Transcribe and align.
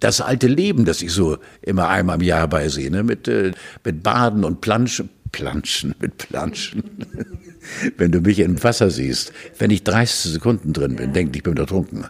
Das 0.00 0.20
alte 0.20 0.46
Leben, 0.46 0.84
das 0.84 1.02
ich 1.02 1.10
so 1.10 1.38
immer 1.60 1.88
einmal 1.88 2.20
im 2.20 2.22
Jahr 2.22 2.46
beisehe, 2.46 2.88
ne? 2.88 3.02
mit, 3.02 3.26
äh, 3.26 3.50
mit 3.82 4.04
Baden 4.04 4.44
und 4.44 4.60
Planschen. 4.60 5.10
Planschen, 5.32 5.92
mit 5.98 6.18
Planschen. 6.18 6.84
wenn 7.96 8.12
du 8.12 8.20
mich 8.20 8.38
im 8.38 8.62
Wasser 8.62 8.90
siehst, 8.90 9.32
wenn 9.58 9.72
ich 9.72 9.82
30 9.82 10.34
Sekunden 10.34 10.72
drin 10.72 10.94
bin, 10.94 11.12
denk 11.12 11.34
ich 11.34 11.42
bin 11.42 11.56
ertrunken. 11.56 12.06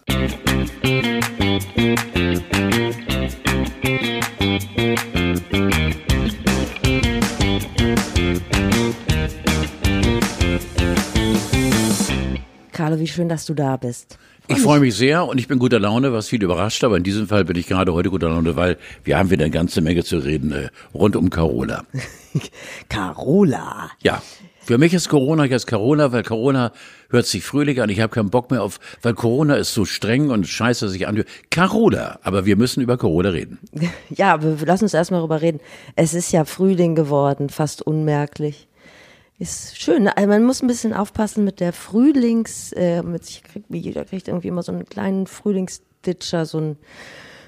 Carlo, 12.71 13.01
wie 13.01 13.07
schön, 13.07 13.31
dass 13.31 13.47
du 13.47 13.55
da 13.55 13.79
bist. 13.79 14.19
Ich 14.51 14.61
freue 14.61 14.81
mich 14.81 14.97
sehr 14.97 15.27
und 15.27 15.39
ich 15.39 15.47
bin 15.47 15.59
guter 15.59 15.79
Laune, 15.79 16.13
was 16.13 16.29
viel 16.29 16.43
überrascht, 16.43 16.83
aber 16.83 16.97
in 16.97 17.03
diesem 17.03 17.29
Fall 17.29 17.45
bin 17.45 17.57
ich 17.57 17.67
gerade 17.67 17.93
heute 17.93 18.09
guter 18.09 18.31
Laune, 18.31 18.57
weil 18.57 18.79
wir 19.05 19.19
haben 19.19 19.31
wieder 19.31 19.45
eine 19.45 19.53
ganze 19.53 19.83
Menge 19.83 20.05
zu 20.05 20.19
reden 20.19 20.53
äh, 20.53 20.71
rund 20.95 21.17
um 21.17 21.29
Carola. 21.29 21.85
Carola. 22.89 23.91
Ja, 24.03 24.23
für 24.69 24.79
mich 24.79 24.93
ist 24.95 25.09
Corona 25.09 25.45
jetzt 25.47 25.67
Corona, 25.67 26.13
weil 26.13 26.23
Corona 26.23 26.73
hört 27.09 27.27
sich 27.27 27.43
fröhlich 27.43 27.81
an. 27.81 27.89
Ich 27.89 28.01
habe 28.01 28.13
keinen 28.13 28.29
Bock 28.31 28.51
mehr 28.51 28.63
auf, 28.63 28.81
weil 29.03 29.15
Corona 29.15 29.55
ist 29.57 29.73
so 29.73 29.85
streng 29.85 30.31
und 30.31 30.47
scheiße 30.47 30.89
sich 30.91 31.07
anhört. 31.07 31.27
Carola, 31.51 32.19
aber 32.23 32.45
wir 32.45 32.57
müssen 32.57 32.83
über 32.83 32.97
Corona 32.97 33.31
reden. 33.31 33.59
Ja, 34.11 34.35
aber 34.35 34.57
lass 34.65 34.83
uns 34.83 34.95
erstmal 34.95 35.21
darüber 35.21 35.43
reden. 35.43 35.61
Es 35.97 36.15
ist 36.15 36.33
ja 36.33 36.45
Frühling 36.45 36.95
geworden, 36.95 37.49
fast 37.51 37.83
unmerklich. 37.83 38.68
Ist 39.39 39.81
schön. 39.81 40.09
Also 40.09 40.29
man 40.29 40.45
muss 40.45 40.63
ein 40.63 40.67
bisschen 40.67 40.93
aufpassen 40.93 41.45
mit 41.45 41.61
der 41.61 41.73
Frühlings, 41.73 42.73
äh, 42.73 43.03
mit, 43.03 43.29
ich 43.29 43.45
krieg, 43.45 43.65
jeder 43.69 44.05
kriegt 44.05 44.27
irgendwie 44.29 44.49
immer 44.49 44.63
so 44.63 44.73
einen 44.73 44.85
kleinen 44.85 45.27
Frühlingsditscher, 45.27 46.45
so 46.45 46.59
ein 46.59 46.77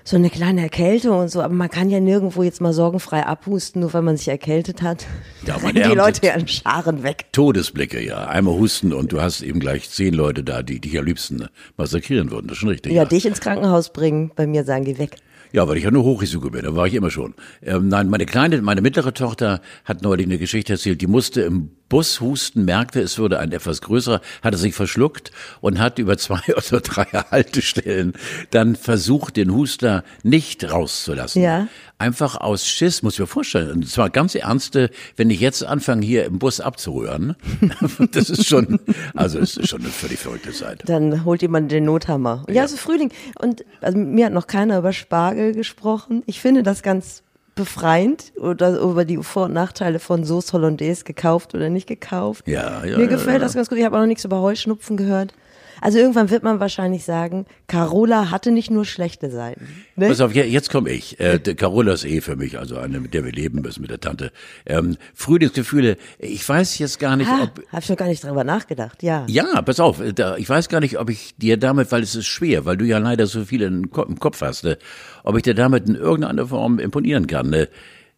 so 0.03 0.17
eine 0.17 0.31
kleine 0.31 0.63
Erkältung 0.63 1.19
und 1.19 1.29
so, 1.29 1.43
aber 1.43 1.53
man 1.55 1.69
kann 1.69 1.91
ja 1.91 2.01
nirgendwo 2.01 2.43
jetzt 2.43 2.61
mal 2.61 2.73
sorgenfrei 2.73 3.27
abhusten, 3.27 3.83
nur 3.83 3.93
weil 3.93 4.03
man 4.03 4.17
sich 4.17 4.29
erkältet 4.29 4.83
hat. 4.83 5.07
Ja, 5.47 5.59
man 5.63 5.75
die 5.75 5.83
Leute 5.83 6.27
ja 6.27 6.35
in 6.35 6.49
Scharen 6.49 7.03
weg. 7.03 7.27
Todesblicke, 7.33 8.03
ja. 8.05 8.27
Einmal 8.27 8.55
husten 8.55 8.93
und 8.93 9.13
du 9.13 9.21
hast 9.21 9.43
eben 9.43 9.61
gleich 9.61 9.91
zehn 9.91 10.15
Leute 10.15 10.43
da, 10.43 10.63
die 10.63 10.81
dich 10.81 10.99
am 10.99 11.05
liebsten 11.05 11.47
massakrieren 11.77 12.31
würden. 12.31 12.49
Das 12.49 12.57
ist 12.57 12.61
schon 12.61 12.71
richtig. 12.71 12.93
Ja, 12.93 13.05
dich 13.05 13.27
ins 13.27 13.41
Krankenhaus 13.41 13.93
bringen, 13.93 14.33
bei 14.35 14.47
mir 14.47 14.65
sagen, 14.65 14.85
geh 14.85 14.99
weg. 14.99 15.17
Ja, 15.53 15.69
weil 15.69 15.77
ich 15.77 15.85
ja 15.85 15.91
nur 15.91 16.05
Hochrisiko 16.05 16.51
bin, 16.51 16.63
da 16.63 16.75
war 16.75 16.87
ich 16.87 16.95
immer 16.95 17.11
schon. 17.11 17.35
Ähm, 17.63 17.89
nein, 17.89 18.09
meine 18.09 18.25
kleine, 18.25 18.63
meine 18.63 18.81
mittlere 18.81 19.13
Tochter 19.13 19.61
hat 19.85 20.03
neulich 20.03 20.27
eine 20.27 20.39
Geschichte 20.39 20.75
erzählt, 20.75 21.01
die 21.01 21.09
musste 21.09 21.43
im 21.43 21.71
Bus 21.91 22.21
husten, 22.21 22.65
merkte, 22.65 23.01
es 23.01 23.19
würde 23.19 23.39
ein 23.41 23.53
etwas 23.53 23.83
größerer, 23.83 24.23
hatte 24.43 24.57
sich 24.57 24.75
verschluckt 24.75 25.33
und 25.61 25.79
hat 25.79 25.99
über 25.99 26.17
zwei 26.17 26.41
oder 26.57 26.81
drei 26.81 27.05
Haltestellen 27.05 28.15
dann 28.51 28.77
versucht, 28.77 29.37
den 29.37 29.53
Huster 29.53 30.05
nicht 30.23 30.71
rauszulassen. 30.71 31.43
Ja. 31.43 31.67
Einfach 31.99 32.37
aus 32.41 32.67
Schiss, 32.67 33.03
muss 33.03 33.15
ich 33.15 33.21
mir 33.21 33.27
vorstellen. 33.27 33.73
Und 33.73 33.89
zwar 33.89 34.09
ganz 34.09 34.35
ernste, 34.35 34.91
wenn 35.17 35.29
ich 35.29 35.41
jetzt 35.41 35.65
anfange, 35.65 36.07
hier 36.07 36.25
im 36.25 36.39
Bus 36.39 36.61
abzurühren, 36.61 37.35
das 38.13 38.31
ist 38.31 38.47
schon, 38.47 38.79
also 39.15 39.39
es 39.41 39.57
ist 39.57 39.69
schon 39.69 39.81
eine 39.81 39.91
völlig 39.91 40.21
verrückte 40.21 40.53
Zeit. 40.53 40.83
Dann 40.87 41.25
holt 41.25 41.43
jemand 41.43 41.73
den 41.73 41.85
Nothammer. 41.85 42.45
Ja, 42.49 42.65
es 42.65 42.73
ist 42.73 42.81
Frühling. 42.81 43.13
Und 43.39 43.65
also, 43.81 43.99
mir 43.99 44.27
hat 44.27 44.33
noch 44.33 44.47
keiner 44.47 44.79
über 44.79 44.93
Spargel 44.93 45.53
gesprochen. 45.55 46.23
Ich 46.27 46.41
finde 46.41 46.63
das 46.63 46.83
ganz 46.83 47.25
befreiend 47.55 48.33
oder 48.39 48.79
über 48.79 49.05
die 49.05 49.17
Vor- 49.19 49.47
und 49.47 49.53
Nachteile 49.53 49.99
von 49.99 50.25
Sauce 50.25 50.53
Hollandaise 50.53 51.05
gekauft 51.05 51.55
oder 51.55 51.69
nicht 51.69 51.87
gekauft. 51.87 52.47
Ja, 52.47 52.85
ja, 52.85 52.97
Mir 52.97 53.05
ja, 53.05 53.11
gefällt 53.11 53.39
ja. 53.39 53.45
das 53.45 53.55
ganz 53.55 53.69
gut. 53.69 53.79
Ich 53.79 53.85
habe 53.85 53.97
auch 53.97 54.01
noch 54.01 54.07
nichts 54.07 54.25
über 54.25 54.41
Heuschnupfen 54.41 54.97
gehört. 54.97 55.35
Also 55.81 55.99
irgendwann 55.99 56.31
wird 56.31 56.43
man 56.43 56.61
wahrscheinlich 56.61 57.05
sagen, 57.05 57.47
Carola 57.67 58.31
hatte 58.31 58.51
nicht 58.53 58.71
nur 58.71 58.85
schlechte 58.85 59.31
Seiten. 59.31 59.67
Ne? 59.97 60.09
Pass 60.09 60.21
auf, 60.21 60.35
je- 60.35 60.45
jetzt 60.45 60.71
komme 60.71 60.91
ich. 60.91 61.19
Äh, 61.21 61.39
Carola 61.55 61.93
ist 61.95 62.05
eh 62.05 62.21
für 62.21 62.37
mich, 62.37 62.59
also 62.59 62.77
eine, 62.79 63.01
mit 63.01 63.15
der 63.15 63.25
wir 63.25 63.33
leben 63.33 63.61
müssen, 63.63 63.81
mit 63.83 63.91
der 63.91 64.01
Tante. 64.01 64.33
Ähm, 64.67 64.97
Frühlingsgefühle, 65.15 65.97
ich 66.19 66.47
weiß 66.49 66.79
jetzt 66.79 66.99
gar 66.99 67.17
nicht, 67.17 67.29
Ha, 67.31 67.45
ob... 67.45 67.63
habe 67.73 67.83
ich 67.83 67.89
noch 67.89 67.97
gar 67.97 68.09
nicht 68.09 68.25
drüber 68.25 68.45
nachgedacht. 68.45 69.03
Ja. 69.03 69.25
Ja, 69.29 69.63
pass 69.63 69.81
auf, 69.81 70.01
da, 70.15 70.37
ich 70.37 70.49
weiß 70.49 70.69
gar 70.69 70.81
nicht, 70.81 70.99
ob 70.99 71.09
ich 71.11 71.37
dir 71.37 71.57
damit, 71.57 71.93
weil 71.93 72.03
es 72.03 72.15
ist 72.15 72.27
schwer, 72.27 72.65
weil 72.65 72.77
du 72.77 72.85
ja 72.85 72.99
leider 72.99 73.27
so 73.27 73.45
viel 73.45 73.63
im 73.63 73.91
Ko- 73.91 74.03
im 74.05 74.19
Kopf 74.19 74.41
hast, 74.43 74.65
ne, 74.65 74.77
ob 75.25 75.37
ich 75.37 75.43
dir 75.43 75.55
damit 75.55 75.89
in 75.89 75.95
irgendeiner 75.95 76.47
Form 76.47 76.79
imponieren 76.79 77.27
kann. 77.27 77.51
Ne? 77.51 77.69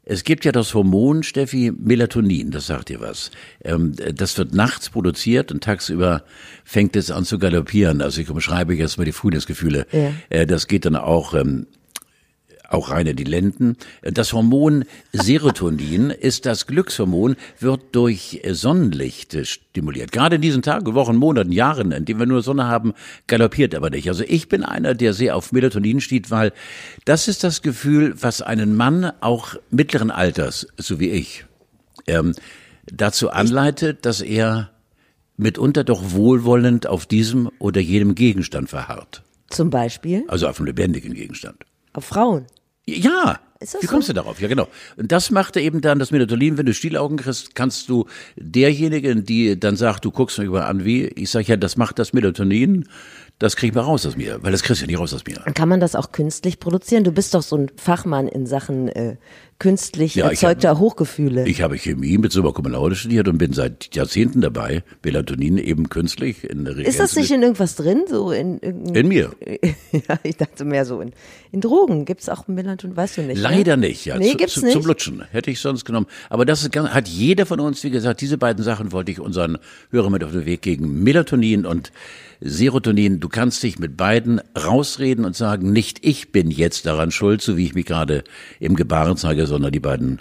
Es 0.04 0.24
gibt 0.24 0.44
ja 0.44 0.50
das 0.50 0.74
Hormon, 0.74 1.22
Steffi, 1.22 1.72
Melatonin, 1.76 2.50
das 2.50 2.66
sagt 2.66 2.88
dir 2.88 3.00
was. 3.00 3.30
Ähm, 3.64 3.94
das 4.14 4.36
wird 4.36 4.52
nachts 4.52 4.90
produziert 4.90 5.52
und 5.52 5.62
tagsüber 5.62 6.24
fängt 6.64 6.96
es 6.96 7.12
an 7.12 7.24
zu 7.24 7.38
galoppieren. 7.38 8.02
Also 8.02 8.20
ich 8.20 8.28
umschreibe 8.28 8.74
jetzt 8.74 8.98
mal 8.98 9.04
die 9.04 9.12
Frühlingsgefühle. 9.12 9.86
Ja. 9.92 10.12
Äh, 10.28 10.46
das 10.46 10.66
geht 10.66 10.86
dann 10.86 10.96
auch 10.96 11.34
ähm, 11.34 11.66
auch 12.72 12.90
rein 12.90 13.06
in 13.06 13.16
die 13.16 13.24
Lenden. 13.24 13.76
Das 14.02 14.32
Hormon 14.32 14.84
Serotonin 15.12 16.10
ist 16.10 16.46
das 16.46 16.66
Glückshormon, 16.66 17.36
wird 17.60 17.80
durch 17.92 18.42
Sonnenlicht 18.50 19.36
stimuliert. 19.46 20.12
Gerade 20.12 20.36
in 20.36 20.42
diesen 20.42 20.62
Tagen, 20.62 20.94
Wochen, 20.94 21.16
Monaten, 21.16 21.52
Jahren, 21.52 21.92
in 21.92 22.04
denen 22.04 22.18
wir 22.18 22.26
nur 22.26 22.42
Sonne 22.42 22.66
haben, 22.66 22.94
galoppiert 23.26 23.74
aber 23.74 23.90
nicht. 23.90 24.08
Also 24.08 24.24
ich 24.26 24.48
bin 24.48 24.62
einer, 24.62 24.94
der 24.94 25.12
sehr 25.12 25.36
auf 25.36 25.52
Melatonin 25.52 26.00
steht, 26.00 26.30
weil 26.30 26.52
das 27.04 27.28
ist 27.28 27.44
das 27.44 27.62
Gefühl, 27.62 28.14
was 28.20 28.42
einen 28.42 28.76
Mann 28.76 29.12
auch 29.20 29.54
mittleren 29.70 30.10
Alters, 30.10 30.66
so 30.76 31.00
wie 31.00 31.10
ich, 31.10 31.44
ähm, 32.06 32.34
dazu 32.86 33.30
anleitet, 33.30 34.04
dass 34.06 34.20
er 34.20 34.70
mitunter 35.36 35.84
doch 35.84 36.12
wohlwollend 36.12 36.86
auf 36.86 37.06
diesem 37.06 37.50
oder 37.58 37.80
jenem 37.80 38.14
Gegenstand 38.14 38.68
verharrt. 38.70 39.22
Zum 39.48 39.70
Beispiel 39.70 40.24
Also 40.28 40.48
auf 40.48 40.58
einem 40.58 40.66
lebendigen 40.66 41.14
Gegenstand. 41.14 41.64
auf 41.92 42.04
Frauen. 42.04 42.46
Ja. 42.86 43.40
Wie 43.80 43.86
kommst 43.86 44.08
so? 44.08 44.12
du 44.12 44.20
darauf? 44.20 44.40
Ja, 44.40 44.48
genau. 44.48 44.68
Und 44.96 45.12
das 45.12 45.30
machte 45.30 45.60
eben 45.60 45.80
dann 45.80 46.00
das 46.00 46.10
Melatonin, 46.10 46.58
wenn 46.58 46.66
du 46.66 46.74
Stielaugen 46.74 47.16
kriegst, 47.16 47.54
kannst 47.54 47.88
du 47.88 48.06
derjenigen, 48.36 49.24
die 49.24 49.58
dann 49.58 49.76
sagt, 49.76 50.04
du 50.04 50.10
guckst 50.10 50.38
mich 50.38 50.48
mal 50.48 50.64
an 50.64 50.84
wie, 50.84 51.04
ich 51.06 51.30
sag 51.30 51.46
ja, 51.46 51.56
das 51.56 51.76
macht 51.76 51.98
das 52.00 52.12
Melatonin, 52.12 52.88
das 53.42 53.56
krieg 53.56 53.70
ich 53.70 53.74
mal 53.74 53.82
raus 53.82 54.06
aus 54.06 54.16
mir, 54.16 54.38
weil 54.42 54.52
das 54.52 54.62
kriegst 54.62 54.80
du 54.80 54.84
ja 54.84 54.86
nicht 54.86 55.00
raus 55.00 55.12
aus 55.12 55.24
mir. 55.26 55.36
Kann 55.54 55.68
man 55.68 55.80
das 55.80 55.96
auch 55.96 56.12
künstlich 56.12 56.60
produzieren? 56.60 57.02
Du 57.02 57.12
bist 57.12 57.34
doch 57.34 57.42
so 57.42 57.56
ein 57.56 57.70
Fachmann 57.76 58.28
in 58.28 58.46
Sachen 58.46 58.88
äh, 58.88 59.16
künstlich 59.58 60.14
Ja, 60.14 60.26
ich 60.26 60.42
erzeugter 60.42 60.78
Hochgefühle. 60.78 61.46
Ich 61.46 61.62
habe 61.62 61.76
Chemie 61.76 62.18
mit 62.18 62.32
Summa 62.32 62.52
Cum 62.52 62.66
Laude 62.66 62.94
studiert 62.94 63.28
und 63.28 63.38
bin 63.38 63.52
seit 63.52 63.94
Jahrzehnten 63.94 64.40
dabei, 64.40 64.82
Melatonin 65.04 65.58
eben 65.58 65.88
künstlich 65.88 66.48
in 66.48 66.64
der 66.64 66.76
ist 66.76 66.98
das 66.98 67.16
nicht 67.16 67.30
in 67.30 67.42
irgendwas 67.42 67.76
drin? 67.76 68.04
So 68.08 68.32
in, 68.32 68.58
irgendein- 68.60 68.94
in 68.94 69.08
mir? 69.08 69.32
ja, 69.92 70.18
ich 70.22 70.36
dachte 70.36 70.64
mehr 70.64 70.84
so 70.84 71.00
in, 71.00 71.12
in 71.50 71.60
Drogen. 71.60 72.04
Gibt's 72.04 72.28
auch 72.28 72.48
Melatonin? 72.48 72.96
Weißt 72.96 73.18
du 73.18 73.22
nicht? 73.22 73.40
Leider 73.40 73.76
ne? 73.76 73.88
nicht, 73.88 74.04
ja. 74.04 74.18
Nee, 74.18 74.32
zu, 74.32 74.36
gibt's 74.36 74.54
zu, 74.54 74.64
nicht. 74.64 74.72
Zum 74.72 74.84
Lutschen 74.84 75.22
hätte 75.30 75.50
ich 75.50 75.60
sonst 75.60 75.84
genommen. 75.84 76.06
Aber 76.28 76.44
das 76.44 76.62
ist 76.62 76.72
ganz, 76.72 76.90
hat 76.90 77.08
jeder 77.08 77.46
von 77.46 77.60
uns, 77.60 77.82
wie 77.84 77.90
gesagt, 77.90 78.20
diese 78.20 78.38
beiden 78.38 78.64
Sachen 78.64 78.92
wollte 78.92 79.12
ich 79.12 79.20
unseren 79.20 79.58
Hörern 79.90 80.12
mit 80.12 80.24
auf 80.24 80.32
den 80.32 80.46
Weg 80.46 80.62
geben. 80.62 81.02
Melatonin 81.02 81.66
und 81.66 81.92
Serotonin. 82.44 83.20
Du 83.20 83.28
kannst 83.28 83.62
dich 83.62 83.78
mit 83.78 83.96
beiden 83.96 84.40
rausreden 84.58 85.24
und 85.24 85.36
sagen, 85.36 85.72
nicht 85.72 86.04
ich 86.04 86.32
bin 86.32 86.50
jetzt 86.50 86.86
daran 86.86 87.10
schuld, 87.10 87.40
so 87.42 87.56
wie 87.56 87.64
ich 87.66 87.74
mich 87.74 87.86
gerade 87.86 88.24
im 88.60 88.74
Gebaren 88.76 89.16
zeige, 89.16 89.46
sondern 89.46 89.72
die 89.72 89.80
beiden, 89.80 90.20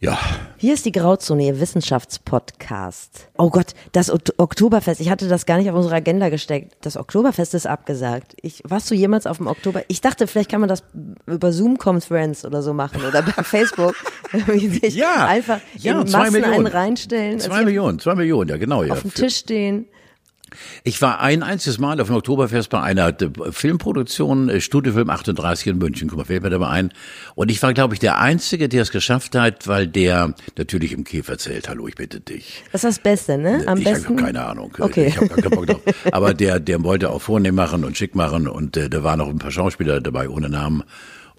ja, 0.00 0.18
Hier 0.58 0.74
ist 0.74 0.84
die 0.84 0.92
Grauzone, 0.92 1.46
Ihr 1.46 1.60
Wissenschaftspodcast. 1.60 3.28
Oh 3.38 3.48
Gott, 3.50 3.68
das 3.92 4.10
Ok- 4.10 4.34
Oktoberfest. 4.36 5.00
Ich 5.00 5.08
hatte 5.08 5.28
das 5.28 5.46
gar 5.46 5.56
nicht 5.56 5.70
auf 5.70 5.76
unsere 5.76 5.94
Agenda 5.94 6.28
gesteckt. 6.28 6.74
Das 6.82 6.96
Oktoberfest 6.96 7.54
ist 7.54 7.66
abgesagt. 7.66 8.34
Ich, 8.42 8.62
warst 8.64 8.90
du 8.90 8.94
jemals 8.94 9.26
auf 9.26 9.38
dem 9.38 9.46
Oktober? 9.46 9.82
Ich 9.88 10.00
dachte, 10.00 10.26
vielleicht 10.26 10.50
kann 10.50 10.60
man 10.60 10.68
das 10.68 10.84
über 11.26 11.52
Zoom-Conference 11.52 12.44
oder 12.44 12.62
so 12.62 12.74
machen 12.74 13.02
oder 13.06 13.22
bei 13.22 13.32
Facebook. 13.42 13.94
Ja, 14.82 15.26
Einfach 15.26 15.60
ja, 15.78 16.00
in 16.00 16.06
zwei 16.06 16.18
Massen 16.18 16.34
einen 16.36 16.42
Millionen. 16.50 16.66
reinstellen. 16.66 17.40
zwei 17.40 17.52
also 17.54 17.64
Millionen, 17.64 17.98
zwei 17.98 18.14
Millionen, 18.14 18.50
ja 18.50 18.56
genau. 18.58 18.82
Ja. 18.82 18.92
auf 18.92 19.02
dem 19.02 19.14
Tisch 19.14 19.36
stehen. 19.36 19.86
Ich 20.82 21.00
war 21.02 21.20
ein 21.20 21.42
einziges 21.42 21.78
Mal 21.78 22.00
auf 22.00 22.08
dem 22.08 22.16
Oktoberfest 22.16 22.70
bei 22.70 22.80
einer 22.80 23.08
äh, 23.08 23.30
Filmproduktion, 23.50 24.48
äh, 24.48 24.60
Studiofilm 24.60 25.10
38 25.10 25.68
in 25.68 25.78
München, 25.78 26.08
guck 26.08 26.18
mal, 26.18 26.24
fällt 26.24 26.42
mir 26.42 26.50
dabei 26.50 26.68
ein. 26.68 26.92
Und 27.34 27.50
ich 27.50 27.62
war, 27.62 27.74
glaube 27.74 27.94
ich, 27.94 28.00
der 28.00 28.18
Einzige, 28.18 28.68
der 28.68 28.82
es 28.82 28.90
geschafft 28.90 29.34
hat, 29.34 29.66
weil 29.66 29.86
der 29.86 30.34
natürlich 30.56 30.92
im 30.92 31.04
Käfer 31.04 31.38
zählt, 31.38 31.68
hallo, 31.68 31.88
ich 31.88 31.94
bitte 31.94 32.20
dich. 32.20 32.62
Das 32.72 32.84
ist 32.84 32.98
das 32.98 33.02
Beste, 33.02 33.38
ne? 33.38 33.62
Am 33.66 33.78
ich 33.78 33.84
besten. 33.84 34.10
habe 34.10 34.22
keine 34.22 34.44
Ahnung. 34.44 34.72
Okay. 34.78 35.06
Ich 35.08 35.16
habe 35.16 35.28
gar 35.28 35.38
keinen 35.38 35.50
Bock 35.50 35.66
drauf. 35.66 35.80
Aber 36.12 36.34
der, 36.34 36.60
der 36.60 36.82
wollte 36.82 37.10
auch 37.10 37.22
vornehm 37.22 37.54
machen 37.54 37.84
und 37.84 37.96
schick 37.96 38.14
machen 38.14 38.48
und 38.48 38.76
äh, 38.76 38.88
da 38.88 39.02
waren 39.02 39.18
noch 39.18 39.28
ein 39.28 39.38
paar 39.38 39.50
Schauspieler 39.50 40.00
dabei 40.00 40.28
ohne 40.28 40.48
Namen. 40.48 40.84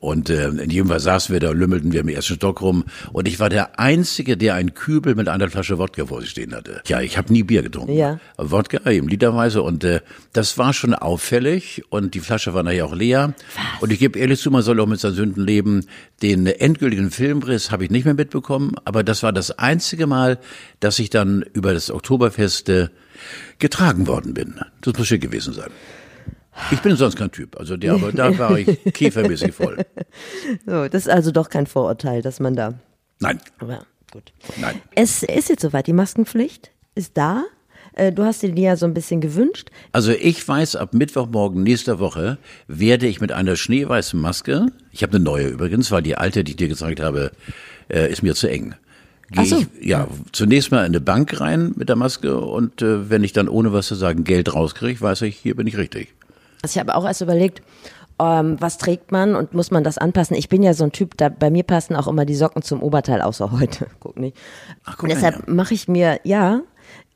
Und 0.06 0.30
äh, 0.30 0.50
in 0.50 0.70
jedem 0.70 0.90
Fall 0.90 1.00
saßen 1.00 1.34
wir 1.34 1.40
da, 1.40 1.50
lümmelten 1.50 1.92
wir 1.92 2.02
im 2.02 2.10
ersten 2.10 2.36
Stock 2.36 2.62
rum. 2.62 2.84
Und 3.12 3.28
ich 3.28 3.40
war 3.40 3.50
der 3.50 3.80
Einzige, 3.80 4.38
der 4.38 4.54
einen 4.54 4.76
Kübel 4.76 5.16
mit 5.16 5.28
einer 5.28 5.50
Flasche 5.50 5.80
Wodka 5.80 6.06
vor 6.06 6.22
sich 6.22 6.30
stehen 6.30 6.54
hatte. 6.54 6.82
Ja, 6.86 7.02
ich 7.02 7.18
habe 7.18 7.34
nie 7.34 7.42
Bier 7.42 7.64
getrunken. 7.64 7.94
Ja. 7.94 8.20
Wodka 8.38 8.88
eben 8.88 9.08
literweise. 9.08 9.64
Und 9.64 9.84
äh, 9.84 10.02
das 10.32 10.60
war 10.60 10.74
schon 10.74 10.94
auffällig. 10.94 11.82
Und 11.90 12.14
die 12.14 12.20
Flasche 12.20 12.54
war 12.54 12.62
nachher 12.62 12.86
auch 12.86 12.94
leer. 12.94 13.34
Und 13.82 13.92
ich 13.92 13.98
gebe 13.98 14.20
ehrlich 14.20 14.40
zu, 14.40 14.52
man 14.52 14.62
soll 14.62 14.80
auch 14.80 14.86
mit 14.86 15.00
seinen 15.00 15.16
Sünden 15.16 15.44
leben. 15.44 15.88
Den 16.22 16.46
endgültigen 16.46 17.10
Filmriss 17.10 17.72
habe 17.72 17.84
ich 17.84 17.90
nicht 17.90 18.06
mehr 18.06 18.14
mitbekommen. 18.14 18.76
Aber 18.86 19.04
das 19.04 19.24
war 19.24 19.34
das 19.34 19.58
einzige 19.58 20.06
Mal, 20.06 20.38
dass 20.82 21.00
ich 21.00 21.10
dann 21.10 21.44
über 21.54 21.74
das 21.74 21.90
Oktoberfest 21.90 22.70
äh, 22.70 22.90
getragen 23.58 24.06
worden 24.06 24.36
bin. 24.36 24.60
Das 24.82 24.94
muss 25.00 25.08
schick 25.08 25.22
gewesen 25.22 25.54
sein. 25.56 25.72
Ich 26.72 26.80
bin 26.82 26.96
sonst 26.96 27.16
kein 27.18 27.32
Typ, 27.32 27.60
also 27.60 27.78
der, 27.78 27.94
aber 27.94 28.12
da 28.12 28.38
war 28.38 28.58
ich 28.58 28.80
käfermäßig 28.94 29.54
voll. 29.54 29.86
So, 30.66 30.88
das 30.88 31.04
ist 31.04 31.10
also 31.10 31.32
doch 31.32 31.50
kein 31.50 31.68
Vorurteil, 31.68 32.22
dass 32.22 32.40
man 32.40 32.56
da. 32.56 32.76
Nein, 33.20 33.40
Aber 33.60 33.86
gut. 34.12 34.32
nein. 34.58 34.82
Es 34.96 35.24
ist 35.24 35.50
jetzt 35.50 35.62
soweit. 35.62 35.88
Die 35.88 35.94
Maskenpflicht 35.94 36.72
ist 36.96 37.18
da. 37.18 37.44
Äh, 37.94 38.12
Du 38.12 38.24
hast 38.24 38.42
dir 38.42 38.52
die 38.52 38.62
ja 38.62 38.76
so 38.76 38.86
ein 38.86 38.94
bisschen 38.94 39.22
gewünscht. 39.22 39.70
Also 39.92 40.12
ich 40.12 40.46
weiß, 40.48 40.76
ab 40.76 40.94
Mittwochmorgen 40.94 41.64
nächster 41.64 42.00
Woche 42.00 42.38
werde 42.68 43.08
ich 43.08 43.22
mit 43.22 43.32
einer 43.32 43.56
schneeweißen 43.56 44.20
Maske, 44.20 44.68
ich 44.92 45.04
habe 45.04 45.16
eine 45.16 45.24
neue 45.24 45.48
übrigens, 45.48 45.92
weil 45.92 46.04
die 46.04 46.16
alte, 46.18 46.44
die 46.44 46.52
ich 46.52 46.58
dir 46.58 46.68
gezeigt 46.68 47.00
habe, 47.00 47.32
äh, 47.90 48.12
ist 48.12 48.24
mir 48.24 48.36
zu 48.36 48.50
eng. 48.50 48.76
Gehe 49.32 49.46
so. 49.46 49.58
ich 49.58 49.68
ja 49.82 50.08
zunächst 50.32 50.72
mal 50.72 50.80
in 50.82 50.86
eine 50.86 51.02
Bank 51.02 51.40
rein 51.42 51.74
mit 51.76 51.90
der 51.90 51.96
Maske 51.96 52.40
und 52.40 52.82
äh, 52.82 53.10
wenn 53.10 53.24
ich 53.24 53.34
dann 53.34 53.50
ohne 53.50 53.74
was 53.74 53.88
zu 53.88 53.96
sagen 53.96 54.24
Geld 54.24 54.54
rauskriege, 54.54 55.02
weiß 55.02 55.24
ich, 55.24 55.36
hier 55.38 55.56
bin 55.56 55.66
ich 55.68 55.78
richtig. 55.78 56.14
Also 56.66 56.80
ich 56.80 56.80
habe 56.80 56.96
auch 56.96 57.06
erst 57.06 57.22
überlegt, 57.22 57.62
ähm, 58.18 58.58
was 58.60 58.80
trägt 58.80 59.12
man 59.12 59.36
und 59.36 59.54
muss 59.54 59.70
man 59.70 59.84
das 59.84 60.00
anpassen? 60.00 60.36
Ich 60.36 60.50
bin 60.50 60.64
ja 60.64 60.74
so 60.74 60.84
ein 60.84 60.92
Typ, 60.92 61.16
da 61.16 61.30
bei 61.30 61.52
mir 61.52 61.62
passen 61.62 61.96
auch 61.96 62.08
immer 62.08 62.26
die 62.26 62.34
Socken 62.34 62.64
zum 62.64 62.82
Oberteil, 62.82 63.22
außer 63.22 63.52
heute. 63.52 63.86
Guck 64.00 64.18
nicht. 64.18 64.36
Ach, 64.84 64.94
guck 64.98 65.04
und 65.04 65.10
deshalb 65.10 65.48
mache 65.48 65.76
ich 65.76 65.88
mir, 65.88 66.20
ja, 66.24 66.62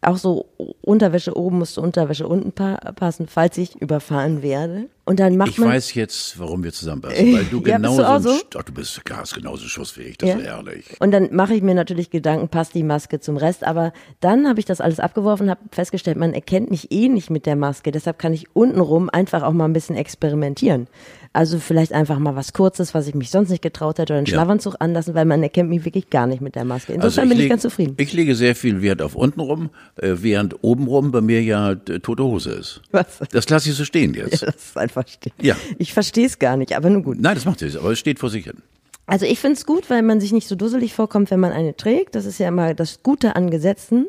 auch 0.02 0.18
so 0.18 0.46
Unterwäsche 0.82 1.36
oben 1.38 1.60
muss 1.60 1.74
zur 1.74 1.84
Unterwäsche 1.84 2.28
unten 2.28 2.52
pa 2.54 2.76
passen, 2.96 3.28
falls 3.28 3.58
ich 3.58 3.76
überfahren 3.82 4.42
werde. 4.42 4.86
Und 5.06 5.20
dann 5.20 5.36
macht 5.38 5.50
Ich 5.50 5.58
man. 5.58 5.70
weiß 5.70 5.96
jetzt, 5.96 6.40
warum 6.40 6.64
wir 6.64 6.72
zusammenpassen, 6.72 7.34
weil 7.34 7.46
du 7.46 7.58
Ja, 7.66 7.78
bist 7.80 7.98
genauso, 7.98 8.04
ein 8.04 8.22
so? 8.22 8.30
Ach, 8.60 8.64
du 8.64 8.72
bist 8.74 9.04
Gas 9.06 9.34
genauso 9.34 9.68
schussfähig, 9.68 10.18
das 10.20 10.30
Ja. 10.30 10.36
ist 10.38 10.46
ehrlich. 10.46 10.86
Und 11.00 11.12
dann 11.12 11.34
mache 11.36 11.54
ich 11.56 11.62
mir 11.64 11.74
natürlich 11.76 12.12
Gedanken, 12.12 12.48
passt 12.48 12.76
die 12.76 12.84
Maske 12.84 13.20
zum 13.20 13.36
Rest. 13.36 13.64
Aber 13.66 13.92
dann 14.22 14.48
habe 14.48 14.60
ich 14.60 14.66
das 14.66 14.80
alles 14.82 15.00
abgeworfen, 15.00 15.50
habe 15.50 15.62
festgestellt, 15.72 16.18
man 16.18 16.34
erkennt 16.34 16.70
mich 16.70 16.92
eh 16.92 17.10
nicht 17.10 17.30
mit 17.30 17.46
der 17.46 17.56
Maske. 17.56 17.92
Deshalb 17.92 18.20
kann 18.20 18.34
ich 18.34 18.56
untenrum 18.56 19.10
einfach 19.10 19.42
auch 19.44 19.54
mal 19.54 19.66
ein 19.66 19.74
bisschen 19.74 19.96
experimentieren. 19.98 20.88
Also 21.32 21.60
vielleicht 21.60 21.94
einfach 21.94 22.18
mal 22.18 22.36
was 22.36 22.54
Kurzes, 22.54 22.94
was 22.96 23.08
ich 23.08 23.14
mich 23.14 23.30
sonst 23.30 23.50
nicht 23.50 23.62
getraut 23.62 24.00
hätte, 24.00 24.14
oder 24.14 24.18
einen 24.18 24.26
Ja. 24.26 24.34
Schlafanzug 24.34 24.76
anlassen, 24.80 25.14
weil 25.14 25.26
man 25.26 25.44
erkennt 25.44 25.70
mich 25.70 25.86
wirklich 25.86 26.10
gar 26.10 26.26
nicht 26.26 26.42
mit 26.42 26.56
der 26.56 26.66
Maske. 26.66 26.94
Insofern 26.94 27.30
bin 27.30 27.38
ich 27.38 27.44
leg- 27.44 27.50
ganz 27.52 27.62
zufrieden. 27.62 27.92
Also 27.98 28.02
Ich 28.04 28.14
lege 28.14 28.34
sehr 28.36 28.56
viel 28.56 28.82
Wert 28.82 29.02
auf 29.04 29.16
untenrum, 29.16 29.70
äh, 29.98 30.16
während 30.18 30.64
obenrum 30.64 31.12
bei 31.12 31.22
mir 31.22 31.42
ja 31.44 31.74
äh, 31.74 31.76
tote 32.00 32.24
Hose 32.24 32.52
ist. 32.54 32.82
Was? 32.92 33.20
Das 33.32 33.48
lasse 33.48 33.70
ich 33.70 33.76
so 33.76 33.86
stehen 33.86 34.16
jetzt. 34.16 34.42
Das 34.44 34.56
ist 34.56 34.78
einfach 34.78 35.08
still. 35.08 35.32
Ja. 35.42 35.56
Ich 35.78 35.94
verstehe 35.94 36.26
es 36.26 36.40
gar 36.40 36.58
nicht, 36.58 36.76
aber 36.76 36.90
nun 36.90 37.04
gut. 37.04 37.18
Nein, 37.20 37.36
das 37.36 37.46
macht 37.46 37.62
nichts, 37.62 37.78
aber 37.78 37.92
es 37.92 38.00
steht 38.00 38.18
vor 38.20 38.30
sich 38.32 38.46
hin. 38.46 38.58
Also 39.06 39.26
ich 39.26 39.40
finde 39.40 39.58
es 39.58 39.66
gut, 39.66 39.90
weil 39.90 40.02
man 40.02 40.20
sich 40.22 40.32
nicht 40.34 40.48
so 40.48 40.56
dusselig 40.56 40.94
vorkommt, 40.94 41.30
wenn 41.32 41.40
man 41.40 41.52
eine 41.52 41.76
trägt. 41.76 42.16
Das 42.16 42.26
ist 42.26 42.40
ja 42.40 42.48
immer 42.48 42.74
das 42.74 43.02
Gute 43.04 43.36
an 43.36 43.50
Gesetzen. 43.52 44.08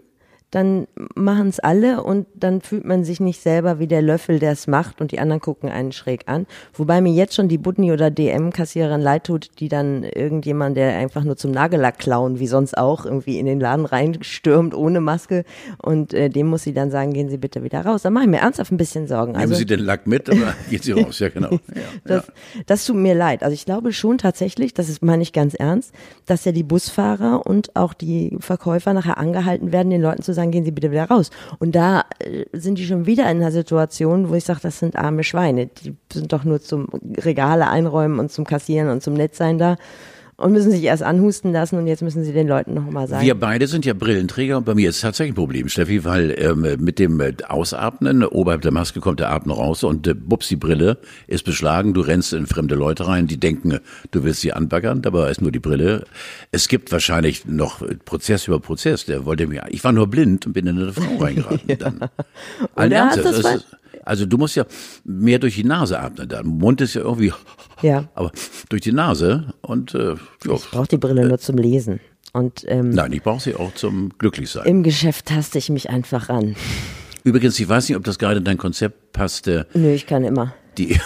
Dann 0.50 0.88
machen 1.14 1.49
es 1.49 1.61
alle 1.61 2.02
und 2.02 2.26
dann 2.35 2.61
fühlt 2.61 2.85
man 2.85 3.05
sich 3.05 3.20
nicht 3.20 3.41
selber 3.41 3.79
wie 3.79 3.87
der 3.87 4.02
Löffel, 4.02 4.38
der 4.38 4.52
es 4.52 4.67
macht 4.67 5.00
und 5.00 5.12
die 5.12 5.20
anderen 5.20 5.41
gucken 5.41 5.69
einen 5.69 5.93
schräg 5.93 6.23
an. 6.26 6.47
Wobei 6.75 7.00
mir 7.00 7.12
jetzt 7.12 7.35
schon 7.35 7.49
die 7.49 7.58
Budni 7.58 7.93
oder 7.93 8.11
DM-Kassiererin 8.11 9.00
leid 9.00 9.25
tut, 9.25 9.50
die 9.61 9.69
dann 9.69 10.02
irgendjemand, 10.02 10.76
der 10.76 10.97
einfach 10.97 11.25
nur 11.25 11.37
zum 11.37 11.52
Nagellack 11.52 11.99
klauen, 11.99 12.38
wie 12.41 12.47
sonst 12.47 12.76
auch, 12.76 13.05
irgendwie 13.05 13.38
in 13.38 13.47
den 13.47 13.61
Laden 13.61 13.87
reinstürmt 13.87 14.75
ohne 14.75 15.00
Maske 15.00 15.44
und 15.79 16.14
äh, 16.14 16.29
dem 16.29 16.49
muss 16.49 16.62
sie 16.62 16.73
dann 16.73 16.91
sagen, 16.91 17.12
gehen 17.12 17.31
Sie 17.31 17.38
bitte 17.38 17.62
wieder 17.62 17.85
raus. 17.85 18.02
Da 18.02 18.11
mache 18.11 18.25
ich 18.25 18.31
mir 18.31 18.38
ernsthaft 18.38 18.73
ein 18.73 18.76
bisschen 18.76 19.06
Sorgen. 19.06 19.32
Nehmen 19.32 19.43
Also, 19.43 19.55
Sie 19.55 19.67
den 19.67 19.81
Lack 19.81 20.06
mit, 20.06 20.29
aber 20.29 20.55
geht 20.70 20.82
Sie 20.82 20.93
raus, 20.93 21.19
ja 21.19 21.29
genau. 21.29 21.50
Ja, 21.52 21.82
das, 22.05 22.26
ja. 22.26 22.32
das 22.67 22.85
tut 22.85 22.97
mir 22.97 23.14
leid. 23.14 23.43
Also 23.43 23.55
ich 23.55 23.64
glaube 23.64 23.93
schon 23.93 24.19
tatsächlich, 24.19 24.75
das 24.75 24.88
ist, 24.88 25.02
meine 25.02 25.23
ich 25.23 25.32
ganz 25.32 25.55
ernst, 25.55 25.93
dass 26.26 26.44
ja 26.44 26.52
die 26.52 26.62
Busfahrer 26.62 27.47
und 27.47 27.76
auch 27.76 27.94
die 27.94 28.37
Verkäufer 28.41 28.94
nachher 28.94 29.19
angehalten 29.19 29.73
werden, 29.73 29.91
den 29.91 30.02
Leuten 30.02 30.23
zu 30.23 30.32
sagen, 30.32 30.40
gehen 30.47 30.65
Sie 30.65 30.71
bitte 30.71 30.91
wieder 30.91 31.05
raus. 31.05 31.31
Und 31.59 31.75
da 31.75 32.05
äh, 32.19 32.45
sind 32.53 32.79
die 32.79 32.87
schon 32.87 33.07
wieder 33.07 33.25
in 33.25 33.39
einer 33.39 33.53
Situation, 33.53 34.29
wo 34.29 34.35
ich 34.35 34.45
sage, 34.45 34.61
das 34.63 34.79
sind 34.79 34.97
arme 34.97 35.25
Schweine. 35.25 35.67
Die 35.67 35.95
sind 36.13 36.33
doch 36.33 36.45
nur 36.45 36.61
zum 36.61 36.89
Regale 37.19 37.69
einräumen 37.69 38.19
und 38.19 38.33
zum 38.33 38.45
Kassieren 38.45 38.89
und 38.89 39.03
zum 39.03 39.15
Nettsein 39.15 39.59
da 39.59 39.77
und 40.41 40.53
müssen 40.53 40.71
sich 40.71 40.83
erst 40.83 41.03
anhusten 41.03 41.53
lassen 41.53 41.77
und 41.79 41.87
jetzt 41.87 42.03
müssen 42.03 42.25
sie 42.25 42.33
den 42.33 42.49
Leuten 42.49 42.75
noch 42.75 42.91
mal 42.91 43.07
sagen. 43.07 43.25
Wir 43.25 43.35
beide 43.35 43.67
sind 43.67 43.85
ja 43.85 43.93
Brillenträger 43.95 44.57
und 44.57 44.65
bei 44.65 44.75
mir 44.75 44.89
ist 44.89 44.97
es 44.97 45.03
tatsächlich 45.03 45.33
ein 45.33 45.37
Problem, 45.37 45.69
Steffi, 45.69 46.05
weil 46.05 46.35
ähm, 46.39 46.67
mit 46.83 46.99
dem 46.99 47.21
äh, 47.21 47.35
Ausatmen, 47.47 48.25
oberhalb 48.25 48.63
der 48.63 48.73
Maske 48.73 49.01
kommt 49.01 49.21
der 49.21 49.31
Atem 49.31 49.53
raus 49.53 49.85
und 49.85 50.07
äh, 50.07 50.15
bups, 50.15 50.49
die 50.49 50.57
Brille 50.57 50.99
ist 51.27 51.45
beschlagen, 51.45 51.95
du 51.95 52.01
rennst 52.01 52.33
in 52.33 52.47
fremde 52.47 52.75
Leute 52.75 53.07
rein, 53.07 53.27
die 53.27 53.37
denken, 53.39 53.79
du 54.11 54.25
willst 54.25 54.41
sie 54.41 54.53
anbaggern, 54.53 55.03
dabei 55.03 55.31
ist 55.31 55.43
nur 55.43 55.53
die 55.53 55.59
Brille. 55.61 56.05
Es 56.53 56.69
gibt 56.69 56.91
wahrscheinlich 56.91 57.45
noch 57.47 57.83
Prozess 58.05 58.47
über 58.49 58.61
Prozess, 58.61 59.05
der 59.05 59.25
wollte 59.27 59.47
mir, 59.47 59.65
ich 59.69 59.85
war 59.85 59.93
nur 59.93 60.07
blind 60.07 60.47
und 60.47 60.55
bin 60.55 60.67
in 60.67 60.79
eine 60.79 60.93
Frau 60.93 61.17
reingeraten. 61.23 61.61
dann. 61.79 62.01
Allen 62.75 62.93
Oder 62.93 63.07
hast 63.07 63.17
Ernstes, 63.19 63.43
das 63.43 63.55
ist- 63.57 63.67
also 64.11 64.27
du 64.27 64.37
musst 64.39 64.57
ja 64.57 64.67
mehr 65.05 65.39
durch 65.39 65.55
die 65.55 65.65
Nase 65.65 65.99
atmen, 66.01 66.29
der 66.29 66.43
Mund 66.45 66.81
ist 66.81 66.95
ja 66.95 67.03
irgendwie, 67.03 67.33
Ja. 67.83 68.09
aber 68.15 68.33
durch 68.69 68.83
die 68.83 68.93
Nase 68.93 69.55
und 69.62 69.95
äh, 69.95 70.15
ja, 70.45 70.55
Ich 70.55 70.71
brauche 70.71 70.89
die 70.89 70.99
Brille 70.99 71.27
nur 71.27 71.39
zum 71.39 71.57
Lesen. 71.57 72.01
Und 72.33 72.65
ähm, 72.69 72.91
nein, 72.91 73.12
ich 73.12 73.23
brauche 73.23 73.41
sie 73.41 73.55
auch 73.55 73.75
zum 73.75 74.11
Glücklichsein. 74.19 74.65
im 74.67 74.83
Geschäft 74.83 75.27
taste 75.27 75.59
ich 75.59 75.71
mich 75.71 75.91
einfach 75.91 76.29
ran. 76.29 76.55
Übrigens, 77.25 77.59
ich 77.61 77.69
weiß 77.69 77.89
nicht, 77.89 77.97
ob 77.97 78.05
das 78.05 78.19
gerade 78.19 78.39
in 78.39 78.45
dein 78.45 78.59
Konzept 78.59 79.12
passte. 79.12 79.67
Nö, 79.75 79.93
ich 79.93 80.07
kann 80.07 80.25
immer. 80.25 80.55
Die, 80.79 80.99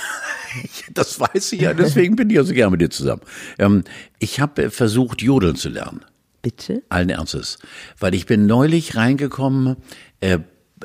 das 0.95 1.21
weiß 1.21 1.53
ich 1.53 1.61
ja, 1.63 1.75
deswegen 1.75 2.17
bin 2.17 2.31
ich 2.31 2.37
ja 2.37 2.45
so 2.45 2.53
gerne 2.55 2.71
mit 2.73 2.81
dir 2.81 2.91
zusammen. 2.91 3.23
Ähm, 3.59 3.85
ich 4.19 4.41
habe 4.41 4.71
versucht, 4.71 5.23
jodeln 5.23 5.57
zu 5.57 5.69
lernen. 5.69 6.01
Bitte? 6.43 6.83
Allen 6.91 7.09
Ernstes. 7.11 7.59
Weil 7.99 8.15
ich 8.15 8.27
bin 8.27 8.47
neulich 8.47 8.97
reingekommen, 8.97 9.77
äh, 10.21 10.39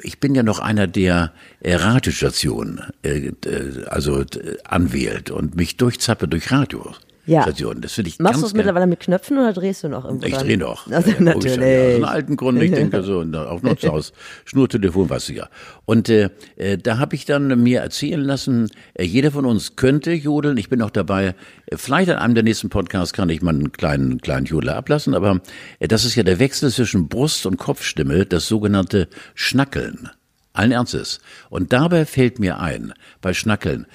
ich 0.04 0.20
bin 0.20 0.36
ja 0.36 0.44
noch 0.44 0.60
einer, 0.60 0.88
der 0.88 1.34
äh, 1.60 1.76
Radiostationen 1.76 2.82
äh, 3.04 3.28
äh, 3.28 3.86
also 3.88 4.22
äh, 4.22 4.58
anwählt 4.64 5.32
und 5.32 5.56
mich 5.56 5.78
durchzappe 5.78 6.28
durch 6.28 6.52
Radiostationen. 7.38 7.82
Das 7.82 7.94
finde 7.94 8.10
ich 8.10 8.20
Machst 8.20 8.42
du 8.42 8.46
es 8.46 8.54
mittlerweile 8.54 8.88
mit 8.88 9.00
Knöpfen 9.00 9.38
oder 9.38 9.54
drehst 9.54 9.84
du 9.84 9.90
noch 9.90 10.06
irgendwo 10.06 10.28
Ich 10.28 10.36
drehe 10.36 10.58
noch. 10.58 10.90
Also, 10.92 11.12
Ja, 11.12 11.34
logisch, 11.34 11.56
ja, 11.56 11.62
ja. 11.62 11.80
Aus 11.80 11.86
natürlich. 12.00 12.06
alten 12.06 12.36
Gründen, 12.38 12.62
ich 12.62 12.72
denke 12.72 13.04
so, 13.04 13.22
auch 13.22 13.62
noch 13.62 13.76
zu 13.78 13.88
Hause. 13.92 14.14
Schnurtelefon, 14.46 15.08
du 15.08 15.34
ja. 15.34 15.50
Und 15.86 16.10
äh, 16.10 16.30
äh, 16.56 16.78
da 16.78 16.98
habe 16.98 17.16
ich 17.16 17.26
dann 17.26 17.62
mir 17.62 17.82
erzählen 17.82 18.22
lassen, 18.22 18.70
äh, 18.94 19.04
jeder 19.04 19.32
von 19.32 19.46
uns 19.46 19.76
könnte 19.76 20.12
jodeln. 20.12 20.58
Ich 20.58 20.70
bin 20.70 20.82
auch 20.82 20.90
dabei, 20.90 21.36
äh, 21.68 21.78
vielleicht 21.78 22.10
an 22.10 22.18
einem 22.18 22.36
der 22.36 22.44
nächsten 22.44 22.70
Podcasts 22.70 23.14
kann 23.14 23.30
ich 23.30 23.42
mal 23.42 23.52
einen 23.54 23.72
kleinen, 23.72 24.22
kleinen 24.22 24.46
Jodler 24.46 24.76
ablassen, 24.76 25.14
aber 25.16 25.42
äh, 25.80 25.88
das 25.88 26.06
ist 26.06 26.16
ja 26.16 26.24
der 26.24 26.40
Wechsel 26.40 26.72
zwischen 26.72 27.08
Brust- 27.08 27.46
und 27.46 27.58
Kopfstimme, 27.58 28.26
das 28.26 28.48
sogenannte 28.48 29.08
Schnackeln. 29.36 30.10
Allen 30.54 30.72
Ernstes. 30.72 31.20
Und 31.50 31.72
dabei 31.74 32.06
fällt 32.06 32.40
mir 32.40 32.60
ein, 32.60 32.94
bei 33.22 33.34
Schnackeln, 33.34 33.86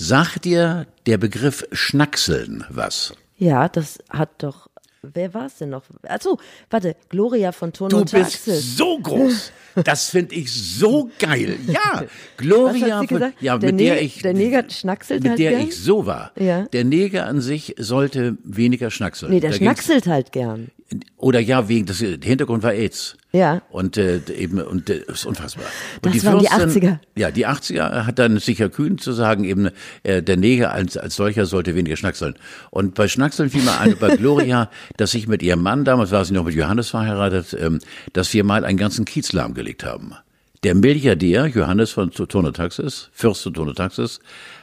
sagt 0.00 0.44
dir 0.46 0.86
der 1.06 1.18
Begriff 1.18 1.64
Schnackseln 1.72 2.64
was? 2.70 3.14
Ja, 3.36 3.68
das 3.68 3.98
hat 4.08 4.42
doch. 4.42 4.68
Wer 5.02 5.32
war 5.32 5.46
es 5.46 5.56
denn 5.56 5.70
noch? 5.70 5.84
Achso, 6.06 6.38
warte, 6.68 6.94
Gloria 7.08 7.52
von 7.52 7.72
Ton 7.72 7.88
Du 7.88 7.98
und 7.98 8.12
bist 8.12 8.44
Taxis. 8.44 8.76
so 8.76 8.98
groß. 8.98 9.50
Das 9.84 10.10
finde 10.10 10.34
ich 10.34 10.52
so 10.52 11.10
geil. 11.18 11.56
Ja, 11.66 12.04
Gloria, 12.36 13.02
von- 13.04 13.32
ja, 13.40 13.56
der, 13.56 13.72
mit 13.72 13.80
der 13.80 14.02
ich, 14.02 14.20
der 14.20 14.34
Neger 14.34 14.64
schnackselt 14.68 15.22
mit 15.22 15.30
halt 15.30 15.38
der 15.38 15.50
gern. 15.52 15.62
ich 15.68 15.76
so 15.76 16.04
war. 16.04 16.32
Ja. 16.36 16.64
Der 16.66 16.84
Neger 16.84 17.24
an 17.26 17.40
sich 17.40 17.76
sollte 17.78 18.36
weniger 18.44 18.90
schnackseln. 18.90 19.32
nee, 19.32 19.40
der 19.40 19.50
Da 19.52 19.56
schnackselt 19.56 20.06
halt 20.06 20.32
gern. 20.32 20.70
Oder 21.16 21.38
ja, 21.38 21.68
wegen 21.68 21.86
das 21.86 21.98
der 21.98 22.18
Hintergrund 22.20 22.62
war 22.64 22.72
AIDS. 22.72 23.16
Ja. 23.32 23.62
Und 23.70 23.96
äh, 23.96 24.20
eben 24.36 24.60
und 24.60 24.90
äh, 24.90 25.02
ist 25.06 25.24
unfassbar. 25.24 25.64
Das 26.02 26.12
und 26.12 26.24
waren 26.24 26.38
die 26.40 26.46
Fürstin- 26.46 26.82
80er. 26.82 26.98
Ja, 27.14 27.30
die 27.30 27.46
80er 27.46 28.06
hat 28.06 28.18
dann 28.18 28.38
sicher 28.38 28.68
kühn 28.68 28.98
zu 28.98 29.12
sagen, 29.12 29.44
eben 29.44 29.70
äh, 30.02 30.20
der 30.20 30.36
Neger 30.36 30.72
als, 30.72 30.96
als 30.96 31.14
solcher 31.14 31.46
sollte 31.46 31.76
weniger 31.76 31.96
schnackseln. 31.96 32.34
Und 32.70 32.94
bei 32.94 33.06
Schnackseln 33.06 33.50
fiel 33.50 33.62
mir 33.62 33.78
ein, 33.78 33.96
bei 34.00 34.16
Gloria, 34.16 34.68
dass 34.96 35.14
ich 35.14 35.28
mit 35.28 35.42
ihrem 35.42 35.62
Mann, 35.62 35.84
damals 35.84 36.10
war 36.10 36.24
sie 36.24 36.34
noch 36.34 36.44
mit 36.44 36.54
Johannes 36.56 36.88
verheiratet, 36.88 37.56
ähm, 37.58 37.78
dass 38.12 38.32
wir 38.34 38.42
mal 38.42 38.64
einen 38.64 38.78
ganzen 38.78 39.04
Kiez 39.04 39.32
lahmgelegt 39.32 39.84
haben. 39.84 40.14
Der 40.62 40.74
Milliardär 40.74 41.46
Johannes 41.46 41.90
von 41.92 42.10
Tonotaxis, 42.10 43.08
Fürst 43.12 43.44
von 43.44 43.54
Tonotaxis, 43.54 44.20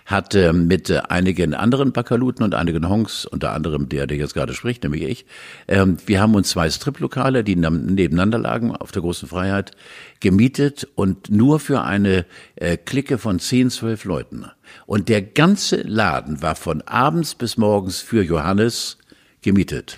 hat 0.08 0.36
ähm, 0.36 0.68
mit 0.68 0.90
äh, 0.90 1.02
einigen 1.10 1.54
anderen 1.54 1.92
Bakaluten 1.92 2.44
und 2.44 2.56
einigen 2.56 2.88
Honks, 2.88 3.26
unter 3.26 3.52
anderem 3.52 3.90
der, 3.90 4.08
der 4.08 4.18
jetzt 4.18 4.34
gerade 4.34 4.54
spricht, 4.54 4.84
nämlich 4.84 5.04
ich, 5.04 5.26
ähm, 5.68 5.98
wir 6.06 6.22
haben 6.22 6.34
uns 6.34 6.50
zwei 6.50 6.70
Striplokale, 6.70 7.44
die 7.44 7.58
nebeneinander 7.58 8.40
lagen 8.40 8.74
auf 8.74 8.94
der 8.94 9.02
Großen 9.02 9.28
Freiheit, 9.28 9.74
gemietet 10.22 10.88
und 10.96 11.30
nur 11.30 11.60
für 11.60 11.84
eine 11.84 12.26
äh, 12.56 12.78
Clique 12.78 13.18
von 13.18 13.40
zehn, 13.40 13.70
zwölf 13.70 14.06
Leuten. 14.06 14.46
Und 14.86 15.10
der 15.10 15.22
ganze 15.22 15.82
Laden 15.82 16.42
war 16.42 16.56
von 16.56 16.82
abends 16.84 17.36
bis 17.36 17.58
morgens 17.58 18.00
für 18.00 18.24
Johannes 18.24 18.98
gemietet. 19.42 19.98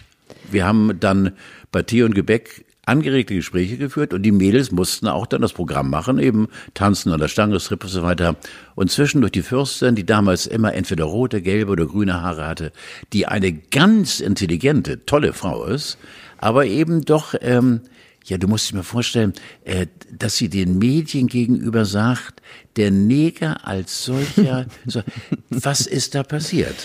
Wir 0.50 0.66
haben 0.66 1.00
dann 1.00 1.34
bei 1.72 1.84
Tee 1.84 2.02
und 2.02 2.16
Gebäck 2.16 2.66
angeregte 2.90 3.36
Gespräche 3.36 3.78
geführt 3.78 4.14
und 4.14 4.24
die 4.24 4.32
Mädels 4.32 4.72
mussten 4.72 5.08
auch 5.08 5.26
dann 5.26 5.42
das 5.42 5.54
Programm 5.54 5.90
machen, 5.90 6.20
eben 6.20 6.48
tanzen 6.74 7.12
an 7.14 7.20
der 7.20 7.28
Stange, 7.28 7.60
Strip 7.60 7.84
und 7.84 7.90
so 7.90 8.04
weiter. 8.04 8.36
Und 8.76 8.92
zwischendurch 8.92 9.32
die 9.32 9.42
Fürstin, 9.42 9.96
die 9.96 10.06
damals 10.06 10.46
immer 10.46 10.74
entweder 10.74 11.06
rote, 11.06 11.42
gelbe 11.42 11.72
oder 11.72 11.86
grüne 11.86 12.22
Haare 12.22 12.46
hatte, 12.46 12.72
die 13.14 13.28
eine 13.28 13.54
ganz 13.54 14.20
intelligente, 14.20 15.06
tolle 15.06 15.34
Frau 15.34 15.66
ist, 15.66 15.98
aber 16.38 16.66
eben 16.66 17.06
doch 17.06 17.36
ähm, 17.42 17.82
Ja, 18.26 18.38
du 18.38 18.48
musst 18.48 18.72
dir 18.72 18.76
mal 18.76 18.84
vorstellen, 18.84 19.34
äh, 19.64 19.88
dass 20.12 20.38
sie 20.38 20.50
den 20.50 20.78
Medien 20.78 21.28
gegenüber 21.28 21.86
sagt, 21.86 22.42
der 22.76 22.92
Neger 22.92 23.66
als 23.68 24.04
solcher, 24.04 24.66
so, 24.86 25.02
was 25.50 25.88
ist 25.88 26.16
da 26.16 26.24
passiert? 26.24 26.76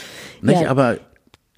Nicht? 0.42 0.62
Ja. 0.62 0.70
Aber 0.70 0.98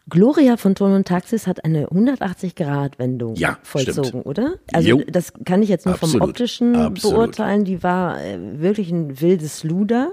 Gloria 0.08 0.56
von 0.56 0.74
Ton 0.76 0.92
und 0.92 1.08
Taxis 1.08 1.46
hat 1.48 1.64
eine 1.64 1.88
180-Grad-Wendung 1.88 3.34
Ja, 3.34 3.58
vollzogen, 3.62 4.04
stimmt. 4.08 4.26
oder? 4.26 4.54
Also 4.72 4.88
Jo. 4.88 5.02
das 5.10 5.32
kann 5.44 5.62
ich 5.62 5.68
jetzt 5.68 5.84
nur 5.86 5.96
vom 5.96 6.08
Absolut. 6.08 6.28
optischen 6.28 6.76
Absolut. 6.76 7.16
beurteilen. 7.16 7.64
Die 7.64 7.82
war 7.82 8.22
äh, 8.22 8.38
wirklich 8.60 8.90
ein 8.90 9.20
wildes 9.20 9.64
Luder. 9.64 10.12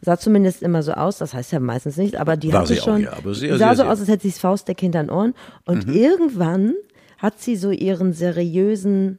Sah 0.00 0.18
zumindest 0.18 0.62
immer 0.62 0.82
so 0.82 0.92
aus, 0.92 1.18
das 1.18 1.32
heißt 1.34 1.52
ja 1.52 1.60
meistens 1.60 1.96
nicht, 1.96 2.16
aber 2.16 2.36
die 2.36 2.52
War 2.52 2.62
hatte 2.62 2.76
schon, 2.76 3.02
ja, 3.02 3.12
aber 3.14 3.34
sehr, 3.34 3.56
sah 3.58 3.68
sehr, 3.68 3.76
so 3.76 3.82
sehr. 3.84 3.92
aus, 3.92 4.00
als 4.00 4.08
hätte 4.08 4.22
sie 4.22 4.30
das 4.30 4.38
Faustdeck 4.38 4.80
hinter 4.80 5.02
den 5.02 5.10
Ohren. 5.10 5.34
Und 5.64 5.86
Mhm. 5.86 5.94
irgendwann 5.94 6.74
hat 7.18 7.40
sie 7.40 7.56
so 7.56 7.70
ihren 7.70 8.12
seriösen, 8.12 9.18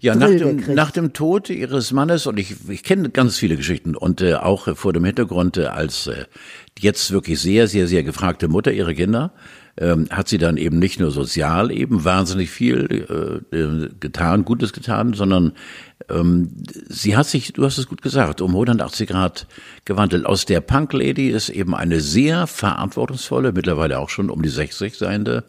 Ja, 0.00 0.14
nach 0.14 0.28
dem, 0.28 0.74
nach 0.74 0.90
dem 0.92 1.12
Tod 1.12 1.50
ihres 1.50 1.92
Mannes, 1.92 2.26
und 2.26 2.38
ich, 2.38 2.54
ich 2.68 2.84
kenne 2.84 3.10
ganz 3.10 3.36
viele 3.36 3.56
Geschichten, 3.56 3.96
und 3.96 4.20
äh, 4.20 4.34
auch 4.34 4.68
äh, 4.68 4.76
vor 4.76 4.92
dem 4.92 5.04
Hintergrund 5.04 5.56
äh, 5.56 5.66
als 5.66 6.06
äh, 6.06 6.26
jetzt 6.78 7.10
wirklich 7.10 7.40
sehr, 7.40 7.66
sehr, 7.66 7.88
sehr 7.88 8.04
gefragte 8.04 8.46
Mutter 8.46 8.72
ihrer 8.72 8.94
Kinder, 8.94 9.32
ähm, 9.76 10.06
hat 10.10 10.28
sie 10.28 10.38
dann 10.38 10.56
eben 10.56 10.78
nicht 10.78 11.00
nur 11.00 11.10
sozial 11.10 11.72
eben 11.72 12.04
wahnsinnig 12.04 12.50
viel 12.50 13.42
äh, 13.52 13.56
äh, 13.56 13.88
getan, 13.98 14.44
Gutes 14.44 14.72
getan, 14.72 15.14
sondern 15.14 15.52
ähm, 16.08 16.50
sie 16.88 17.16
hat 17.16 17.26
sich, 17.26 17.52
du 17.52 17.64
hast 17.64 17.78
es 17.78 17.88
gut 17.88 18.02
gesagt, 18.02 18.40
um 18.40 18.50
180 18.52 19.08
Grad 19.08 19.46
gewandelt. 19.84 20.26
Aus 20.26 20.46
der 20.46 20.60
Punk-Lady 20.60 21.28
ist 21.28 21.48
eben 21.48 21.74
eine 21.74 22.00
sehr 22.00 22.46
verantwortungsvolle, 22.46 23.52
mittlerweile 23.52 23.98
auch 23.98 24.10
schon 24.10 24.30
um 24.30 24.42
die 24.42 24.48
60 24.48 24.96
seiende, 24.96 25.44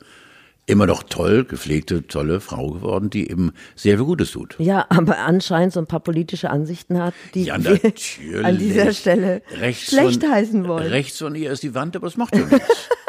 immer 0.70 0.86
noch 0.86 1.04
toll 1.04 1.44
gepflegte, 1.46 2.06
tolle 2.08 2.40
Frau 2.40 2.72
geworden, 2.72 3.10
die 3.10 3.30
eben 3.30 3.52
sehr 3.76 3.98
viel 3.98 4.06
Gutes 4.06 4.32
tut. 4.32 4.56
ja, 4.60 4.86
aber 4.90 5.18
anscheinend 5.20 5.74
so 5.74 5.80
ein 5.80 5.88
paar 5.88 6.00
politische 6.00 6.50
Ansichten 6.50 7.02
hat, 7.02 7.14
die 7.34 7.44
Ja, 7.44 7.56
an 7.56 8.58
dieser 8.58 8.94
Stelle 8.94 9.42
Rechts 9.52 9.92
schlecht 9.92 10.22
von, 10.22 10.32
heißen 10.32 10.68
wollen. 10.68 10.88
Rechts 10.88 11.18
von 11.18 11.36
ihr 11.36 11.52
ist 11.52 11.64
die 11.64 11.74
Wand, 11.74 11.96
aber 11.96 12.08
das 12.08 12.18
macht 12.18 12.36
ja 12.36 12.46
nichts. 12.46 12.90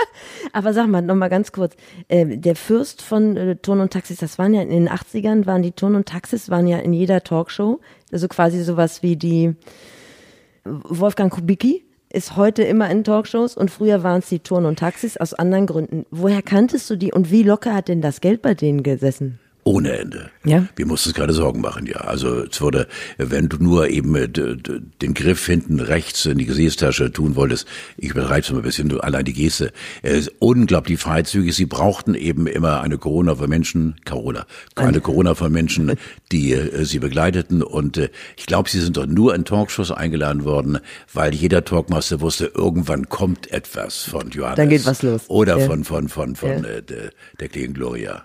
Aber 0.52 0.72
sag 0.72 0.88
mal, 0.88 1.02
noch 1.02 1.14
mal 1.14 1.28
ganz 1.28 1.52
kurz, 1.52 1.76
äh, 2.08 2.36
der 2.36 2.56
Fürst 2.56 3.02
von 3.02 3.36
äh, 3.36 3.56
Ton 3.56 3.78
und 3.80 3.92
Taxis, 3.92 4.18
das 4.18 4.38
waren 4.38 4.52
ja 4.52 4.62
in 4.62 4.70
den 4.70 4.88
80ern, 4.88 5.46
waren 5.46 5.62
die 5.62 5.72
Ton 5.72 5.94
und 5.94 6.08
Taxis, 6.08 6.50
waren 6.50 6.66
ja 6.66 6.78
in 6.78 6.92
jeder 6.92 7.22
Talkshow, 7.22 7.80
also 8.10 8.26
quasi 8.26 8.62
sowas 8.62 9.02
wie 9.02 9.16
die 9.16 9.54
Wolfgang 10.64 11.32
Kubicki 11.32 11.84
ist 12.12 12.36
heute 12.36 12.62
immer 12.62 12.90
in 12.90 13.04
Talkshows 13.04 13.56
und 13.56 13.70
früher 13.70 14.02
waren 14.02 14.18
es 14.18 14.28
die 14.28 14.40
Turn 14.40 14.66
und 14.66 14.78
Taxis 14.78 15.16
aus 15.16 15.32
anderen 15.32 15.66
Gründen. 15.66 16.06
Woher 16.10 16.42
kanntest 16.42 16.90
du 16.90 16.96
die 16.96 17.12
und 17.12 17.30
wie 17.30 17.42
locker 17.42 17.74
hat 17.74 17.88
denn 17.88 18.02
das 18.02 18.20
Geld 18.20 18.42
bei 18.42 18.54
denen 18.54 18.82
gesessen? 18.82 19.38
Ohne 19.64 19.98
Ende. 19.98 20.30
Ja. 20.44 20.66
Wir 20.76 20.86
mussten 20.86 21.10
uns 21.10 21.16
gerade 21.16 21.32
Sorgen 21.32 21.60
machen, 21.60 21.86
ja. 21.86 21.96
Also 21.96 22.44
es 22.44 22.60
wurde, 22.60 22.88
wenn 23.18 23.48
du 23.48 23.58
nur 23.58 23.88
eben 23.88 24.14
äh, 24.14 24.28
den 24.28 25.14
Griff 25.14 25.44
hinten 25.46 25.80
rechts 25.80 26.24
in 26.26 26.38
die 26.38 26.46
Gesäßtasche 26.46 27.12
tun 27.12 27.36
wolltest, 27.36 27.66
ich 27.98 28.10
übertreibe 28.10 28.40
es 28.40 28.50
mal 28.50 28.58
ein 28.58 28.62
bisschen, 28.62 28.88
du, 28.88 29.00
allein 29.00 29.24
die 29.24 29.32
Geste, 29.34 29.72
es 30.02 30.26
ist 30.26 30.32
unglaublich 30.38 30.98
freizügig. 30.98 31.54
Sie 31.54 31.66
brauchten 31.66 32.14
eben 32.14 32.46
immer 32.46 32.80
eine 32.80 32.96
Corona 32.98 33.34
von 33.34 33.48
Menschen, 33.50 33.96
Corona, 34.08 34.46
eine 34.76 35.00
Corona 35.00 35.34
von 35.34 35.52
Menschen, 35.52 35.92
die 36.32 36.52
äh, 36.52 36.84
sie 36.84 36.98
begleiteten. 36.98 37.62
Und 37.62 37.98
äh, 37.98 38.08
ich 38.36 38.46
glaube, 38.46 38.70
sie 38.70 38.80
sind 38.80 38.96
doch 38.96 39.06
nur 39.06 39.34
in 39.34 39.44
Talkshows 39.44 39.90
eingeladen 39.90 40.44
worden, 40.44 40.78
weil 41.12 41.34
jeder 41.34 41.64
Talkmaster 41.64 42.20
wusste, 42.20 42.50
irgendwann 42.54 43.08
kommt 43.08 43.50
etwas 43.52 44.04
von 44.04 44.30
Johannes. 44.30 44.56
Dann 44.56 44.68
geht 44.70 44.86
was 44.86 45.02
los. 45.02 45.22
Oder 45.28 45.58
Ja. 45.58 45.66
von, 45.66 45.84
von, 45.84 46.08
von, 46.08 46.34
von 46.36 46.48
Ja. 46.48 46.54
äh, 46.64 46.82
der, 46.82 47.10
der 47.38 47.48
Gloria. 47.68 48.24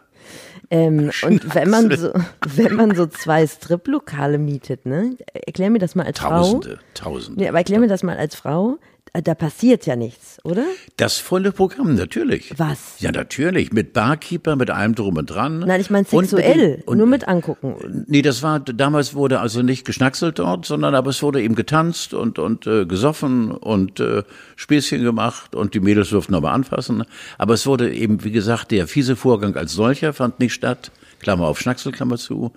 Ähm, 0.70 1.12
und 1.24 1.56
wenn 1.56 1.70
man 1.70 1.96
so, 1.96 2.12
wenn 2.56 2.76
man 2.76 2.96
so 2.96 3.06
zwei 3.08 3.46
Striplokale 3.46 4.38
mietet, 4.38 4.86
ne? 4.86 5.18
Erklär 5.34 5.70
mir 5.70 5.80
das 5.80 5.96
mal 5.96 6.06
als 6.06 6.20
Frau. 6.20 6.30
Tausende, 6.30 6.80
Tausende. 6.94 7.42
Nee, 7.42 7.48
aber 7.50 7.60
erklär 7.60 7.80
mir 7.80 7.88
das 7.88 8.04
mal 8.04 8.18
als 8.18 8.36
Frau. 8.36 8.78
Äh, 9.16 9.22
Da 9.22 9.34
passiert 9.34 9.86
ja 9.86 9.96
nichts, 9.96 10.38
oder? 10.44 10.66
Das 10.98 11.18
volle 11.18 11.52
Programm, 11.52 11.96
natürlich. 11.96 12.54
Was? 12.58 13.00
Ja, 13.00 13.12
natürlich. 13.12 13.72
Mit 13.72 13.94
Barkeeper, 13.94 14.56
mit 14.56 14.70
allem 14.70 14.96
drum 14.96 15.18
und 15.18 15.28
dran. 15.28 15.60
Nein, 15.60 15.82
ich 15.82 15.90
meine 15.90 16.06
Und 16.12 16.30
sexuell, 16.30 16.78
dem- 16.78 16.84
und, 16.86 16.98
nur 16.98 17.08
mit 17.08 17.28
angucken. 17.28 18.06
Nee, 18.08 18.22
das 18.22 18.44
war, 18.44 18.60
damals 18.60 19.14
wurde 19.16 19.40
also 19.40 19.62
nicht 19.62 19.86
geschnackselt 19.86 20.40
dort, 20.40 20.66
sondern 20.66 20.96
aber 20.96 21.10
es 21.10 21.24
wurde 21.24 21.42
eben 21.42 21.56
getanzt 21.56 22.14
und, 22.14 22.40
und 22.40 22.68
äh, 22.68 22.86
gesoffen 22.86 23.52
und 23.52 24.00
äh, 24.00 24.24
Späßchen 24.56 25.04
gemacht 25.04 25.56
und 25.56 25.74
die 25.74 25.80
Mädels 25.80 26.10
durften 26.10 26.36
aber 26.36 26.52
anfassen. 26.52 27.04
Aber 27.38 27.54
es 27.54 27.66
wurde 27.66 27.94
eben, 27.94 28.24
wie 28.24 28.32
gesagt, 28.32 28.72
der 28.72 28.88
fiese 28.88 29.16
Vorgang 29.16 29.56
als 29.56 29.74
solcher 29.74 30.14
fand 30.14 30.40
nicht 30.40 30.54
statt. 30.54 30.92
Klammer 31.20 31.48
auf 31.48 31.60
Schnacksel, 31.60 31.92
Klammer 31.92 32.18
zu. 32.18 32.52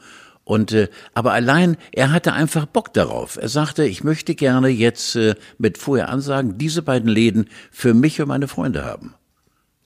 Und 0.48 0.72
äh, 0.72 0.88
aber 1.12 1.34
allein, 1.34 1.76
er 1.92 2.10
hatte 2.10 2.32
einfach 2.32 2.64
Bock 2.64 2.94
darauf. 2.94 3.36
Er 3.36 3.50
sagte, 3.50 3.84
ich 3.84 4.02
möchte 4.02 4.34
gerne 4.34 4.68
jetzt 4.68 5.14
äh, 5.14 5.34
mit 5.58 5.76
vorher 5.76 6.08
Ansagen 6.08 6.56
diese 6.56 6.80
beiden 6.80 7.10
Läden 7.10 7.50
für 7.70 7.92
mich 7.92 8.18
und 8.22 8.28
meine 8.28 8.48
Freunde 8.48 8.82
haben. 8.82 9.14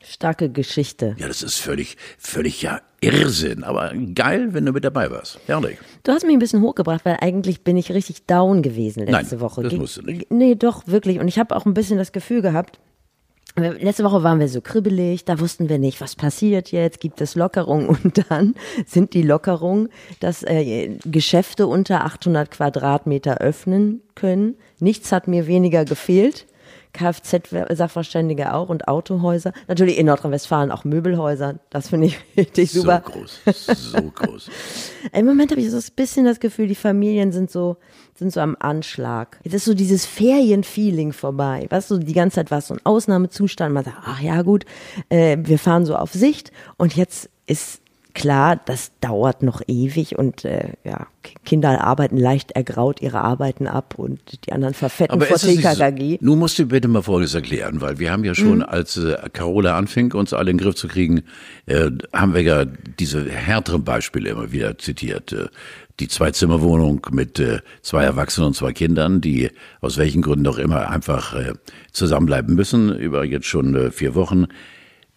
Starke 0.05 0.51
Geschichte. 0.51 1.17
Ja, 1.19 1.27
das 1.27 1.43
ist 1.43 1.59
völlig, 1.59 1.97
völlig 2.17 2.63
ja 2.63 2.81
Irrsinn. 3.01 3.65
Aber 3.65 3.93
geil, 4.15 4.55
wenn 4.55 4.65
du 4.65 4.71
mit 4.71 4.85
dabei 4.85 5.11
warst. 5.11 5.41
Herrlich. 5.47 5.79
Du 6.05 6.13
hast 6.13 6.25
mich 6.25 6.33
ein 6.33 6.39
bisschen 6.39 6.63
hochgebracht, 6.63 7.05
weil 7.05 7.17
eigentlich 7.21 7.65
bin 7.65 7.77
ich 7.77 7.91
richtig 7.91 8.27
down 8.27 8.63
gewesen 8.63 9.05
letzte 9.05 9.35
Nein, 9.35 9.41
Woche. 9.41 9.65
das 9.65 9.73
musst 9.73 9.97
du 9.97 10.03
nicht. 10.03 10.31
Nee, 10.31 10.55
doch, 10.55 10.87
wirklich. 10.87 11.19
Und 11.19 11.27
ich 11.27 11.41
habe 11.41 11.57
auch 11.57 11.67
ein 11.67 11.75
bisschen 11.75 11.99
das 11.99 12.13
Gefühl 12.13 12.41
gehabt, 12.41 12.79
Letzte 13.55 14.05
Woche 14.05 14.23
waren 14.23 14.41
wir 14.41 14.49
so 14.49 14.63
kribbelig, 14.63 15.27
da 15.27 15.39
wussten 15.39 15.69
wir 15.69 15.79
nicht, 15.79 16.01
was 16.01 16.17
passiert 16.17 16.73
jetzt, 16.73 17.01
gibt 17.01 17.21
es 17.21 17.35
Lockerungen 17.35 17.87
und 18.05 18.25
dann 18.31 18.55
sind 18.87 19.13
die 19.13 19.23
Lockerungen, 19.23 19.91
dass 20.21 20.43
äh, 20.43 20.97
Geschäfte 21.05 21.67
unter 21.67 22.05
800 22.05 22.51
Quadratmeter 22.51 23.39
öffnen 23.39 24.01
können. 24.15 24.57
Nichts 24.81 25.13
hat 25.13 25.29
mir 25.29 25.47
weniger 25.47 25.85
gefehlt. 25.85 26.47
Kfz-Sachverständige 26.93 28.55
auch 28.55 28.69
und 28.69 28.89
Autohäuser. 28.89 29.53
Natürlich 29.69 29.99
in 29.99 30.07
Nordrhein-Westfalen 30.07 30.71
auch 30.71 30.85
Möbelhäuser. 30.85 31.57
Das 31.71 31.89
finde 31.89 32.09
ich 32.09 32.19
richtig 32.37 32.71
super. 32.71 33.03
So 33.05 33.13
groß, 33.13 33.41
so 33.67 34.03
groß. 34.03 34.51
Im 35.13 35.27
Moment 35.27 35.51
habe 35.51 35.61
ich 35.61 35.71
so 35.71 35.79
ein 35.79 35.85
bisschen 35.97 36.25
das 36.25 36.41
Gefühl, 36.41 36.69
die 36.69 36.75
Familien 36.75 37.33
sind 37.33 37.51
so, 37.51 37.77
sind 38.15 38.33
so 38.33 38.41
am 38.41 38.57
Anschlag. 38.61 39.39
Jetzt 39.43 39.55
ist 39.55 39.65
so 39.65 39.75
dieses 39.75 40.07
Ferienfeeling 40.07 41.13
vorbei. 41.13 41.67
Weißt 41.69 41.91
du, 41.91 41.99
die 41.99 42.13
ganze 42.13 42.37
Zeit 42.37 42.51
war 42.51 42.59
es 42.59 42.69
so 42.69 42.75
ein 42.75 42.81
Ausnahmezustand. 42.85 43.73
Man 43.73 43.85
sagt, 43.85 43.99
ach 44.05 44.21
ja, 44.21 44.43
gut, 44.43 44.65
äh, 45.09 45.37
wir 45.41 45.59
fahren 45.59 45.87
so 45.87 45.97
auf 45.97 46.13
Sicht. 46.13 46.53
Und 46.77 46.97
jetzt 46.97 47.31
ist 47.47 47.82
klar, 48.15 48.61
das 48.67 48.93
dauert 49.01 49.43
noch 49.43 49.63
ewig 49.67 50.19
und 50.19 50.45
äh, 50.45 50.75
ja, 50.85 51.07
Kinder 51.45 51.83
arbeiten 51.83 52.17
leicht 52.17 52.53
ergraut 52.53 53.01
ihre 53.01 53.21
Arbeiten 53.21 53.67
ab 53.67 53.95
und 53.97 54.21
die 54.47 54.53
anderen 54.53 54.75
verfetten 54.75 55.21
vor 55.21 55.37
ist 55.37 55.43
es 55.45 55.49
nicht 55.49 55.63
so- 55.63 55.69
TKKG. 55.71 56.19
Nun 56.21 56.39
musst 56.39 56.59
du 56.59 56.67
bitte 56.67 56.89
mal 56.89 57.03
Folgendes 57.03 57.35
erklären, 57.35 57.81
weil 57.81 57.99
wir 57.99 58.11
haben 58.13 58.25
ja 58.25 58.35
schon, 58.35 58.59
Mhm. 58.59 58.63
als 58.65 58.97
äh, 58.97 59.17
Carola 59.33 59.77
anfing, 59.77 60.13
uns 60.13 60.33
alle 60.33 60.51
in 60.51 60.57
den 60.59 60.65
Griff 60.65 60.75
zu 60.75 60.89
kriegen, 60.89 61.23
äh, 61.67 61.91
haben 62.13 62.35
wir 62.35 62.43
ja 62.43 62.65
diese 62.65 63.29
härteren 63.31 63.85
Beispiele 63.85 64.31
immer 64.31 64.53
wieder 64.53 64.79
zitiert. 64.79 65.33
Äh, 65.33 65.47
die 66.01 66.09
Zwei-Zimmer-Wohnung 66.09 67.07
mit 67.13 67.39
äh, 67.39 67.59
zwei 67.83 68.03
Erwachsenen 68.05 68.49
und 68.49 68.55
zwei 68.55 68.73
Kindern, 68.73 69.21
die 69.21 69.51
aus 69.83 69.99
welchen 69.99 70.23
Gründen 70.23 70.47
auch 70.49 70.57
immer 70.59 70.89
einfach 70.91 71.35
äh, 71.35 71.53
zusammenbleiben 71.93 72.55
müssen, 72.55 72.97
über 72.99 73.25
jetzt 73.25 73.47
schon 73.47 73.75
äh, 73.77 73.91
vier 73.91 74.15
Wochen. 74.15 74.47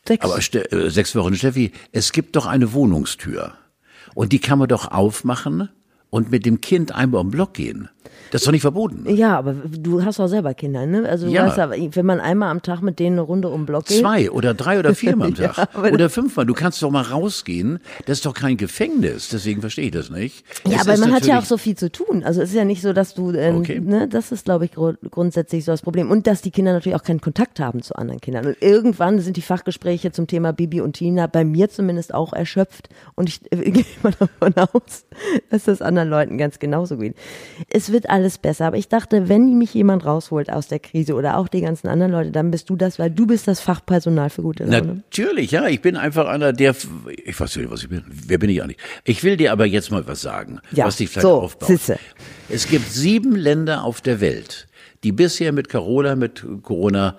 Sechs. 0.07 0.23
Aber 0.23 0.41
Ste 0.41 0.71
äh, 0.71 0.89
sechs 0.89 1.15
Wochen, 1.15 1.35
Steffi, 1.35 1.71
es 1.91 2.11
gibt 2.11 2.35
doch 2.35 2.45
eine 2.45 2.73
Wohnungstür. 2.73 3.53
Und 4.13 4.31
die 4.31 4.39
kann 4.39 4.59
man 4.59 4.67
doch 4.67 4.91
aufmachen 4.91 5.69
und 6.09 6.31
mit 6.31 6.45
dem 6.45 6.61
Kind 6.61 6.93
einmal 6.93 7.21
um 7.21 7.27
den 7.27 7.31
Block 7.31 7.53
gehen. 7.53 7.89
Das 8.31 8.41
ist 8.41 8.47
doch 8.47 8.51
nicht 8.51 8.61
verboten. 8.61 9.05
Ja, 9.15 9.37
aber 9.37 9.53
du 9.53 10.03
hast 10.03 10.19
auch 10.19 10.27
selber 10.27 10.53
Kinder, 10.53 10.85
ne? 10.85 11.07
Also 11.07 11.27
Ja. 11.27 11.45
weißt 11.55 11.95
wenn 11.95 12.05
man 12.05 12.19
einmal 12.19 12.49
am 12.49 12.61
Tag 12.61 12.81
mit 12.81 12.99
denen 12.99 13.13
eine 13.17 13.21
Runde 13.21 13.49
um 13.49 13.65
Block 13.65 13.85
geht. 13.85 13.99
Zwei 13.99 14.29
oder 14.31 14.53
drei 14.53 14.79
oder 14.79 14.93
viermal 14.95 15.29
am 15.29 15.35
Ja, 15.39 15.49
Tag. 15.49 15.69
aber- 15.73 15.91
oder 15.91 16.09
fünfmal. 16.09 16.45
Du 16.45 16.53
kannst 16.53 16.81
doch 16.83 16.91
mal 16.91 17.01
rausgehen. 17.03 17.79
Das 18.05 18.17
ist 18.17 18.25
doch 18.25 18.33
kein 18.33 18.57
Gefängnis. 18.57 19.29
Deswegen 19.29 19.61
verstehe 19.61 19.85
ich 19.85 19.91
das 19.91 20.09
nicht. 20.09 20.45
Ja, 20.67 20.77
Es 20.81 20.87
aber 20.87 20.97
man 20.97 21.13
hat 21.13 21.25
ja 21.25 21.39
auch 21.39 21.45
so 21.45 21.57
viel 21.57 21.75
zu 21.77 21.91
tun. 21.91 22.23
Also 22.23 22.41
es 22.41 22.49
ist 22.49 22.55
ja 22.55 22.65
nicht 22.65 22.81
so, 22.81 22.93
dass 22.93 23.13
du, 23.13 23.31
ähm, 23.31 23.57
Okay. 23.57 23.79
ne, 23.79 24.07
das 24.07 24.31
ist, 24.31 24.45
glaube 24.45 24.65
ich, 24.65 24.73
gru- 24.73 24.93
grundsätzlich 25.11 25.63
so 25.65 25.71
das 25.71 25.81
Problem. 25.81 26.11
Und 26.11 26.27
dass 26.27 26.41
die 26.41 26.51
Kinder 26.51 26.73
natürlich 26.73 26.95
auch 26.95 27.03
keinen 27.03 27.21
Kontakt 27.21 27.59
haben 27.59 27.81
zu 27.81 27.95
anderen 27.95 28.21
Kindern. 28.21 28.45
Und 28.47 28.57
irgendwann 28.61 29.19
sind 29.19 29.37
die 29.37 29.41
Fachgespräche 29.41 30.11
zum 30.11 30.27
Thema 30.27 30.51
Bibi 30.53 30.81
und 30.81 30.93
Tina 30.93 31.27
bei 31.27 31.45
mir 31.45 31.69
zumindest 31.69 32.13
auch 32.13 32.33
erschöpft. 32.33 32.89
Und 33.15 33.29
ich 33.29 33.39
äh, 33.51 33.71
gehe 33.71 33.85
mal 34.03 34.13
davon 34.17 34.53
aus, 34.57 35.05
dass 35.49 35.63
das 35.65 35.81
anderen 35.81 36.09
Leuten 36.09 36.37
ganz 36.37 36.59
genauso 36.59 36.97
geht. 36.97 37.15
Es 37.69 37.91
wird 37.95 38.09
alles 38.09 38.37
besser. 38.37 38.65
Aber 38.67 38.77
ich 38.77 38.89
dachte, 38.89 39.29
wenn 39.29 39.57
mich 39.57 39.73
jemand 39.73 40.05
rausholt 40.05 40.51
aus 40.51 40.67
der 40.67 40.79
Krise 40.79 41.15
oder 41.15 41.37
auch 41.37 41.47
die 41.47 41.61
ganzen 41.61 41.87
anderen 41.87 42.11
Leute, 42.11 42.31
dann 42.31 42.51
bist 42.51 42.69
du 42.69 42.75
das, 42.75 42.99
weil 42.99 43.09
du 43.09 43.25
bist 43.25 43.47
das 43.47 43.61
Fachpersonal 43.61 44.29
für 44.29 44.41
gute 44.43 44.65
Laune. 44.65 44.95
Natürlich, 45.09 45.51
ja. 45.51 45.67
Ich 45.67 45.81
bin 45.81 45.95
einfach 45.95 46.27
einer, 46.27 46.51
der, 46.53 46.75
ich 47.25 47.39
weiß 47.39 47.55
nicht, 47.55 47.71
was 47.71 47.83
ich 47.83 47.89
bin. 47.89 48.03
Wer 48.07 48.37
bin 48.37 48.49
ich 48.49 48.61
eigentlich? 48.61 48.77
Ich 49.05 49.23
will 49.23 49.37
dir 49.37 49.53
aber 49.53 49.65
jetzt 49.65 49.89
mal 49.91 50.05
was 50.07 50.21
sagen, 50.21 50.59
Ja, 50.71 50.85
was 50.85 50.97
dich 50.97 51.09
vielleicht 51.09 51.23
so, 51.23 51.41
aufbaut. 51.41 51.67
sisse. 51.67 51.97
Es 52.49 52.67
gibt 52.67 52.91
sieben 52.91 53.35
Länder 53.35 53.83
auf 53.85 54.01
der 54.01 54.19
Welt, 54.21 54.67
die 55.03 55.13
bisher 55.13 55.53
mit 55.53 55.69
Carola, 55.69 56.15
mit 56.15 56.45
Corona 56.61 57.17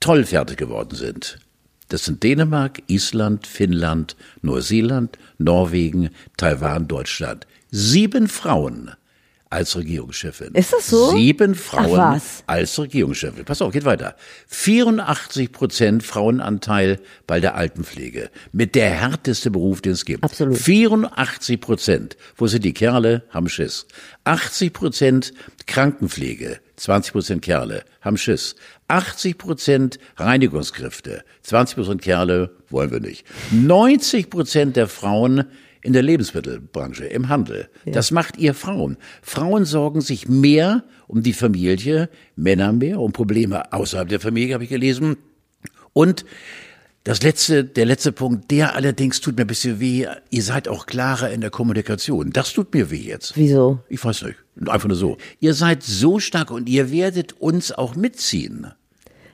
toll 0.00 0.24
fertig 0.24 0.56
geworden 0.56 0.94
sind. 0.94 1.38
Das 1.88 2.04
sind 2.04 2.22
Dänemark, 2.22 2.80
Island, 2.86 3.46
Finnland, 3.46 4.16
Neuseeland, 4.40 5.18
Norwegen, 5.36 6.08
Taiwan, 6.38 6.88
Deutschland. 6.88 7.46
Sieben 7.70 8.28
Frauen 8.28 8.92
als 9.52 9.76
Regierungschefin. 9.76 10.54
Ist 10.54 10.72
das 10.72 10.86
so? 10.86 11.12
Sieben 11.12 11.54
Frauen 11.54 12.20
als 12.46 12.78
Regierungschefin. 12.78 13.44
Pass 13.44 13.60
auf, 13.60 13.72
geht 13.72 13.84
weiter. 13.84 14.16
84 14.48 15.52
Prozent 15.52 16.02
Frauenanteil 16.02 16.98
bei 17.26 17.38
der 17.38 17.54
Altenpflege. 17.54 18.30
Mit 18.52 18.74
der 18.74 18.90
härteste 18.90 19.50
Beruf, 19.50 19.82
den 19.82 19.92
es 19.92 20.04
gibt. 20.04 20.24
Absolut. 20.24 20.56
84 20.56 21.60
Prozent. 21.60 22.16
Wo 22.36 22.46
sind 22.46 22.64
die 22.64 22.72
Kerle? 22.72 23.24
Haben 23.30 23.48
Schiss. 23.48 23.86
80 24.24 24.72
Prozent 24.72 25.32
Krankenpflege. 25.66 26.58
20 26.76 27.12
Prozent 27.12 27.42
Kerle. 27.42 27.84
Haben 28.00 28.16
Schiss. 28.16 28.56
80 28.88 29.36
Prozent 29.36 29.98
Reinigungskräfte. 30.16 31.24
20 31.42 31.76
Prozent 31.76 32.02
Kerle. 32.02 32.56
Wollen 32.70 32.90
wir 32.90 33.00
nicht. 33.00 33.26
90 33.50 34.30
Prozent 34.30 34.76
der 34.76 34.88
Frauen 34.88 35.44
in 35.82 35.92
der 35.92 36.02
Lebensmittelbranche, 36.02 37.04
im 37.06 37.28
Handel. 37.28 37.68
Das 37.84 38.10
macht 38.10 38.38
ihr 38.38 38.54
Frauen. 38.54 38.96
Frauen 39.20 39.64
sorgen 39.64 40.00
sich 40.00 40.28
mehr 40.28 40.84
um 41.08 41.22
die 41.22 41.32
Familie, 41.32 42.08
Männer 42.36 42.72
mehr 42.72 43.00
um 43.00 43.12
Probleme 43.12 43.72
außerhalb 43.72 44.08
der 44.08 44.20
Familie, 44.20 44.54
habe 44.54 44.64
ich 44.64 44.70
gelesen. 44.70 45.16
Und 45.92 46.24
das 47.04 47.22
letzte, 47.22 47.64
der 47.64 47.84
letzte 47.84 48.12
Punkt, 48.12 48.52
der 48.52 48.76
allerdings 48.76 49.20
tut 49.20 49.36
mir 49.36 49.42
ein 49.42 49.48
bisschen 49.48 49.80
weh. 49.80 50.06
Ihr 50.30 50.42
seid 50.42 50.68
auch 50.68 50.86
klarer 50.86 51.30
in 51.30 51.40
der 51.40 51.50
Kommunikation. 51.50 52.30
Das 52.30 52.52
tut 52.52 52.72
mir 52.72 52.92
weh 52.92 52.96
jetzt. 52.96 53.36
Wieso? 53.36 53.80
Ich 53.88 54.04
weiß 54.04 54.22
nicht. 54.22 54.36
Einfach 54.68 54.88
nur 54.88 54.96
so. 54.96 55.16
Ihr 55.40 55.54
seid 55.54 55.82
so 55.82 56.20
stark 56.20 56.52
und 56.52 56.68
ihr 56.68 56.92
werdet 56.92 57.32
uns 57.40 57.72
auch 57.72 57.96
mitziehen. 57.96 58.72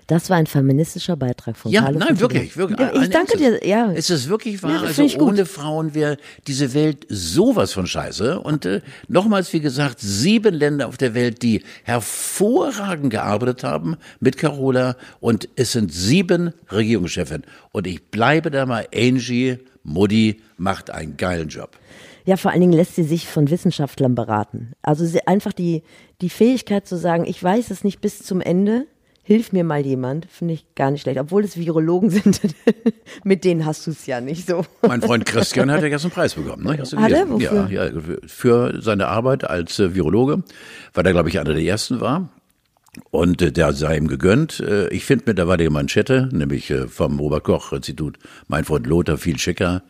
Das 0.08 0.30
war 0.30 0.38
ein 0.38 0.46
feministischer 0.46 1.16
Beitrag 1.16 1.54
von 1.54 1.70
Ja, 1.70 1.82
Carlo 1.82 1.98
nein, 1.98 2.18
wirklich, 2.18 2.56
wirklich. 2.56 2.80
Ja, 2.80 2.94
ich 2.94 3.10
danke 3.10 3.38
Ernstes. 3.38 3.60
dir, 3.60 3.68
ja. 3.68 3.92
Es 3.92 4.08
ist 4.08 4.30
wirklich 4.30 4.62
wahr. 4.62 4.70
Ja, 4.70 4.80
also 4.80 5.02
ich 5.02 5.18
gut. 5.18 5.28
ohne 5.28 5.44
Frauen 5.44 5.94
wäre 5.94 6.16
diese 6.46 6.72
Welt 6.72 7.04
sowas 7.10 7.74
von 7.74 7.86
scheiße. 7.86 8.40
Und 8.40 8.64
äh, 8.64 8.80
nochmals, 9.08 9.52
wie 9.52 9.60
gesagt, 9.60 10.00
sieben 10.00 10.54
Länder 10.54 10.88
auf 10.88 10.96
der 10.96 11.12
Welt, 11.12 11.42
die 11.42 11.62
hervorragend 11.84 13.10
gearbeitet 13.10 13.64
haben 13.64 13.98
mit 14.18 14.38
Carola. 14.38 14.96
Und 15.20 15.50
es 15.56 15.72
sind 15.72 15.92
sieben 15.92 16.54
Regierungschefinnen. 16.72 17.44
Und 17.72 17.86
ich 17.86 18.10
bleibe 18.10 18.50
da 18.50 18.64
mal, 18.64 18.88
Angie, 18.94 19.58
Mutti 19.82 20.40
macht 20.56 20.90
einen 20.90 21.18
geilen 21.18 21.50
Job. 21.50 21.76
Ja, 22.24 22.38
vor 22.38 22.50
allen 22.50 22.62
Dingen 22.62 22.72
lässt 22.72 22.94
sie 22.94 23.04
sich 23.04 23.28
von 23.28 23.50
Wissenschaftlern 23.50 24.14
beraten. 24.14 24.72
Also 24.80 25.04
sie, 25.04 25.26
einfach 25.26 25.52
die, 25.52 25.82
die 26.22 26.30
Fähigkeit 26.30 26.86
zu 26.86 26.96
sagen, 26.96 27.26
ich 27.26 27.42
weiß 27.42 27.70
es 27.70 27.84
nicht 27.84 28.00
bis 28.00 28.22
zum 28.22 28.40
Ende, 28.40 28.86
hilf 29.28 29.52
mir 29.52 29.62
mal 29.62 29.84
jemand, 29.84 30.26
finde 30.30 30.54
ich 30.54 30.64
gar 30.74 30.90
nicht 30.90 31.02
schlecht. 31.02 31.20
Obwohl 31.20 31.44
es 31.44 31.58
Virologen 31.58 32.08
sind, 32.10 32.40
mit 33.24 33.44
denen 33.44 33.66
hast 33.66 33.86
du 33.86 33.90
es 33.90 34.06
ja 34.06 34.22
nicht 34.22 34.48
so. 34.48 34.64
Mein 34.80 35.02
Freund 35.02 35.26
Christian 35.26 35.70
hat 35.70 35.82
ja 35.82 35.90
gestern 35.90 36.10
einen 36.10 36.14
Preis 36.14 36.34
bekommen. 36.34 36.64
Ne? 36.64 36.78
Hast 36.80 36.94
du 36.94 36.96
Hat 36.96 37.12
er? 37.12 37.28
Wofür? 37.28 37.68
Ja, 37.70 37.84
ja, 37.86 37.92
für- 38.26 38.80
seine 38.80 39.06
Arbeit 39.08 39.44
als 39.44 39.78
äh, 39.78 39.94
Virologe, 39.94 40.42
weil 40.94 41.06
er, 41.06 41.12
glaube 41.12 41.28
ich, 41.28 41.38
einer 41.38 41.52
der 41.52 41.62
ersten 41.62 42.00
war. 42.00 42.30
Und 43.10 43.42
äh, 43.42 43.52
der 43.52 43.74
sei 43.74 43.98
ihm 43.98 44.08
gegönnt. 44.08 44.60
Äh, 44.60 44.88
ich 44.88 45.04
finde 45.04 45.24
mittlerweile 45.26 45.64
die 45.64 45.70
Manschette, 45.70 46.30
nämlich 46.32 46.70
äh, 46.70 46.88
vom 46.88 47.20
Robert-Koch-Institut, 47.20 48.18
mein 48.48 48.64
Freund 48.64 48.86
Lothar, 48.86 49.18
viel 49.18 49.38
schicker. 49.38 49.82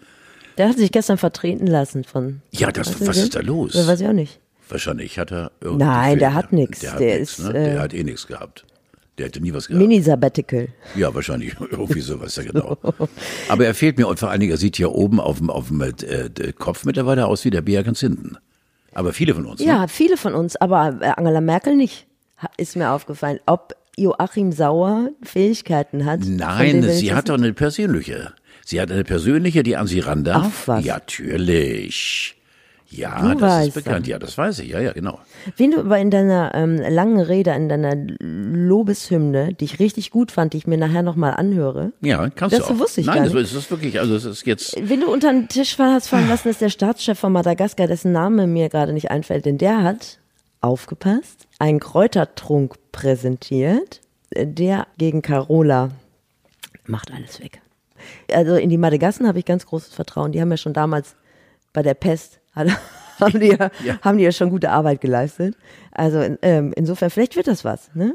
Der 0.58 0.68
hat 0.68 0.76
sich 0.78 0.90
gestern 0.90 1.16
vertreten 1.16 1.68
lassen 1.68 2.02
von. 2.02 2.42
Ja, 2.50 2.72
das, 2.72 3.00
was 3.06 3.16
den? 3.16 3.24
ist 3.24 3.36
da 3.36 3.40
los? 3.40 3.74
Ja, 3.74 3.86
weiß 3.86 4.00
ich 4.00 4.08
auch 4.08 4.12
nicht. 4.12 4.40
Wahrscheinlich 4.68 5.18
hat 5.18 5.30
er 5.32 5.52
irgendwie 5.60 5.84
Nein, 5.86 6.18
der 6.18 6.28
Fehler. 6.30 6.34
hat 6.34 6.52
nix. 6.52 6.80
Der 6.80 6.92
hat 6.92 7.00
Der 7.00 7.18
nix, 7.20 7.38
ist, 7.38 7.44
ne? 7.44 7.50
äh, 7.50 7.64
Der 7.72 7.80
hat 7.80 7.94
eh 7.94 8.02
nichts 8.04 8.26
gehabt. 8.26 8.66
Der 9.18 9.26
hätte 9.26 9.40
nie 9.40 9.52
was 9.52 9.66
gehabt. 9.66 9.80
Mini-Sabbatical. 9.80 10.68
Ja, 10.94 11.12
wahrscheinlich 11.14 11.54
irgendwie 11.70 12.00
sowas, 12.00 12.36
ja 12.36 12.44
genau. 12.44 12.78
Aber 13.48 13.66
er 13.66 13.74
fehlt 13.74 13.98
mir 13.98 14.06
und 14.06 14.18
vor 14.18 14.30
allen 14.30 14.40
Dingen, 14.40 14.52
er 14.52 14.58
sieht 14.58 14.76
hier 14.76 14.92
oben 14.92 15.20
auf 15.20 15.38
dem, 15.38 15.50
auf 15.50 15.68
dem 15.68 15.80
äh, 15.80 15.92
Kopf 16.56 16.84
mittlerweile 16.84 17.26
aus 17.26 17.44
wie 17.44 17.50
der 17.50 17.62
Bea 17.62 17.82
ganz 17.82 18.00
hinten. 18.00 18.36
Aber 18.92 19.12
viele 19.12 19.34
von 19.34 19.46
uns. 19.46 19.60
Ne? 19.60 19.66
Ja, 19.66 19.86
viele 19.88 20.16
von 20.16 20.34
uns, 20.34 20.56
aber 20.56 20.98
äh, 21.00 21.12
Angela 21.16 21.40
Merkel 21.40 21.76
nicht, 21.76 22.06
ist 22.56 22.76
mir 22.76 22.90
aufgefallen. 22.90 23.40
Ob 23.46 23.74
Joachim 23.96 24.52
Sauer 24.52 25.10
Fähigkeiten 25.22 26.04
hat. 26.04 26.20
Nein, 26.24 26.82
sie 26.84 27.12
hat 27.12 27.28
doch 27.28 27.34
eine 27.34 27.52
persönliche. 27.52 28.32
Sie 28.64 28.80
hat 28.80 28.92
eine 28.92 29.04
persönliche, 29.04 29.62
die 29.62 29.76
an 29.76 29.86
sie 29.86 30.00
ran 30.00 30.24
darf. 30.24 30.46
Ach, 30.62 30.68
was? 30.68 30.84
Ja, 30.84 30.94
natürlich. 30.94 32.37
Ja, 32.90 33.20
Du 33.34 33.38
das 33.38 33.66
ist 33.68 33.74
bekannt. 33.74 34.06
Ja, 34.06 34.18
das 34.18 34.38
weiß 34.38 34.60
ich. 34.60 34.70
Ja, 34.70 34.80
ja, 34.80 34.92
genau. 34.92 35.18
Wen 35.56 35.72
du 35.72 35.80
aber 35.80 35.98
in 35.98 36.10
deiner 36.10 36.54
ähm, 36.54 36.76
langen 36.78 37.20
Rede, 37.20 37.50
in 37.50 37.68
deiner 37.68 37.94
Lobeshymne, 38.18 39.52
die 39.54 39.64
ich 39.66 39.78
richtig 39.78 40.10
gut 40.10 40.32
fand, 40.32 40.52
die 40.52 40.58
ich 40.58 40.66
mir 40.66 40.78
nachher 40.78 41.02
nochmal 41.02 41.34
anhöre, 41.34 41.92
Ja, 42.00 42.30
kannst 42.30 42.56
Das 42.58 42.66
du 42.66 42.74
auch. 42.74 42.78
wusste 42.78 43.00
ich 43.02 43.06
Nein, 43.06 43.16
gar 43.16 43.24
das 43.24 43.34
nicht. 43.34 43.42
ist 43.44 43.56
das 43.56 43.70
wirklich, 43.70 44.00
also 44.00 44.14
es 44.16 44.24
ist 44.24 44.46
jetzt, 44.46 44.76
Wenn 44.80 45.00
du 45.00 45.10
unter 45.12 45.30
den 45.32 45.48
Tisch 45.48 45.78
hast 45.78 46.08
fallen 46.08 46.28
lassen, 46.28 46.48
ist 46.48 46.60
der 46.60 46.70
Staatschef 46.70 47.18
von 47.18 47.32
Madagaskar, 47.32 47.86
dessen 47.86 48.12
Name 48.12 48.46
mir 48.46 48.68
gerade 48.68 48.92
nicht 48.92 49.10
einfällt, 49.10 49.44
denn 49.46 49.58
der 49.58 49.82
hat, 49.82 50.18
aufgepasst, 50.60 51.46
einen 51.58 51.80
Kräutertrunk 51.80 52.76
präsentiert, 52.92 54.00
äh, 54.30 54.46
der 54.46 54.86
gegen 54.96 55.22
Carola 55.22 55.90
macht 56.86 57.12
alles 57.12 57.40
weg. 57.40 57.60
Also 58.32 58.54
in 58.56 58.70
die 58.70 58.78
Madagassen 58.78 59.26
habe 59.26 59.38
ich 59.38 59.44
ganz 59.44 59.66
großes 59.66 59.92
Vertrauen. 59.94 60.32
Die 60.32 60.40
haben 60.40 60.50
ja 60.50 60.56
schon 60.56 60.72
damals 60.72 61.14
bei 61.72 61.82
der 61.82 61.94
Pest, 61.94 62.40
hat- 62.58 62.68
haben 63.20 63.40
die 63.40 63.48
ja, 63.48 63.70
Ja. 63.84 63.98
haben 64.02 64.18
die 64.18 64.24
ja 64.24 64.30
schon 64.32 64.48
gute 64.50 64.70
Arbeit 64.70 65.00
geleistet. 65.00 65.56
Also 65.90 66.20
in- 66.20 66.38
ähm, 66.42 66.72
insofern, 66.76 67.10
vielleicht 67.10 67.34
wird 67.34 67.48
das 67.48 67.64
was. 67.64 67.90
Ne? 67.94 68.14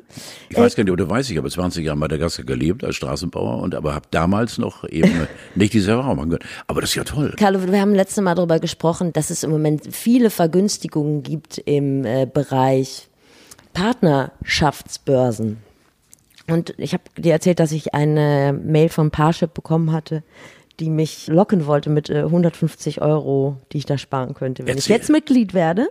ich 0.49 0.57
weiß 0.57 0.75
gar 0.75 0.83
nicht, 0.85 0.93
oder 0.93 1.09
weiß 1.09 1.29
ich, 1.29 1.37
habe 1.37 1.49
20 1.49 1.83
Jahre 1.83 1.95
in 1.95 1.99
Madagaskar 1.99 2.45
gelebt 2.45 2.83
als 2.85 2.95
Straßenbauer 2.95 3.61
und 3.61 3.75
aber 3.75 3.93
habe 3.95 4.05
damals 4.11 4.57
noch 4.57 4.87
eben 4.87 5.27
nicht 5.55 5.73
diese 5.73 5.91
Erfahrung 5.91 6.15
machen 6.17 6.29
können. 6.29 6.43
Aber 6.67 6.79
das 6.79 6.91
ist 6.91 6.95
ja 6.95 7.03
toll. 7.03 7.33
Carlo, 7.37 7.59
wir 7.69 7.81
haben 7.81 7.93
letzte 7.95 8.21
Mal 8.21 8.35
darüber 8.35 8.59
gesprochen, 8.59 9.11
dass 9.11 9.29
es 9.29 9.43
im 9.43 9.49
Moment 9.51 9.93
viele 9.93 10.29
Vergünstigungen 10.29 11.23
gibt 11.23 11.57
im 11.65 12.05
äh, 12.05 12.25
Bereich 12.31 13.09
Partnerschaftsbörsen. 13.73 15.57
Und 16.47 16.73
ich 16.77 16.93
habe 16.93 17.03
dir 17.17 17.31
erzählt, 17.33 17.59
dass 17.59 17.71
ich 17.71 17.93
eine 17.93 18.53
Mail 18.63 18.89
von 18.89 19.11
Parship 19.11 19.53
bekommen 19.53 19.91
hatte, 19.91 20.23
die 20.79 20.89
mich 20.89 21.27
locken 21.27 21.65
wollte 21.67 21.89
mit 21.89 22.09
äh, 22.09 22.19
150 22.23 23.01
Euro, 23.01 23.57
die 23.71 23.77
ich 23.77 23.85
da 23.85 23.97
sparen 23.97 24.33
könnte, 24.33 24.63
wenn 24.65 24.77
ich 24.77 24.85
Erzähl. 24.85 24.95
jetzt 24.97 25.09
Mitglied 25.09 25.53
werde. 25.53 25.87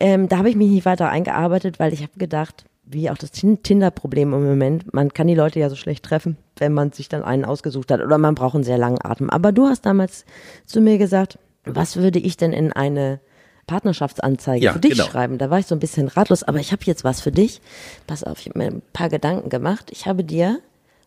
Ähm, 0.00 0.28
da 0.28 0.38
habe 0.38 0.48
ich 0.50 0.56
mich 0.56 0.68
nicht 0.70 0.84
weiter 0.86 1.08
eingearbeitet, 1.08 1.78
weil 1.78 1.92
ich 1.92 2.02
habe 2.02 2.12
gedacht, 2.18 2.64
wie 2.90 3.10
auch 3.10 3.18
das 3.18 3.32
Tin- 3.32 3.62
Tinder-Problem 3.62 4.32
im 4.32 4.46
Moment, 4.46 4.94
man 4.94 5.12
kann 5.12 5.26
die 5.26 5.34
Leute 5.34 5.60
ja 5.60 5.68
so 5.68 5.76
schlecht 5.76 6.04
treffen, 6.04 6.38
wenn 6.56 6.72
man 6.72 6.92
sich 6.92 7.08
dann 7.10 7.22
einen 7.22 7.44
ausgesucht 7.44 7.90
hat 7.90 8.00
oder 8.00 8.16
man 8.16 8.34
braucht 8.34 8.54
einen 8.54 8.64
sehr 8.64 8.78
langen 8.78 8.98
Atem. 9.04 9.28
Aber 9.28 9.52
du 9.52 9.66
hast 9.66 9.84
damals 9.84 10.24
zu 10.64 10.80
mir 10.80 10.96
gesagt, 10.96 11.38
was 11.64 11.96
würde 11.96 12.18
ich 12.18 12.38
denn 12.38 12.54
in 12.54 12.72
eine 12.72 13.20
Partnerschaftsanzeige 13.66 14.64
Ja, 14.64 14.72
für 14.72 14.78
dich 14.78 14.92
genau. 14.92 15.04
schreiben? 15.04 15.36
Da 15.38 15.50
war 15.50 15.58
ich 15.58 15.66
so 15.66 15.74
ein 15.74 15.78
bisschen 15.80 16.08
ratlos, 16.08 16.42
aber 16.42 16.58
ich 16.58 16.72
habe 16.72 16.82
jetzt 16.86 17.04
was 17.04 17.20
für 17.20 17.30
dich. 17.30 17.60
Pass 18.06 18.24
auf, 18.24 18.40
ich 18.40 18.46
habe 18.48 18.58
mir 18.58 18.66
ein 18.66 18.82
paar 18.92 19.10
Gedanken 19.10 19.50
gemacht. 19.50 19.90
Ich 19.92 20.06
habe 20.06 20.24
dir, 20.24 20.58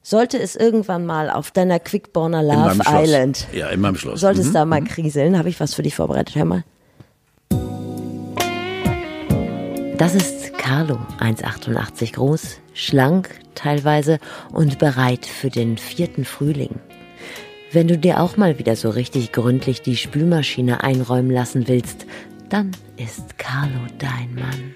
sollte 0.04 0.40
es 0.40 0.56
irgendwann 0.56 1.06
mal 1.06 1.30
auf 1.30 1.52
deiner 1.52 1.80
Quickborner 1.80 2.42
Love. 2.44 2.80
Island 2.88 3.48
Ja, 3.54 3.70
in 3.70 3.82
meinem 3.82 3.96
Schloss. 3.96 4.20
sollte 4.22 4.42
es 4.42 4.48
Mhm. 4.50 4.54
da 4.54 4.66
mal 4.66 4.84
kriseln, 4.84 5.38
habe 5.38 5.50
ich 5.50 5.60
was 5.60 5.74
für 5.74 5.84
dich 5.84 5.96
vorbereitet. 5.96 6.36
Hör 6.36 6.46
mal. 6.46 6.64
Das 9.98 10.16
ist 10.16 10.58
Carlo, 10.58 10.98
1,88 11.20 12.14
groß, 12.14 12.58
schlank 12.74 13.30
teilweise 13.54 14.18
und 14.52 14.80
bereit 14.80 15.26
für 15.28 15.50
den 15.50 15.78
vierten 15.78 16.26
Frühling. 16.26 16.80
Wenn 17.72 17.88
du 17.88 17.98
dir 17.98 18.20
auch 18.20 18.36
mal 18.36 18.58
wieder 18.58 18.76
so 18.76 18.90
richtig 18.90 19.32
gründlich 19.32 19.82
die 19.82 19.96
Spülmaschine 19.98 20.84
einräumen 20.84 21.30
lassen 21.32 21.68
willst, 21.68 22.06
dann 22.50 22.72
ist 22.98 23.38
Carlo 23.38 23.80
dein 24.00 24.34
Mann. 24.36 24.76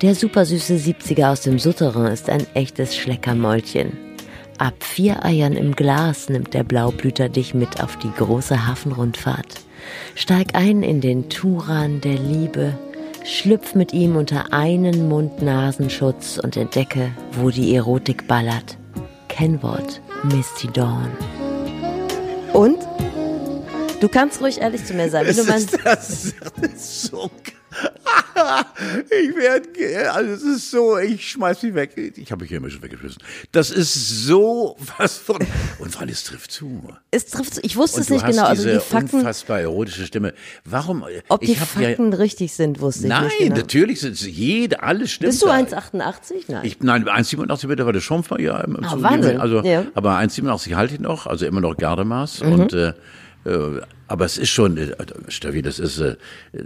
Der 0.00 0.14
supersüße 0.14 0.74
70er 0.76 1.30
aus 1.32 1.42
dem 1.42 1.58
Souterrain 1.58 2.12
ist 2.12 2.30
ein 2.30 2.46
echtes 2.54 2.96
Schleckermäulchen. 2.96 3.92
Ab 4.60 4.84
vier 4.84 5.24
Eiern 5.24 5.54
im 5.54 5.74
Glas 5.74 6.28
nimmt 6.28 6.52
der 6.52 6.64
Blaublüter 6.64 7.30
dich 7.30 7.54
mit 7.54 7.82
auf 7.82 7.96
die 7.96 8.10
große 8.14 8.66
Hafenrundfahrt. 8.66 9.62
Steig 10.14 10.54
ein 10.54 10.82
in 10.82 11.00
den 11.00 11.30
Turan 11.30 12.02
der 12.02 12.18
Liebe, 12.18 12.76
schlüpf 13.24 13.74
mit 13.74 13.94
ihm 13.94 14.16
unter 14.16 14.52
einen 14.52 15.08
Mund-Nasenschutz 15.08 16.36
und 16.36 16.58
entdecke, 16.58 17.10
wo 17.32 17.48
die 17.48 17.74
Erotik 17.74 18.28
ballert. 18.28 18.76
Kennwort 19.28 20.02
Misty 20.24 20.68
Dawn. 20.70 21.08
Und? 22.52 22.80
Du 24.02 24.08
kannst 24.08 24.42
ruhig 24.42 24.60
ehrlich 24.60 24.84
zu 24.84 24.92
mir 24.92 25.08
sein. 25.08 25.26
Wenn 25.26 25.36
du 25.36 25.44
meinst, 25.44 25.78
das 25.82 26.34
ist 26.60 27.02
so 27.04 27.30
ich 29.10 29.36
werde, 29.36 30.12
also 30.12 30.32
es 30.32 30.42
ist 30.42 30.70
so, 30.70 30.98
ich 30.98 31.30
schmeiß 31.30 31.62
mich 31.62 31.74
weg. 31.74 32.12
Ich 32.16 32.30
habe 32.32 32.42
mich 32.42 32.48
hier 32.48 32.58
immer 32.58 32.70
schon 32.70 32.82
weggeschmissen. 32.82 33.22
Das 33.52 33.70
ist 33.70 33.94
so 34.26 34.76
was 34.98 35.18
von, 35.18 35.38
und 35.78 35.98
allem, 36.00 36.08
es 36.10 36.24
trifft 36.24 36.50
zu. 36.52 36.88
Es 37.10 37.26
trifft, 37.26 37.54
zu. 37.54 37.60
ich 37.64 37.76
wusste 37.76 37.98
Und 37.98 38.02
es 38.04 38.10
nicht 38.10 38.26
genau, 38.26 38.44
also 38.44 38.68
die 38.68 38.78
Fakten, 38.80 39.16
unfassbar 39.18 39.60
erotische 39.60 40.06
Stimme. 40.06 40.34
Warum? 40.64 41.04
ob 41.28 41.40
die 41.42 41.58
hab 41.58 41.74
ja, 41.80 41.88
Fakten 41.88 42.12
richtig 42.12 42.52
sind, 42.54 42.80
wusste 42.80 43.08
Nein, 43.08 43.24
ich 43.26 43.28
nicht 43.30 43.38
genau. 43.50 43.56
natürlich 43.56 44.00
sind 44.00 44.16
sie 44.16 44.30
jede, 44.30 44.82
alles 44.82 45.10
stimmt. 45.12 45.30
Bist 45.32 45.42
du 45.42 45.46
da. 45.46 45.54
1,88? 45.56 46.32
Nein. 46.48 46.60
Ich, 46.64 46.80
nein, 46.80 47.04
1,87 47.08 47.66
Meter 47.66 47.86
war 47.86 47.92
der 47.92 48.00
Schrumpfer, 48.00 48.40
ja. 48.40 48.60
im- 48.60 48.76
im 48.76 48.84
Ah. 48.84 48.96
Wahnsinn. 49.00 49.40
Also, 49.40 49.60
Ja. 49.62 49.84
aber 49.94 50.16
1,87 50.16 50.74
halte 50.74 50.94
ich 50.94 51.00
noch, 51.00 51.26
also 51.26 51.46
immer 51.46 51.60
noch 51.60 51.76
Gardemaß. 51.76 52.42
Mhm. 52.44 52.52
Und, 52.52 52.72
äh, 52.72 52.92
äh, 53.46 53.80
aber 54.10 54.24
es 54.24 54.38
ist 54.38 54.50
schon, 54.50 54.76
äh, 54.76 54.92
Steffi, 55.28 55.62
das 55.62 55.78
ist, 55.78 56.00
äh, 56.00 56.16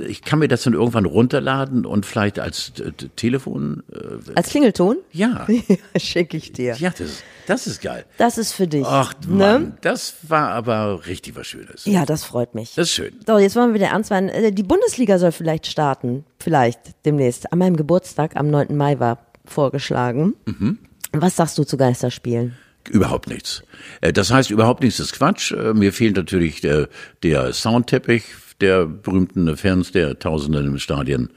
ich 0.08 0.22
kann 0.22 0.38
mir 0.38 0.48
das 0.48 0.62
dann 0.62 0.72
irgendwann 0.72 1.04
runterladen 1.04 1.84
und 1.84 2.06
vielleicht 2.06 2.38
als 2.40 2.72
äh, 2.80 2.90
Telefon, 3.16 3.82
äh, 3.92 4.32
Als 4.34 4.48
Klingelton? 4.48 4.96
ja, 5.12 5.46
Schicke 5.98 6.38
ich 6.38 6.52
dir. 6.52 6.74
ja, 6.78 6.90
das, 6.96 7.22
das 7.46 7.66
ist 7.66 7.82
geil. 7.82 8.06
Das 8.16 8.38
ist 8.38 8.52
für 8.52 8.66
dich. 8.66 8.86
Ach, 8.86 9.12
ne? 9.28 9.34
Mann, 9.34 9.78
das 9.82 10.14
war 10.22 10.52
aber 10.52 11.06
richtig 11.06 11.36
was 11.36 11.46
Schönes. 11.46 11.84
Ja, 11.84 12.06
das 12.06 12.24
freut 12.24 12.54
mich. 12.54 12.74
Das 12.76 12.88
ist 12.88 12.94
schön. 12.94 13.12
So, 13.26 13.36
jetzt 13.36 13.56
wollen 13.56 13.70
wir 13.70 13.74
wieder 13.74 13.88
ernst 13.90 14.08
werden. 14.08 14.54
Die 14.54 14.62
Bundesliga 14.62 15.18
soll 15.18 15.32
vielleicht 15.32 15.66
starten. 15.66 16.24
Vielleicht 16.38 16.80
demnächst. 17.04 17.52
An 17.52 17.58
meinem 17.58 17.76
Geburtstag 17.76 18.36
am 18.36 18.48
9. 18.50 18.74
Mai 18.74 18.98
war 19.00 19.18
vorgeschlagen. 19.44 20.32
Mhm. 20.46 20.78
Was 21.12 21.36
sagst 21.36 21.58
du 21.58 21.64
zu 21.64 21.76
Geisterspielen? 21.76 22.54
Überhaupt 22.90 23.28
nichts. 23.28 23.62
Äh, 24.00 24.12
Das 24.12 24.30
heißt, 24.30 24.50
überhaupt 24.50 24.82
nichts 24.82 25.00
ist 25.00 25.12
Quatsch. 25.12 25.52
Äh, 25.52 25.74
Mir 25.74 25.92
fehlt 25.92 26.16
natürlich 26.16 26.60
der, 26.60 26.88
der 27.22 27.52
Soundteppich 27.52 28.24
der 28.60 28.86
berühmten 28.86 29.56
Fans 29.56 29.90
der 29.92 30.18
Tausenden 30.18 30.66
im 30.66 30.78
Stadien, 30.78 31.30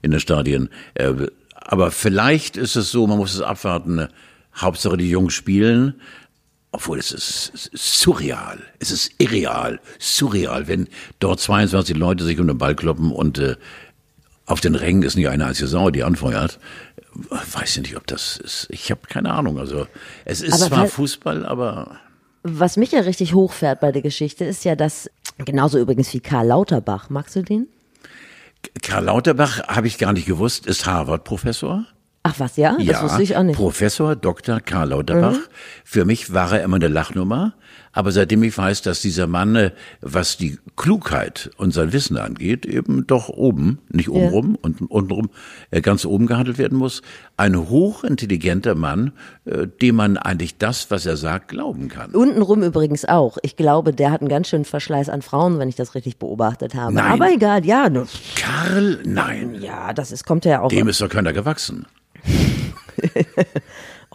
in 0.00 0.10
den 0.10 0.20
Stadien. 0.20 0.68
Äh, 0.94 1.12
Aber 1.54 1.90
vielleicht 1.90 2.56
ist 2.56 2.76
es 2.76 2.90
so, 2.90 3.06
man 3.06 3.18
muss 3.18 3.34
es 3.34 3.40
abwarten. 3.42 4.08
Hauptsache 4.56 4.96
die 4.96 5.10
Jungs 5.10 5.34
spielen. 5.34 5.94
Obwohl 6.74 6.98
es 6.98 7.12
ist, 7.12 7.70
surreal, 7.74 8.58
es 8.78 8.90
ist 8.90 9.12
irreal, 9.18 9.78
surreal, 9.98 10.68
wenn 10.68 10.88
dort 11.18 11.38
22 11.38 11.94
Leute 11.98 12.24
sich 12.24 12.40
um 12.40 12.46
den 12.46 12.56
Ball 12.56 12.74
kloppen 12.74 13.12
und 13.12 13.58
auf 14.46 14.60
den 14.60 14.74
Rängen 14.74 15.02
ist 15.02 15.14
nicht 15.16 15.28
eine 15.28 15.44
einzige 15.44 15.68
Sau, 15.68 15.90
die 15.90 16.02
anfeuert. 16.02 16.58
Weiß 17.14 17.76
ich 17.76 17.82
nicht, 17.82 17.96
ob 17.96 18.06
das 18.06 18.38
ist. 18.38 18.66
Ich 18.70 18.90
habe 18.90 19.02
keine 19.08 19.32
Ahnung. 19.32 19.58
Also 19.58 19.86
es 20.24 20.40
ist 20.40 20.54
Aber 20.54 20.66
zwar 20.68 20.86
Fußball, 20.86 21.44
aber 21.44 21.98
Was 22.42 22.76
mich 22.76 22.92
ja 22.92 23.00
richtig 23.00 23.34
hochfährt 23.34 23.80
bei 23.80 23.92
der 23.92 24.02
Geschichte 24.02 24.44
ist 24.44 24.64
ja, 24.64 24.76
dass, 24.76 25.10
genauso 25.38 25.78
übrigens 25.78 26.12
wie 26.14 26.20
Karl 26.20 26.46
Lauterbach, 26.46 27.10
magst 27.10 27.36
du 27.36 27.42
den? 27.42 27.68
Karl 28.82 29.04
Lauterbach 29.04 29.68
habe 29.68 29.86
ich 29.86 29.98
gar 29.98 30.12
nicht 30.12 30.26
gewusst, 30.26 30.66
ist 30.66 30.86
Harvard-Professor. 30.86 31.84
Ach 32.24 32.34
was, 32.38 32.56
ja? 32.56 32.76
Das 32.78 33.02
wusste 33.02 33.22
ich 33.22 33.36
auch 33.36 33.42
nicht. 33.42 33.58
Mhm. 33.58 33.62
Professor 33.62 34.14
Dr. 34.14 34.60
Karl 34.60 34.90
Lauterbach. 34.90 35.38
Für 35.84 36.04
mich 36.04 36.32
war 36.32 36.52
er 36.52 36.62
immer 36.62 36.76
eine 36.76 36.88
Lachnummer. 36.88 37.54
Aber 37.94 38.10
seitdem 38.10 38.42
ich 38.42 38.56
weiß, 38.56 38.80
dass 38.82 39.02
dieser 39.02 39.26
Mann, 39.26 39.54
äh, 39.54 39.70
was 40.00 40.36
die 40.38 40.58
Klugheit 40.76 41.50
und 41.58 41.74
sein 41.74 41.92
Wissen 41.92 42.16
angeht, 42.16 42.64
eben 42.64 43.06
doch 43.06 43.28
oben, 43.28 43.78
nicht 43.90 44.08
obenrum 44.08 44.56
und 44.60 44.80
untenrum, 44.90 45.28
äh, 45.70 45.80
ganz 45.82 46.04
oben 46.06 46.26
gehandelt 46.26 46.56
werden 46.58 46.78
muss, 46.78 47.02
ein 47.36 47.68
hochintelligenter 47.68 48.74
Mann, 48.74 49.12
äh, 49.44 49.66
dem 49.66 49.96
man 49.96 50.16
eigentlich 50.16 50.56
das, 50.56 50.90
was 50.90 51.04
er 51.04 51.16
sagt, 51.18 51.48
glauben 51.48 51.88
kann. 51.88 52.12
Untenrum 52.14 52.62
übrigens 52.62 53.04
auch. 53.04 53.36
Ich 53.42 53.56
glaube, 53.56 53.92
der 53.92 54.10
hat 54.10 54.20
einen 54.22 54.30
ganz 54.30 54.48
schönen 54.48 54.64
Verschleiß 54.64 55.08
an 55.10 55.20
Frauen, 55.22 55.58
wenn 55.58 55.68
ich 55.68 55.76
das 55.76 55.94
richtig 55.94 56.16
beobachtet 56.16 56.74
habe. 56.74 56.94
Nein. 56.94 57.12
Aber 57.12 57.30
egal, 57.30 57.64
ja. 57.66 57.88
ne- 57.90 58.06
Karl, 58.36 59.00
nein, 59.04 59.54
Ja, 59.60 59.92
das 59.92 60.12
ist, 60.12 60.24
kommt 60.24 60.44
ja 60.46 60.62
auch. 60.62 60.68
dem 60.68 60.88
ist 60.88 61.00
doch 61.00 61.08
keiner 61.10 61.32
gewachsen. 61.32 61.84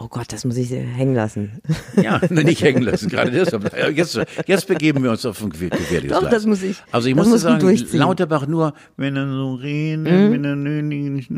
Oh 0.00 0.06
Gott, 0.08 0.32
das 0.32 0.44
muss 0.44 0.56
ich 0.56 0.70
hängen 0.70 1.16
lassen. 1.16 1.60
Ja, 2.00 2.20
nicht 2.30 2.62
hängen 2.62 2.82
lassen, 2.82 3.08
gerade 3.08 3.32
deshalb. 3.32 3.72
Jetzt, 3.96 4.20
jetzt 4.46 4.68
begeben 4.68 5.02
wir 5.02 5.10
uns 5.10 5.26
auf 5.26 5.42
ein 5.42 5.50
gefähr- 5.50 5.70
gefährliches 5.70 6.12
Doch, 6.12 6.20
Gleis. 6.20 6.32
das 6.34 6.46
muss 6.46 6.62
ich- 6.62 6.76
Also 6.92 7.08
ich 7.08 7.16
musste 7.16 7.32
muss 7.32 7.42
gut 7.60 7.78
sagen. 7.88 7.98
Lauterbach 7.98 8.46
nur, 8.46 8.74
wenn 8.96 9.16
er 9.16 9.26
so 9.28 9.54
redet, 9.54 10.04
Mhm. 10.04 10.32
wenn 10.32 10.44
er 10.44 10.54
nicht, 10.54 11.30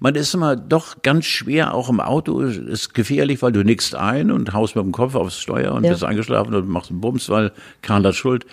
man 0.00 0.14
ist 0.14 0.32
immer 0.34 0.56
doch 0.56 1.02
ganz 1.02 1.26
schwer, 1.26 1.74
auch 1.74 1.90
im 1.90 2.00
Auto, 2.00 2.40
ist 2.40 2.94
gefährlich, 2.94 3.42
weil 3.42 3.52
du 3.52 3.62
nickst 3.62 3.94
ein 3.94 4.30
und 4.30 4.54
haust 4.54 4.74
mit 4.76 4.84
dem 4.86 4.92
Kopf 4.92 5.14
aufs 5.14 5.38
Steuer 5.38 5.72
und 5.72 5.84
Ja. 5.84 5.90
bist 5.90 6.02
eingeschlafen 6.04 6.54
und 6.54 6.68
machst 6.68 6.90
einen 6.90 7.02
Bums, 7.02 7.28
weil 7.28 7.52
Karl 7.82 8.04
hat 8.06 8.14
Schuld. 8.14 8.46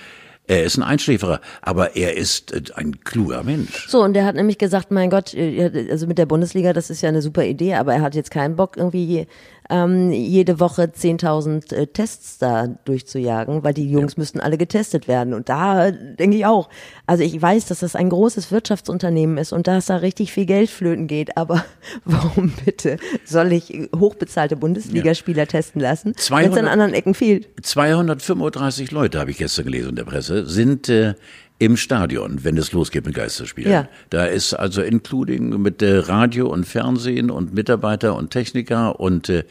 Er 0.50 0.64
ist 0.64 0.78
ein 0.78 0.84
Einschläferer, 0.84 1.42
aber 1.62 1.96
er 1.96 2.18
ist 2.18 2.52
äh, 2.52 2.62
ein 2.74 3.02
kluger 3.04 3.44
Mensch. 3.44 3.88
So, 3.88 4.04
und 4.04 4.14
der 4.14 4.26
hat 4.26 4.34
nämlich 4.34 4.58
gesagt, 4.58 4.90
mein 4.90 5.12
Gott, 5.12 5.36
also 5.38 6.08
mit 6.08 6.18
der 6.18 6.26
Bundesliga, 6.26 6.74
das 6.74 6.90
ist 6.90 7.02
ja 7.02 7.10
eine 7.10 7.22
super 7.22 7.44
Idee, 7.44 7.76
aber 7.76 7.94
er 7.94 8.02
hat 8.02 8.16
jetzt 8.16 8.32
keinen 8.32 8.56
Bock, 8.56 8.76
irgendwie 8.76 9.28
ähm, 9.70 10.12
jede 10.12 10.60
Woche 10.60 10.84
10.000 10.84 11.74
äh, 11.74 11.88
Tests 11.88 12.40
da 12.40 12.68
durchzujagen, 12.86 13.64
weil 13.64 13.74
die 13.74 13.90
Jungs 13.90 14.18
müssten 14.18 14.40
alle 14.40 14.58
getestet 14.58 15.08
werden. 15.08 15.34
Und 15.34 15.50
da 15.50 15.92
denke 15.92 16.38
ich 16.38 16.46
auch, 16.46 16.70
also 17.06 17.24
ich 17.24 17.40
weiß, 17.40 17.68
dass 17.68 17.80
das 17.80 17.96
ein 17.96 18.10
großes 18.10 18.52
Wirtschaftsunternehmen 18.52 19.38
ist 19.38 19.54
und 19.54 19.68
dass 19.68 19.86
da 19.86 19.98
richtig 19.98 20.34
viel 20.34 20.46
Geld 20.46 20.70
flöten 20.70 21.08
geht, 21.08 21.38
aber 21.38 21.64
warum 22.06 22.52
bitte 22.66 22.98
soll 23.26 23.54
ich 23.54 23.90
hochbezahlte 23.96 24.56
Bundesligaspieler 24.56 25.48
testen 25.48 25.82
lassen, 25.82 26.08
wenn 26.08 26.16
es 26.16 26.26
200 26.26 26.58
an 26.60 26.68
anderen 26.68 26.94
Ecken 26.94 27.14
fehlt? 27.14 27.48
235 27.62 28.92
Leute, 28.92 29.20
habe 29.20 29.32
ich 29.32 29.38
gestern 29.38 29.66
gelesen 29.66 29.90
in 29.90 29.96
der 29.96 30.06
Presse, 30.06 30.48
sind 30.48 30.90
äh, 30.90 31.14
im 31.60 31.76
Stadion, 31.76 32.44
wenn 32.44 32.58
es 32.58 32.72
losgeht 32.72 33.06
mit 33.06 33.16
Geisterspielen. 33.16 33.72
Ja. 33.72 33.88
Da 34.10 34.26
ist 34.26 34.54
also 34.54 34.82
including 34.82 35.62
mit 35.62 35.82
äh, 35.82 35.98
Radio 35.98 36.48
und 36.48 36.66
Fernsehen 36.66 37.30
und 37.30 37.54
Mitarbeiter 37.54 38.16
und 38.16 38.32
Techniker 38.32 39.00
und 39.00 39.28
äh, 39.28 39.44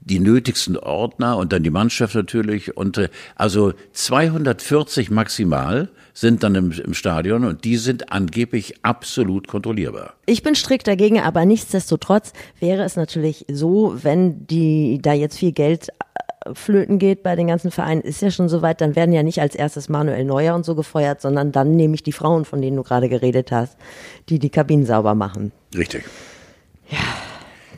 die 0.00 0.20
nötigsten 0.20 0.76
Ordner 0.76 1.38
und 1.38 1.52
dann 1.54 1.62
die 1.62 1.70
Mannschaft 1.70 2.14
natürlich 2.14 2.76
und 2.76 2.98
äh, 2.98 3.08
also 3.36 3.72
240 3.92 5.10
maximal 5.10 5.88
sind 6.12 6.42
dann 6.42 6.54
im, 6.54 6.70
im 6.70 6.92
Stadion 6.92 7.44
und 7.44 7.64
die 7.64 7.78
sind 7.78 8.12
angeblich 8.12 8.74
absolut 8.82 9.48
kontrollierbar. 9.48 10.12
Ich 10.26 10.42
bin 10.42 10.54
strikt 10.54 10.86
dagegen, 10.86 11.18
aber 11.18 11.46
nichtsdestotrotz 11.46 12.34
wäre 12.60 12.84
es 12.84 12.96
natürlich 12.96 13.46
so, 13.50 13.96
wenn 14.02 14.46
die 14.46 15.00
da 15.00 15.14
jetzt 15.14 15.38
viel 15.38 15.52
Geld 15.52 15.88
flöten 16.52 16.98
geht 16.98 17.22
bei 17.22 17.36
den 17.36 17.46
ganzen 17.46 17.70
Vereinen, 17.70 18.02
ist 18.02 18.22
ja 18.22 18.30
schon 18.30 18.48
soweit, 18.48 18.80
dann 18.80 18.96
werden 18.96 19.12
ja 19.12 19.22
nicht 19.22 19.40
als 19.40 19.54
erstes 19.54 19.88
Manuel 19.88 20.24
Neuer 20.24 20.54
und 20.54 20.64
so 20.64 20.74
gefeuert, 20.74 21.20
sondern 21.20 21.52
dann 21.52 21.74
nehme 21.76 21.94
ich 21.94 22.02
die 22.02 22.12
Frauen, 22.12 22.44
von 22.44 22.60
denen 22.60 22.76
du 22.76 22.82
gerade 22.82 23.08
geredet 23.08 23.50
hast, 23.52 23.76
die 24.28 24.38
die 24.38 24.50
Kabinen 24.50 24.86
sauber 24.86 25.14
machen. 25.14 25.52
Richtig. 25.74 26.04
Ja. 26.90 26.98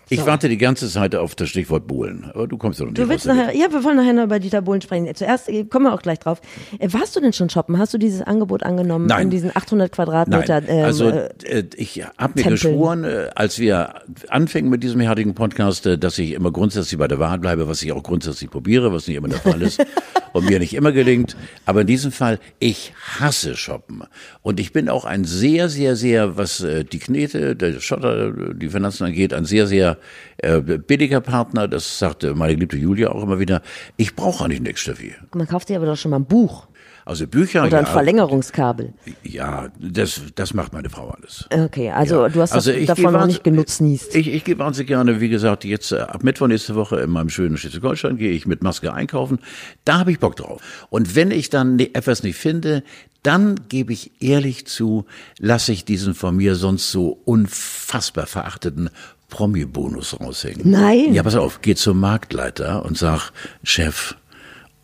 Ich 0.08 0.24
warte 0.24 0.48
die 0.48 0.56
ganze 0.56 0.88
Zeit 0.88 1.16
auf 1.16 1.34
das 1.34 1.48
Stichwort 1.48 1.88
Bohlen, 1.88 2.30
aber 2.32 2.46
du 2.46 2.56
kommst 2.56 2.78
ja 2.78 2.84
noch 2.84 2.92
nicht 2.92 3.02
Du 3.02 3.08
willst 3.08 3.26
nachher, 3.26 3.52
ja, 3.56 3.72
wir 3.72 3.82
wollen 3.82 3.96
nachher 3.96 4.12
noch 4.12 4.24
über 4.24 4.38
Dieter 4.38 4.62
Bohlen 4.62 4.80
sprechen. 4.80 5.12
Zuerst 5.14 5.48
äh, 5.48 5.64
kommen 5.64 5.86
wir 5.86 5.92
auch 5.92 6.02
gleich 6.02 6.20
drauf. 6.20 6.40
Äh, 6.78 6.92
Warst 6.92 7.16
du 7.16 7.20
denn 7.20 7.32
schon 7.32 7.50
shoppen? 7.50 7.76
Hast 7.78 7.92
du 7.92 7.98
dieses 7.98 8.22
Angebot 8.22 8.62
angenommen 8.62 9.06
Nein. 9.06 9.22
in 9.22 9.30
diesen 9.30 9.50
800 9.54 9.90
Quadratmeter? 9.90 10.60
Nein, 10.60 10.70
ähm, 10.70 10.84
also 10.84 11.08
äh, 11.08 11.30
äh, 11.42 11.64
ich 11.76 12.04
habe 12.18 12.34
mir 12.36 12.42
Tempeln. 12.42 12.50
geschworen, 12.50 13.04
als 13.34 13.58
wir 13.58 13.94
anfingen 14.28 14.70
mit 14.70 14.84
diesem 14.84 15.00
herrlichen 15.00 15.34
Podcast, 15.34 15.86
dass 15.98 16.18
ich 16.18 16.32
immer 16.32 16.52
grundsätzlich 16.52 16.98
bei 16.98 17.08
der 17.08 17.18
Wahrheit 17.18 17.40
bleibe, 17.40 17.66
was 17.66 17.82
ich 17.82 17.90
auch 17.90 18.02
grundsätzlich 18.04 18.48
probiere, 18.48 18.92
was 18.92 19.08
nicht 19.08 19.16
immer 19.16 19.28
der 19.28 19.40
Fall 19.40 19.60
ist 19.60 19.84
und 20.32 20.48
mir 20.48 20.60
nicht 20.60 20.74
immer 20.74 20.92
gelingt. 20.92 21.36
Aber 21.64 21.80
in 21.80 21.88
diesem 21.88 22.12
Fall, 22.12 22.38
ich 22.60 22.92
hasse 23.18 23.56
Shoppen. 23.56 24.04
Und 24.42 24.60
ich 24.60 24.72
bin 24.72 24.88
auch 24.88 25.04
ein 25.04 25.24
sehr, 25.24 25.68
sehr, 25.68 25.96
sehr, 25.96 26.36
was 26.36 26.64
die 26.92 26.98
Knete, 26.98 27.56
der 27.56 27.80
Schotter, 27.80 28.30
die 28.52 28.68
Finanzen 28.68 29.04
angeht, 29.04 29.34
ein 29.34 29.44
sehr, 29.44 29.66
sehr 29.66 29.95
äh, 30.38 30.60
billiger 30.60 31.20
Partner. 31.20 31.68
Das 31.68 31.98
sagte 31.98 32.34
meine 32.34 32.54
geliebte 32.54 32.76
Julia 32.76 33.10
auch 33.10 33.22
immer 33.22 33.38
wieder. 33.38 33.62
Ich 33.96 34.14
brauche 34.16 34.44
eigentlich 34.44 34.60
nichts, 34.60 34.80
Steffi. 34.80 35.14
man 35.34 35.46
kauft 35.46 35.68
sich 35.68 35.76
aber 35.76 35.86
doch 35.86 35.96
schon 35.96 36.10
mal 36.10 36.18
ein 36.18 36.24
Buch 36.26 36.66
Also 37.04 37.26
Bücher, 37.26 37.64
oder 37.64 37.78
ein 37.78 37.84
ja, 37.84 37.90
Verlängerungskabel. 37.90 38.92
ja, 39.22 39.68
das, 39.78 40.20
das 40.34 40.54
macht 40.54 40.72
meine 40.72 40.90
Frau 40.90 41.08
alles. 41.10 41.46
Okay, 41.50 41.90
also 41.90 42.22
Ja. 42.22 42.28
du 42.28 42.40
hast 42.40 42.52
Also 42.52 42.72
davon 42.72 43.12
noch 43.12 43.26
nicht 43.26 43.44
genutznießt. 43.44 44.14
Ich, 44.16 44.28
ich 44.28 44.42
gehe 44.44 44.58
wahnsinnig 44.58 44.88
gerne, 44.88 45.20
wie 45.20 45.28
gesagt, 45.28 45.64
jetzt 45.64 45.92
äh, 45.92 45.98
ab 46.00 46.24
Mittwoch 46.24 46.48
nächste 46.48 46.74
Woche 46.74 46.98
in 47.00 47.10
meinem 47.10 47.28
schönen 47.30 47.56
Schleswig-Holstein 47.56 48.16
gehe 48.16 48.32
ich 48.32 48.46
mit 48.46 48.62
Maske 48.62 48.92
einkaufen. 48.92 49.38
Da 49.84 49.98
habe 50.00 50.10
ich 50.10 50.18
Bock 50.18 50.34
drauf. 50.36 50.60
Und 50.90 51.14
wenn 51.14 51.30
ich 51.30 51.48
dann 51.50 51.76
ne- 51.76 51.94
etwas 51.94 52.22
nicht 52.24 52.36
finde, 52.36 52.82
dann 53.22 53.56
gebe 53.68 53.92
ich 53.92 54.22
ehrlich 54.22 54.66
zu, 54.66 55.04
lasse 55.38 55.72
ich 55.72 55.84
diesen 55.84 56.14
von 56.14 56.36
mir 56.36 56.54
sonst 56.54 56.92
so 56.92 57.20
unfassbar 57.24 58.26
verachteten 58.26 58.90
Promi-Bonus 59.28 60.20
raushängen. 60.20 60.70
Nein. 60.70 61.12
Ja, 61.12 61.22
pass 61.22 61.34
auf, 61.34 61.60
geh 61.62 61.74
zum 61.74 62.00
Marktleiter 62.00 62.84
und 62.84 62.96
sag, 62.96 63.32
Chef, 63.62 64.16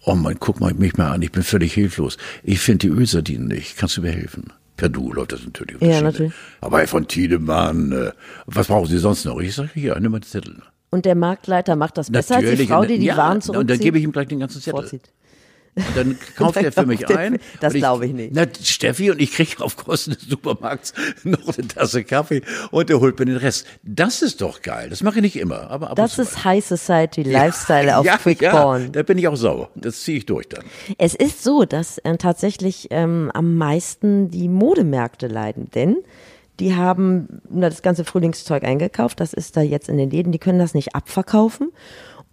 oh 0.04 0.14
mein, 0.14 0.38
guck 0.40 0.60
mal 0.60 0.74
mich 0.74 0.96
mal 0.96 1.12
an, 1.12 1.22
ich 1.22 1.32
bin 1.32 1.42
völlig 1.42 1.72
hilflos. 1.74 2.16
Ich 2.42 2.60
finde 2.60 2.88
die 2.88 2.92
Ölsardinen 2.92 3.48
nicht. 3.48 3.76
Kannst 3.76 3.96
du 3.96 4.02
mir 4.02 4.12
helfen? 4.12 4.52
Per 4.76 4.88
Du 4.88 5.12
läuft 5.12 5.32
das 5.32 5.44
natürlich. 5.44 5.80
Ja, 5.80 6.00
natürlich. 6.00 6.32
Aber 6.60 6.78
Herr 6.78 6.88
von 6.88 7.06
Tiedemann, 7.06 7.92
äh, 7.92 8.12
was 8.46 8.66
brauchen 8.66 8.88
Sie 8.88 8.98
sonst 8.98 9.24
noch? 9.24 9.38
Ich 9.40 9.54
sage, 9.54 9.70
hier, 9.74 9.98
nimm 10.00 10.12
mal 10.12 10.20
den 10.20 10.26
Zettel. 10.26 10.62
Und 10.90 11.04
der 11.04 11.14
Marktleiter 11.14 11.76
macht 11.76 11.98
das 11.98 12.10
besser 12.10 12.36
als 12.36 12.44
die 12.44 12.50
Natürlich. 12.50 12.68
Frau, 12.68 12.84
die 12.84 12.98
die 12.98 13.06
ja, 13.06 13.16
Waren 13.16 13.40
zurückzieht. 13.40 13.60
Und 13.60 13.70
dann 13.70 13.78
gebe 13.78 13.98
ich 13.98 14.04
ihm 14.04 14.12
gleich 14.12 14.28
den 14.28 14.40
ganzen 14.40 14.60
Zettel. 14.60 14.80
vorzieht. 14.80 15.10
Und 15.74 15.96
dann 15.96 16.18
kauft 16.36 16.56
er 16.58 16.70
für 16.70 16.84
mich 16.84 17.08
ein. 17.08 17.38
Das 17.60 17.72
glaube 17.72 18.06
ich 18.06 18.12
nicht. 18.12 18.32
Na, 18.34 18.44
Steffi 18.62 19.10
und 19.10 19.20
ich 19.20 19.32
kriege 19.32 19.62
auf 19.62 19.76
Kosten 19.76 20.10
des 20.12 20.22
Supermarkts 20.22 20.92
noch 21.24 21.56
eine 21.56 21.66
Tasse 21.66 22.04
Kaffee 22.04 22.42
und 22.70 22.90
er 22.90 23.00
holt 23.00 23.18
mir 23.18 23.24
den 23.24 23.38
Rest. 23.38 23.66
Das 23.82 24.20
ist 24.20 24.42
doch 24.42 24.60
geil. 24.60 24.90
Das 24.90 25.02
mache 25.02 25.16
ich 25.16 25.22
nicht 25.22 25.36
immer, 25.36 25.70
aber 25.70 25.90
ab 25.90 25.96
Das 25.96 26.18
ist 26.18 26.44
High 26.44 26.64
Society 26.64 27.22
Lifestyle 27.22 27.96
auf 27.96 28.04
ja, 28.04 28.18
Quick 28.18 28.42
ja, 28.42 28.50
Porn. 28.50 28.92
da 28.92 29.02
bin 29.02 29.16
ich 29.16 29.28
auch 29.28 29.36
sauer. 29.36 29.70
Das 29.74 30.02
ziehe 30.02 30.18
ich 30.18 30.26
durch 30.26 30.48
dann. 30.48 30.64
Es 30.98 31.14
ist 31.14 31.42
so, 31.42 31.64
dass 31.64 31.96
äh, 31.98 32.18
tatsächlich 32.18 32.88
ähm, 32.90 33.30
am 33.32 33.56
meisten 33.56 34.30
die 34.30 34.48
Modemärkte 34.48 35.26
leiden, 35.26 35.70
denn 35.74 35.96
die 36.60 36.76
haben 36.76 37.40
na, 37.48 37.70
das 37.70 37.82
ganze 37.82 38.04
Frühlingszeug 38.04 38.62
eingekauft, 38.62 39.20
das 39.20 39.32
ist 39.32 39.56
da 39.56 39.62
jetzt 39.62 39.88
in 39.88 39.96
den 39.96 40.10
Läden, 40.10 40.32
die 40.32 40.38
können 40.38 40.58
das 40.58 40.74
nicht 40.74 40.94
abverkaufen. 40.94 41.72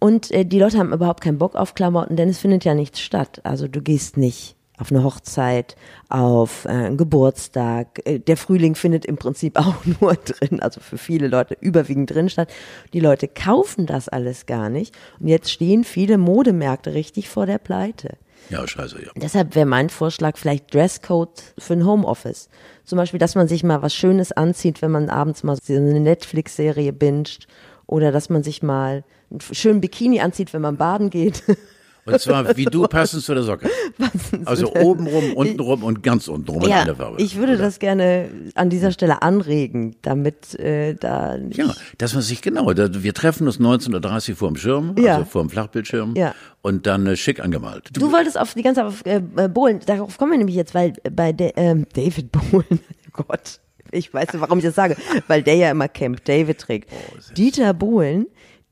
Und 0.00 0.30
äh, 0.32 0.44
die 0.44 0.58
Leute 0.58 0.78
haben 0.78 0.92
überhaupt 0.92 1.22
keinen 1.22 1.38
Bock 1.38 1.54
auf 1.54 1.74
Klamotten, 1.74 2.16
denn 2.16 2.28
es 2.28 2.38
findet 2.38 2.64
ja 2.64 2.74
nichts 2.74 3.00
statt. 3.00 3.40
Also 3.44 3.68
du 3.68 3.80
gehst 3.80 4.16
nicht 4.16 4.56
auf 4.80 4.90
eine 4.90 5.04
Hochzeit, 5.04 5.76
auf 6.08 6.64
äh, 6.64 6.70
einen 6.70 6.96
Geburtstag. 6.96 8.00
Äh, 8.04 8.18
der 8.18 8.36
Frühling 8.36 8.74
findet 8.74 9.04
im 9.04 9.16
Prinzip 9.16 9.56
auch 9.58 9.76
nur 10.00 10.14
drin, 10.14 10.60
also 10.60 10.80
für 10.80 10.98
viele 10.98 11.28
Leute 11.28 11.56
überwiegend 11.60 12.10
drin 12.10 12.28
statt. 12.28 12.50
Die 12.92 13.00
Leute 13.00 13.28
kaufen 13.28 13.86
das 13.86 14.08
alles 14.08 14.46
gar 14.46 14.70
nicht. 14.70 14.96
Und 15.20 15.28
jetzt 15.28 15.52
stehen 15.52 15.84
viele 15.84 16.18
Modemärkte 16.18 16.94
richtig 16.94 17.28
vor 17.28 17.46
der 17.46 17.58
Pleite. 17.58 18.16
Ja, 18.48 18.66
scheiße, 18.66 19.04
ja. 19.04 19.10
Deshalb 19.16 19.54
wäre 19.54 19.66
mein 19.66 19.90
Vorschlag 19.90 20.38
vielleicht 20.38 20.72
Dresscode 20.72 21.42
für 21.58 21.74
ein 21.74 21.84
Homeoffice. 21.84 22.48
Zum 22.84 22.96
Beispiel, 22.96 23.20
dass 23.20 23.34
man 23.34 23.48
sich 23.48 23.62
mal 23.62 23.82
was 23.82 23.94
Schönes 23.94 24.32
anzieht, 24.32 24.80
wenn 24.80 24.90
man 24.90 25.10
abends 25.10 25.42
mal 25.42 25.56
so 25.62 25.74
eine 25.74 26.00
Netflix-Serie 26.00 26.92
binscht. 26.92 27.46
Oder 27.90 28.12
dass 28.12 28.30
man 28.30 28.44
sich 28.44 28.62
mal 28.62 29.02
einen 29.30 29.40
schönen 29.40 29.80
Bikini 29.80 30.20
anzieht, 30.20 30.52
wenn 30.52 30.62
man 30.62 30.76
baden 30.76 31.10
geht. 31.10 31.42
Und 32.06 32.18
zwar 32.20 32.56
wie 32.56 32.64
du 32.64 32.84
passend 32.86 33.22
zu 33.24 33.34
der 33.34 33.42
Socke. 33.42 33.68
Also 34.46 34.72
obenrum, 34.74 35.34
untenrum 35.34 35.82
und 35.84 36.02
ganz 36.02 36.26
untenrum 36.28 36.62
in 36.62 36.70
ja, 36.70 36.80
einer 36.82 36.94
Farbe. 36.94 37.20
ich 37.20 37.36
würde 37.36 37.58
das 37.58 37.78
gerne 37.78 38.30
an 38.54 38.70
dieser 38.70 38.90
Stelle 38.90 39.20
anregen, 39.22 39.96
damit 40.02 40.58
äh, 40.58 40.94
da 40.94 41.36
nicht 41.36 41.58
Ja, 41.58 41.74
dass 41.98 42.14
man 42.14 42.22
sich 42.22 42.40
genau, 42.40 42.72
da, 42.72 43.02
wir 43.02 43.12
treffen 43.12 43.46
uns 43.46 43.60
19.30 43.60 44.30
Uhr 44.30 44.36
vor 44.36 44.48
dem 44.48 44.56
Schirm, 44.56 44.94
Ja. 44.98 45.16
also 45.16 45.26
vor 45.26 45.42
dem 45.42 45.50
Flachbildschirm 45.50 46.14
Ja. 46.16 46.34
und 46.62 46.86
dann 46.86 47.06
äh, 47.06 47.16
schick 47.16 47.40
angemalt. 47.40 47.90
Du 47.92 48.10
wolltest 48.12 48.40
auf 48.40 48.54
die 48.54 48.62
ganze 48.62 48.80
Zeit 48.80 48.86
auf 48.88 49.04
äh, 49.04 49.20
äh, 49.36 49.48
Bohlen, 49.48 49.80
darauf 49.84 50.16
kommen 50.16 50.30
wir 50.32 50.38
nämlich 50.38 50.56
jetzt, 50.56 50.74
weil 50.74 50.94
bei 51.12 51.32
der, 51.32 51.58
ähm, 51.58 51.86
David 51.92 52.32
Bohlen, 52.32 52.64
oh 53.18 53.24
Gott, 53.28 53.60
ich 53.92 54.12
weiß 54.12 54.32
nicht, 54.32 54.40
warum 54.40 54.58
ich 54.58 54.64
das 54.64 54.74
sage, 54.74 54.96
weil 55.28 55.42
der 55.42 55.56
ja 55.56 55.70
immer 55.70 55.88
Camp 55.88 56.24
David 56.24 56.58
trägt. 56.58 56.90
Dieter 57.36 57.74
Bohlen, 57.74 58.26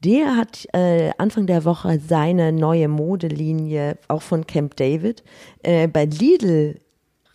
der 0.05 0.37
hat 0.37 0.67
äh, 0.73 1.11
Anfang 1.19 1.47
der 1.47 1.65
Woche 1.65 2.01
seine 2.07 2.53
neue 2.53 2.89
Modelinie, 2.89 3.99
auch 4.07 4.23
von 4.23 4.47
Camp 4.47 4.77
David, 4.77 5.25
äh, 5.63 5.89
bei 5.89 6.05
Lidl 6.05 6.81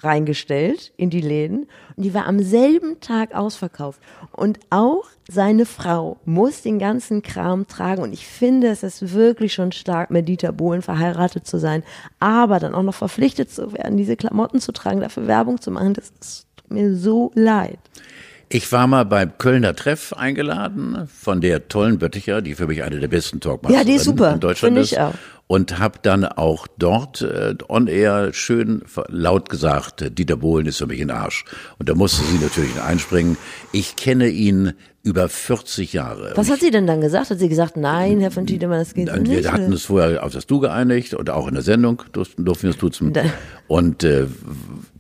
reingestellt 0.04 0.92
in 0.98 1.10
die 1.10 1.22
Läden 1.22 1.68
und 1.96 2.04
die 2.04 2.14
war 2.14 2.26
am 2.26 2.40
selben 2.40 3.00
Tag 3.00 3.34
ausverkauft. 3.34 4.02
Und 4.32 4.60
auch 4.70 5.06
seine 5.30 5.66
Frau 5.66 6.18
muss 6.26 6.62
den 6.62 6.80
ganzen 6.80 7.22
Kram 7.22 7.68
tragen 7.68 8.02
und 8.04 8.14
ich 8.14 8.28
finde, 8.28 8.68
es 8.68 8.84
ist 8.84 9.14
wirklich 9.14 9.54
schon 9.54 9.72
stark, 9.72 10.12
mit 10.12 10.28
Dieter 10.28 10.52
Bohlen 10.52 10.82
verheiratet 10.82 11.48
zu 11.48 11.58
sein, 11.58 11.84
aber 12.20 12.60
dann 12.60 12.76
auch 12.76 12.84
noch 12.84 12.96
verpflichtet 12.96 13.50
zu 13.50 13.74
werden, 13.74 13.98
diese 13.98 14.18
Klamotten 14.18 14.60
zu 14.60 14.72
tragen, 14.72 15.00
dafür 15.00 15.28
Werbung 15.28 15.62
zu 15.62 15.72
machen, 15.72 15.94
das 15.94 16.12
ist 16.20 16.48
mir 16.74 16.96
so 16.96 17.32
leid. 17.36 17.80
Ich 18.50 18.72
war 18.72 18.86
mal 18.86 19.04
beim 19.06 19.36
Kölner 19.40 19.76
Treff 19.76 20.14
eingeladen 20.14 21.08
von 21.20 21.42
der 21.42 21.68
tollen 21.70 21.98
Bötticher, 21.98 22.42
die 22.42 22.54
für 22.54 22.68
mich 22.68 22.84
eine 22.84 23.00
der 23.00 23.08
besten 23.08 23.40
Talkmasters 23.40 23.80
Ja, 23.82 23.86
die 23.86 23.94
ist 23.96 24.04
super. 24.04 24.34
in 24.34 24.40
Deutschland 24.42 24.78
ich 24.78 24.92
ist. 24.94 25.00
auch. 25.00 25.14
Und 25.48 25.78
habe 25.80 26.00
dann 26.02 26.24
auch 26.24 26.68
dort 26.78 27.22
äh, 27.22 27.56
on 27.68 27.88
air 27.88 28.32
schön 28.34 28.82
laut 29.10 29.50
gesagt, 29.50 30.02
äh, 30.02 30.10
Dieter 30.12 30.38
Bohlen 30.38 30.68
ist 30.68 30.78
für 30.78 30.88
mich 30.88 31.02
ein 31.02 31.12
Arsch. 31.12 31.46
Und 31.80 31.90
da 31.90 31.96
musste 31.96 32.24
sie 32.26 32.38
natürlich 32.38 32.80
einspringen. 32.82 33.38
Ich 33.72 33.96
kenne 33.96 34.28
ihn 34.30 34.74
über 35.04 35.28
40 35.28 35.92
Jahre. 35.94 36.32
Was 36.36 36.50
hat 36.50 36.62
sie 36.62 36.72
denn 36.72 36.88
dann 36.88 37.02
gesagt? 37.02 37.30
Hat 37.30 37.40
sie 37.40 37.50
gesagt, 37.50 37.76
nein, 37.76 38.20
Herr 38.22 38.32
von 38.32 38.46
Tiedemann, 38.48 38.80
das 38.80 38.94
geht 38.94 39.10
Und 39.12 39.24
nicht? 39.24 39.44
wir 39.44 39.52
hatten 39.52 39.72
uns 39.74 39.84
vorher 39.84 40.24
auf 40.24 40.32
das 40.32 40.48
Du 40.48 40.60
geeinigt 40.60 41.14
und 41.14 41.30
auch 41.30 41.48
in 41.48 41.56
der 41.56 41.64
Sendung 41.64 42.04
durften, 42.14 42.46
wir 42.46 42.70
es 42.70 42.78
duzen. 42.78 43.12
Da- 43.14 43.24
Und 43.68 44.04
äh, 44.04 44.28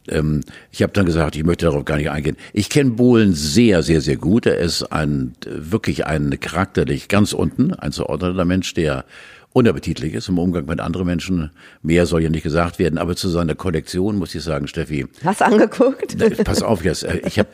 ähm, 0.10 0.42
ich 0.72 0.82
habe 0.84 0.94
dann 0.94 1.06
gesagt, 1.06 1.36
ich 1.36 1.44
möchte 1.44 1.66
darauf 1.66 1.86
gar 1.86 1.98
nicht 1.98 2.10
eingehen. 2.10 2.38
Ich 2.54 2.70
kenne 2.70 2.92
Bohlen 2.92 3.34
sehr, 3.34 3.84
sehr, 3.84 4.02
sehr 4.02 4.18
gut. 4.18 4.46
Er 4.46 4.58
ist 4.58 4.84
ein 4.92 5.34
wirklich 5.46 6.06
ein 6.06 6.40
charakterlich 6.40 7.08
ganz 7.08 7.34
unten, 7.34 7.74
ein 7.74 7.92
zuordneter 7.92 8.46
Mensch, 8.46 8.74
der 8.74 9.06
unappetitlich 9.54 10.14
ist 10.14 10.30
im 10.30 10.40
Umgang 10.40 10.66
mit 10.66 10.80
anderen 10.80 11.06
Menschen. 11.06 11.52
Mehr 11.82 12.06
soll 12.06 12.24
ja 12.24 12.30
nicht 12.30 12.44
gesagt 12.44 12.80
werden, 12.80 12.98
aber 12.98 13.16
zu 13.16 13.30
seiner 13.30 13.56
Kollektion 13.56 14.18
muss 14.18 14.36
ich 14.36 14.44
sagen, 14.44 14.68
Steffi, 14.68 15.06
Hast 15.24 15.42
du 15.42 15.46
angeguckt? 15.46 16.18
Pass 16.44 16.64
auf 16.64 16.84
jetzt, 16.84 17.04
äh, 17.04 17.22
ich 17.26 17.40
habe 17.40 17.50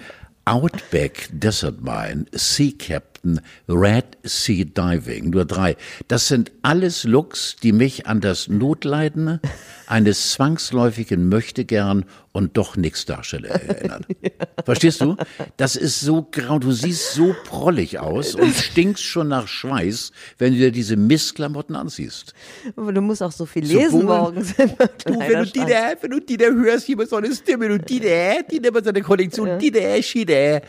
Outback 0.46 1.30
Desert 1.32 1.82
Mine, 1.82 2.26
Sea 2.32 2.72
Captain, 3.20 3.42
Red 3.68 4.18
Sea 4.24 4.66
Diving, 4.66 5.30
nur 5.30 5.46
drei. 5.46 5.76
Das 6.08 6.28
sind 6.28 6.52
alles 6.62 7.04
Looks, 7.04 7.58
die 7.62 7.72
mich 7.72 8.08
an 8.08 8.22
das 8.22 8.48
Notleiden 8.48 9.40
eines 9.88 10.32
zwangsläufigen 10.32 11.30
Möchtegern 11.30 12.06
und 12.32 12.58
doch 12.58 12.78
nix 12.78 13.06
Darsteller 13.06 13.50
erinnern. 13.50 14.06
Verstehst 14.66 15.02
du? 15.02 15.18
Das 15.58 15.76
ist 15.76 16.00
so 16.00 16.28
grau, 16.32 16.60
du 16.60 16.72
siehst 16.72 17.14
so 17.14 17.36
prollig 17.46 18.00
aus 18.00 18.36
und 18.36 18.54
stinkst 18.54 19.04
schon 19.04 19.30
nach 19.30 19.48
Schweiß, 19.48 20.12
wenn 20.38 20.54
du 20.54 20.60
dir 20.60 20.72
diese 20.72 20.96
Mistklamotten 20.96 21.76
anziehst. 21.76 22.34
Aber 22.76 22.94
du 22.94 23.02
musst 23.02 23.24
auch 23.24 23.32
so 23.32 23.46
viel 23.46 23.66
lesen 23.66 24.06
morgens. 24.06 24.54
Du, 25.06 25.20
wenn 25.20 25.44
du 25.44 25.46
die 25.46 25.60
da, 25.60 25.94
wenn 26.02 26.12
du 26.12 26.20
die 26.20 26.38
da 26.38 26.46
hörst, 26.46 26.88
mit 26.90 27.10
so 27.10 27.16
einer 27.16 27.34
Stimme, 27.34 27.68
du 27.68 27.80
die 27.80 28.00
da, 28.00 28.42
die 28.42 28.62
da 28.62 28.70
seiner 28.82 29.02
Kollektion, 29.02 29.58
die 29.60 29.72
da, 29.72 29.98
die 29.98 30.26
da. 30.26 30.62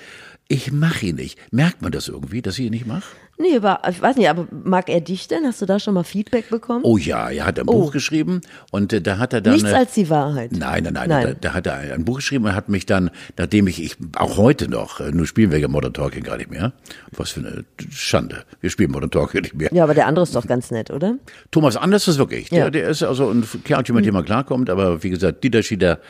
Ich 0.52 0.72
mache 0.72 1.06
ihn 1.06 1.14
nicht. 1.14 1.38
Merkt 1.52 1.80
man 1.80 1.92
das 1.92 2.08
irgendwie, 2.08 2.42
dass 2.42 2.58
ich 2.58 2.64
ihn 2.66 2.72
nicht 2.72 2.84
mache? 2.84 3.04
Nee, 3.38 3.54
aber 3.56 3.82
ich 3.88 4.02
weiß 4.02 4.16
nicht, 4.16 4.28
aber 4.28 4.48
mag 4.50 4.88
er 4.90 5.00
dich 5.00 5.28
denn? 5.28 5.46
Hast 5.46 5.62
du 5.62 5.66
da 5.66 5.78
schon 5.78 5.94
mal 5.94 6.02
Feedback 6.02 6.50
bekommen? 6.50 6.80
Oh 6.82 6.98
ja, 6.98 7.30
er 7.30 7.46
hat 7.46 7.60
ein 7.60 7.66
Buch 7.66 7.92
geschrieben 7.92 8.40
und 8.72 8.92
äh, 8.92 9.00
da 9.00 9.18
hat 9.18 9.32
er 9.32 9.42
dann. 9.42 9.54
Nichts 9.54 9.70
äh, 9.70 9.74
als 9.74 9.94
die 9.94 10.10
Wahrheit. 10.10 10.50
Nein, 10.50 10.82
nein, 10.82 10.92
nein, 10.94 11.08
Nein. 11.08 11.26
Da, 11.40 11.48
da 11.50 11.54
hat 11.54 11.68
er 11.68 11.74
ein, 11.74 11.92
ein 11.92 12.04
Buch 12.04 12.16
geschrieben 12.16 12.46
und 12.46 12.54
hat 12.56 12.68
mich 12.68 12.84
dann, 12.84 13.10
nachdem 13.38 13.68
ich, 13.68 13.80
ich 13.80 13.96
auch 14.16 14.38
heute 14.38 14.68
noch, 14.68 14.98
äh, 14.98 15.12
nur 15.12 15.28
spielen 15.28 15.52
wir 15.52 15.60
ja 15.60 15.68
Modern 15.68 15.92
Talking 15.94 16.24
gar 16.24 16.36
nicht 16.36 16.50
mehr. 16.50 16.72
Was 17.16 17.30
für 17.30 17.40
eine 17.40 17.64
Schande. 17.88 18.42
Wir 18.60 18.70
spielen 18.70 18.90
Modern 18.90 19.12
Talking 19.12 19.42
nicht 19.42 19.54
mehr. 19.54 19.68
Ja, 19.72 19.84
aber 19.84 19.94
der 19.94 20.08
andere 20.08 20.24
ist 20.24 20.34
doch 20.34 20.48
ganz 20.48 20.72
nett, 20.72 20.90
oder? 20.90 21.14
Thomas 21.52 21.76
Anders 21.76 22.08
ist 22.08 22.18
wirklich. 22.18 22.48
Der, 22.50 22.58
Ja. 22.58 22.70
der 22.70 22.88
ist 22.88 23.04
also 23.04 23.30
ein 23.30 23.46
Kerlchen, 23.62 23.94
mit 23.94 24.04
dem 24.04 24.14
man 24.14 24.24
klarkommt, 24.24 24.68
aber 24.68 25.04
wie 25.04 25.10
gesagt, 25.10 25.44
Dieter 25.44 25.62
Schieder 25.62 26.00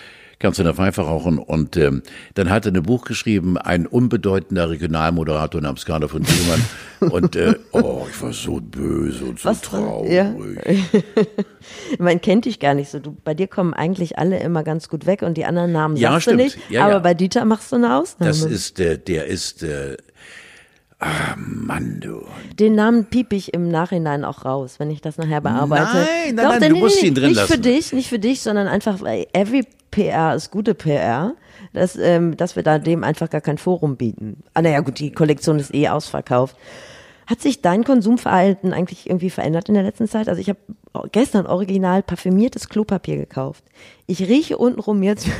kannst 0.40 0.58
du 0.58 0.62
in 0.62 0.66
der 0.66 0.74
Pfeife 0.74 1.02
rauchen. 1.02 1.38
Und 1.38 1.76
ähm, 1.76 2.02
dann 2.34 2.50
hat 2.50 2.66
er 2.66 2.72
ein 2.74 2.82
Buch 2.82 3.04
geschrieben, 3.04 3.56
ein 3.56 3.86
unbedeutender 3.86 4.68
Regionalmoderator 4.68 5.60
namens 5.60 5.84
Karl 5.84 6.08
von 6.08 6.22
Diemann. 6.22 6.64
und 7.12 7.36
äh, 7.36 7.54
oh, 7.72 8.06
ich 8.10 8.20
war 8.20 8.32
so 8.32 8.58
böse 8.60 9.26
und 9.26 9.38
so 9.38 9.48
Was? 9.48 9.60
traurig. 9.60 10.12
Ja. 10.12 10.34
Man 11.98 12.20
kennt 12.20 12.46
dich 12.46 12.58
gar 12.58 12.74
nicht 12.74 12.90
so. 12.90 12.98
Du, 12.98 13.16
bei 13.22 13.34
dir 13.34 13.46
kommen 13.46 13.74
eigentlich 13.74 14.18
alle 14.18 14.40
immer 14.40 14.64
ganz 14.64 14.88
gut 14.88 15.06
weg 15.06 15.22
und 15.22 15.36
die 15.36 15.44
anderen 15.44 15.72
Namen 15.72 15.96
Ja, 15.96 16.12
sagst 16.12 16.22
stimmt. 16.22 16.40
du 16.40 16.44
nicht. 16.44 16.58
Ja, 16.70 16.84
aber 16.84 16.94
ja. 16.94 16.98
bei 17.00 17.14
Dieter 17.14 17.44
machst 17.44 17.70
du 17.70 17.76
eine 17.76 17.96
Ausnahme. 17.96 18.30
Das 18.30 18.42
ist, 18.42 18.80
äh, 18.80 18.98
der 18.98 19.26
ist, 19.26 19.62
äh, 19.62 19.98
ah 21.00 21.36
Mann, 21.36 22.00
du. 22.00 22.22
Den 22.58 22.74
Namen 22.74 23.04
piep 23.04 23.34
ich 23.34 23.52
im 23.52 23.68
Nachhinein 23.68 24.24
auch 24.24 24.46
raus, 24.46 24.76
wenn 24.78 24.90
ich 24.90 25.02
das 25.02 25.18
nachher 25.18 25.42
bearbeite. 25.42 25.84
Nein, 25.84 26.06
nein, 26.34 26.36
Doch, 26.36 26.44
nein, 26.44 26.60
denn 26.60 26.68
du 26.70 26.74
nee, 26.76 26.80
musst 26.80 27.02
nee, 27.02 27.08
ihn 27.08 27.14
drin 27.14 27.28
nicht 27.28 27.36
lassen. 27.36 27.52
für 27.52 27.58
dich, 27.58 27.92
nicht 27.92 28.08
für 28.08 28.18
dich, 28.18 28.40
sondern 28.40 28.68
einfach, 28.68 29.00
every 29.34 29.64
PR 29.90 30.34
ist 30.34 30.50
gute 30.50 30.74
PR, 30.74 31.34
dass, 31.72 31.96
ähm, 31.96 32.36
dass 32.36 32.56
wir 32.56 32.62
da 32.62 32.78
dem 32.78 33.04
einfach 33.04 33.30
gar 33.30 33.40
kein 33.40 33.58
Forum 33.58 33.96
bieten. 33.96 34.42
Ah, 34.54 34.62
naja, 34.62 34.80
gut, 34.80 34.98
die 34.98 35.12
Kollektion 35.12 35.58
ist 35.58 35.74
eh 35.74 35.88
ausverkauft. 35.88 36.56
Hat 37.26 37.40
sich 37.40 37.62
dein 37.62 37.84
Konsumverhalten 37.84 38.72
eigentlich 38.72 39.08
irgendwie 39.08 39.30
verändert 39.30 39.68
in 39.68 39.74
der 39.74 39.84
letzten 39.84 40.08
Zeit? 40.08 40.28
Also 40.28 40.40
ich 40.40 40.48
habe 40.48 40.58
gestern 41.12 41.46
original 41.46 42.02
parfümiertes 42.02 42.68
Klopapier 42.68 43.16
gekauft. 43.16 43.62
Ich 44.06 44.20
rieche 44.22 44.58
untenrum 44.58 45.02
jetzt 45.04 45.26
wie 45.28 45.30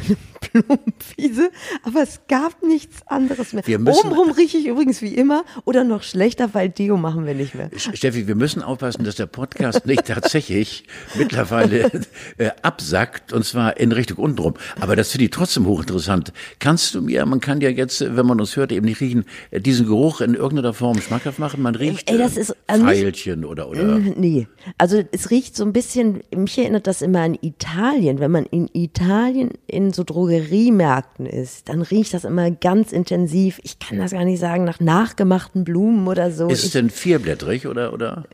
eine 0.53 0.65
Blumenwiese, 0.65 1.51
aber 1.83 2.03
es 2.03 2.21
gab 2.29 2.63
nichts 2.63 2.99
anderes 3.07 3.53
mehr. 3.53 3.67
Wir 3.67 3.79
müssen- 3.81 4.07
Obenrum 4.07 4.31
rieche 4.31 4.59
ich 4.59 4.67
übrigens 4.67 5.03
wie 5.03 5.15
immer 5.15 5.45
oder 5.65 5.83
noch 5.85 6.03
schlechter, 6.05 6.55
weil 6.55 6.69
Deo 6.69 6.97
machen 6.97 7.27
wir 7.27 7.35
nicht 7.35 7.55
mehr. 7.57 7.69
Steffi, 7.77 8.29
wir 8.29 8.37
müssen 8.37 8.63
aufpassen, 8.63 9.05
dass 9.05 9.17
der 9.17 9.27
Podcast 9.27 9.87
nicht 9.87 10.05
tatsächlich 10.07 10.85
mittlerweile 11.17 11.91
äh, 12.39 12.51
absackt, 12.63 13.33
und 13.33 13.45
zwar 13.45 13.77
in 13.77 13.91
Richtung 13.93 14.19
untenrum. 14.19 14.55
Aber 14.81 14.95
das 14.97 15.11
finde 15.11 15.25
ich 15.25 15.31
trotzdem 15.33 15.67
hochinteressant. 15.67 16.33
Kannst 16.61 16.95
du 16.95 17.03
mir, 17.03 17.27
man 17.27 17.41
kann 17.41 17.61
ja 17.61 17.69
jetzt, 17.71 18.01
äh, 18.01 18.17
wenn 18.17 18.27
man 18.27 18.41
uns 18.41 18.55
hört, 18.57 18.71
eben 18.73 18.87
nicht 18.87 19.01
riechen, 19.01 19.25
äh, 19.51 19.61
diesen 19.61 19.87
Geruch 19.87 20.21
in 20.21 20.35
irgendeiner 20.35 20.75
Form 20.75 21.01
schmackhaft 21.01 21.39
machen? 21.41 21.61
Man 21.61 21.75
riecht 21.75 22.09
Ey, 22.11 22.19
das 22.19 22.37
äh, 22.37 22.41
ist, 22.43 22.49
nicht- 22.71 22.81
Pfeilchen 22.85 23.45
oder, 23.45 23.69
oder 23.69 23.97
Äh, 23.97 24.15
Nee, 24.17 24.47
also 24.79 25.03
es 25.13 25.31
riecht 25.31 25.40
so 25.53 25.65
ein 25.65 25.73
bisschen, 25.73 26.23
mich 26.35 26.59
erinnert 26.59 26.87
das 26.87 27.03
immer 27.03 27.21
an 27.21 27.39
Italien. 27.41 28.21
Wenn 28.21 28.31
man 28.31 28.47
in 28.47 28.69
Italien 28.73 29.51
in 29.67 29.93
so 29.93 30.05
Drogeriemärkten 30.05 31.27
ist, 31.27 31.69
dann 31.69 31.83
riecht 31.83 32.15
das 32.15 32.25
immer 32.25 32.51
ganz 32.51 32.93
intensiv. 32.93 33.61
Ich 33.63 33.79
kann 33.79 33.99
das 33.99 34.13
gar 34.13 34.25
nicht 34.25 34.41
sagen, 34.41 34.65
nach 34.65 34.81
nachgemachten 34.81 35.65
Blumen 35.65 36.09
oder 36.09 36.31
so. 36.31 36.49
ist 36.49 36.65
es 36.65 36.73
denn 36.73 36.91
vierblättrig 36.91 37.67
oder, 37.67 37.93
oder? 37.93 38.25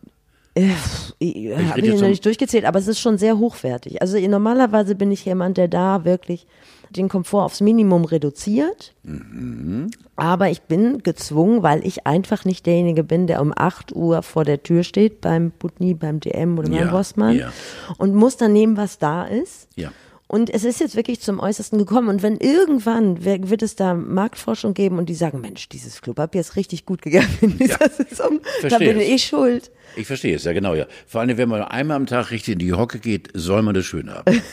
Äh, 0.54 0.70
ich 1.18 1.54
habe 1.54 1.80
ich 1.80 2.00
noch 2.00 2.08
nicht 2.08 2.24
durchgezählt, 2.24 2.64
aber 2.64 2.78
es 2.78 2.88
ist 2.88 2.98
schon 2.98 3.18
sehr 3.18 3.38
hochwertig. 3.38 4.00
Also 4.00 4.18
normalerweise 4.18 4.94
bin 4.94 5.12
ich 5.12 5.24
jemand, 5.24 5.58
der 5.58 5.68
da 5.68 6.04
wirklich 6.04 6.46
den 6.90 7.08
Komfort 7.08 7.44
aufs 7.44 7.60
Minimum 7.60 8.04
reduziert. 8.04 8.94
Mhm. 9.02 9.90
Aber 10.16 10.50
ich 10.50 10.62
bin 10.62 11.02
gezwungen, 11.02 11.62
weil 11.62 11.86
ich 11.86 12.06
einfach 12.06 12.44
nicht 12.44 12.66
derjenige 12.66 13.04
bin, 13.04 13.26
der 13.26 13.40
um 13.40 13.52
8 13.54 13.94
Uhr 13.94 14.22
vor 14.22 14.44
der 14.44 14.62
Tür 14.62 14.82
steht 14.82 15.20
beim 15.20 15.50
Putni, 15.50 15.94
beim 15.94 16.20
DM 16.20 16.58
oder 16.58 16.68
beim 16.68 16.78
Ja, 16.78 16.90
Bossmann 16.90 17.36
ja. 17.36 17.52
und 17.98 18.14
muss 18.14 18.36
dann 18.36 18.52
nehmen, 18.52 18.76
was 18.76 18.98
da 18.98 19.24
ist. 19.24 19.68
Ja. 19.76 19.92
Und 20.28 20.50
es 20.50 20.64
ist 20.64 20.80
jetzt 20.80 20.96
wirklich 20.96 21.20
zum 21.20 21.38
Äußersten 21.38 21.78
gekommen. 21.78 22.08
Und 22.08 22.22
wenn 22.22 22.36
irgendwann 22.38 23.24
wird 23.24 23.62
es 23.62 23.76
da 23.76 23.94
Marktforschung 23.94 24.74
geben 24.74 24.98
und 24.98 25.08
die 25.08 25.14
sagen, 25.14 25.40
Mensch, 25.40 25.68
dieses 25.68 26.02
Klopapier 26.02 26.40
ist 26.40 26.56
richtig 26.56 26.84
gut 26.84 27.00
gegangen 27.02 27.28
in 27.40 27.56
dieser 27.58 27.88
Saison, 27.88 28.40
da 28.68 28.78
bin 28.78 28.98
ich 28.98 29.24
schuld. 29.24 29.70
Ich 29.94 30.06
verstehe 30.06 30.34
es, 30.34 30.42
ja 30.44 30.52
genau, 30.52 30.74
ja. 30.74 30.86
Vor 31.06 31.20
allem, 31.20 31.36
wenn 31.38 31.48
man 31.48 31.62
einmal 31.62 31.96
am 31.96 32.06
Tag 32.06 32.32
richtig 32.32 32.54
in 32.54 32.58
die 32.58 32.72
Hocke 32.72 32.98
geht, 32.98 33.28
soll 33.34 33.62
man 33.62 33.74
das 33.74 33.86
schön 33.86 34.10
haben. 34.10 34.42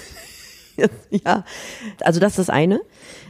Ja, 1.10 1.46
also 2.02 2.20
das 2.20 2.34
ist 2.34 2.40
das 2.40 2.50
eine. 2.50 2.82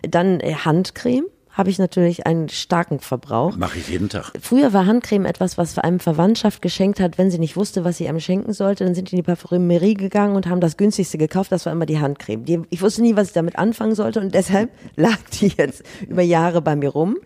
Dann 0.02 0.40
äh, 0.40 0.54
Handcreme 0.54 1.26
habe 1.54 1.70
ich 1.70 1.78
natürlich 1.78 2.26
einen 2.26 2.50
starken 2.50 3.00
Verbrauch. 3.00 3.56
Mache 3.56 3.78
ich 3.78 3.88
jeden 3.88 4.10
Tag. 4.10 4.32
Früher 4.42 4.74
war 4.74 4.88
Handcreme 4.88 5.26
etwas, 5.26 5.58
was 5.58 5.78
einem 5.78 6.00
Verwandtschaft 6.00 6.64
geschenkt 6.64 7.00
hat, 7.00 7.20
wenn 7.20 7.30
sie 7.30 7.38
nicht 7.38 7.56
wusste, 7.56 7.84
was 7.84 7.98
sie 7.98 8.10
einem 8.10 8.20
schenken 8.20 8.54
sollte. 8.54 8.84
Dann 8.84 8.96
sind 8.96 9.12
die 9.12 9.16
in 9.16 9.18
die 9.18 9.24
Parfümerie 9.24 9.94
gegangen 9.94 10.36
und 10.36 10.48
haben 10.48 10.62
das 10.62 10.78
günstigste 10.78 11.20
gekauft. 11.20 11.52
Das 11.52 11.66
war 11.66 11.74
immer 11.74 11.86
die 11.86 12.00
Handcreme. 12.00 12.44
Die, 12.44 12.62
ich 12.72 12.82
wusste 12.82 13.04
nie, 13.04 13.16
was 13.16 13.28
ich 13.28 13.34
damit 13.34 13.58
anfangen 13.58 13.94
sollte 13.94 14.20
und 14.20 14.34
deshalb 14.34 14.72
lag 14.96 15.18
die 15.40 15.54
jetzt 15.56 15.84
über 16.08 16.24
Jahre 16.24 16.62
bei 16.62 16.76
mir 16.76 16.90
rum. 16.90 17.18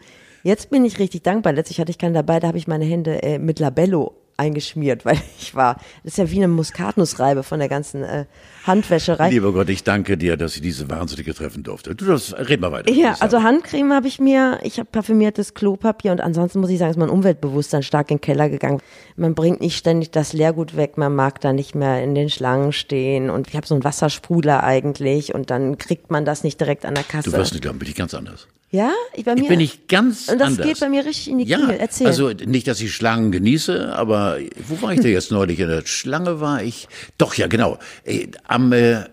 Jetzt 0.44 0.70
bin 0.70 0.84
ich 0.84 1.00
richtig 1.00 1.24
dankbar. 1.24 1.54
Letztlich 1.54 1.80
hatte 1.80 1.92
ich 1.92 1.98
keinen 1.98 2.14
dabei, 2.14 2.40
da 2.40 2.48
habe 2.48 2.58
ich 2.58 2.68
meine 2.68 2.86
Hände 2.86 3.24
äh, 3.24 3.40
mit 3.40 3.60
Labello 3.60 4.16
eingeschmiert, 4.36 5.06
weil 5.06 5.18
ich 5.40 5.56
war, 5.56 5.76
das 6.04 6.14
ist 6.14 6.18
ja 6.18 6.30
wie 6.32 6.38
eine 6.38 6.48
Muskatnussreibe 6.50 7.44
von 7.44 7.60
der 7.60 7.70
ganzen 7.70 8.04
äh, 8.04 8.26
Handwäscherei. 8.68 9.30
Lieber 9.30 9.54
Gott, 9.54 9.70
ich 9.70 9.84
danke 9.84 10.18
dir, 10.18 10.38
dass 10.38 10.56
ich 10.56 10.62
diese 10.62 10.90
Wahnsinnige 10.90 11.34
treffen 11.34 11.64
durfte. 11.64 11.96
Du, 11.96 12.06
das, 12.06 12.34
red 12.38 12.60
mal 12.62 12.72
weiter. 12.72 12.92
Ja, 12.92 13.14
Ich 13.16 13.22
also 13.22 13.42
Handcreme 13.42 13.94
habe 13.94 14.08
ich 14.08 14.20
mir, 14.20 14.60
ich 14.64 14.78
habe 14.80 14.90
parfümiertes 14.92 15.54
Klopapier 15.54 16.12
und 16.12 16.22
ansonsten 16.22 16.60
muss 16.60 16.70
ich 16.70 16.78
sagen, 16.80 16.92
ist 16.92 16.98
mein 16.98 17.10
Umweltbewusstsein 17.10 17.84
stark 17.84 18.12
in 18.12 18.18
den 18.18 18.22
Keller 18.22 18.50
gegangen. 18.50 18.80
Man 19.16 19.34
bringt 19.34 19.62
nicht 19.62 19.78
ständig 19.78 20.12
das 20.12 20.34
Leergut 20.34 20.76
weg, 20.78 20.98
man 20.98 21.16
mag 21.16 21.42
da 21.42 21.54
nicht 21.54 21.74
mehr 21.76 22.04
in 22.04 22.14
den 22.14 22.30
Schlangen 22.30 22.74
stehen 22.74 23.30
und 23.30 23.48
ich 23.48 23.56
habe 23.56 23.66
so 23.66 23.74
einen 23.74 23.84
Wassersprudler 23.84 24.64
eigentlich 24.64 25.34
und 25.34 25.50
dann 25.50 25.78
kriegt 25.78 26.12
man 26.12 26.26
das 26.26 26.44
nicht 26.44 26.60
direkt 26.60 26.86
an 26.86 26.94
der 26.96 27.04
Kasse. 27.04 27.32
Du 27.32 27.38
wirst 27.38 27.54
nicht 27.54 27.62
glauben, 27.62 27.80
bin 27.80 27.88
ich 27.88 27.96
ganz 27.96 28.14
anders. 28.14 28.48
ja, 28.70 28.92
ich 29.14 29.24
bei 29.24 29.34
mir. 29.36 29.44
Ich 29.44 29.48
bin 29.48 29.60
nicht 29.60 29.88
ganz 29.88 30.28
und 30.28 30.40
das 30.40 30.50
anders. 30.50 30.68
geht 30.68 30.80
bei 30.82 30.90
mir 30.90 31.06
richtig 31.06 31.30
in 31.30 31.38
die 31.38 31.46
Ja, 31.46 31.58
Knie. 31.58 31.76
Erzähl. 31.80 32.08
also 32.08 32.30
nicht, 32.32 32.68
dass 32.68 32.82
ich 32.82 32.94
Schlangen 32.94 33.32
genieße, 33.32 33.94
aber 33.96 34.38
wo 34.68 34.82
war 34.82 34.92
ich 34.94 35.00
denn 35.00 35.12
jetzt 35.12 35.32
neulich? 35.32 35.60
In 35.60 35.70
der 35.70 35.86
Schlange 35.86 36.42
war 36.42 36.62
ich, 36.62 36.88
doch, 37.18 37.34
ja, 37.36 37.48
genau. 37.48 37.78
Äh, 38.04 38.28
Am, 38.58 38.74
äh, 38.74 39.04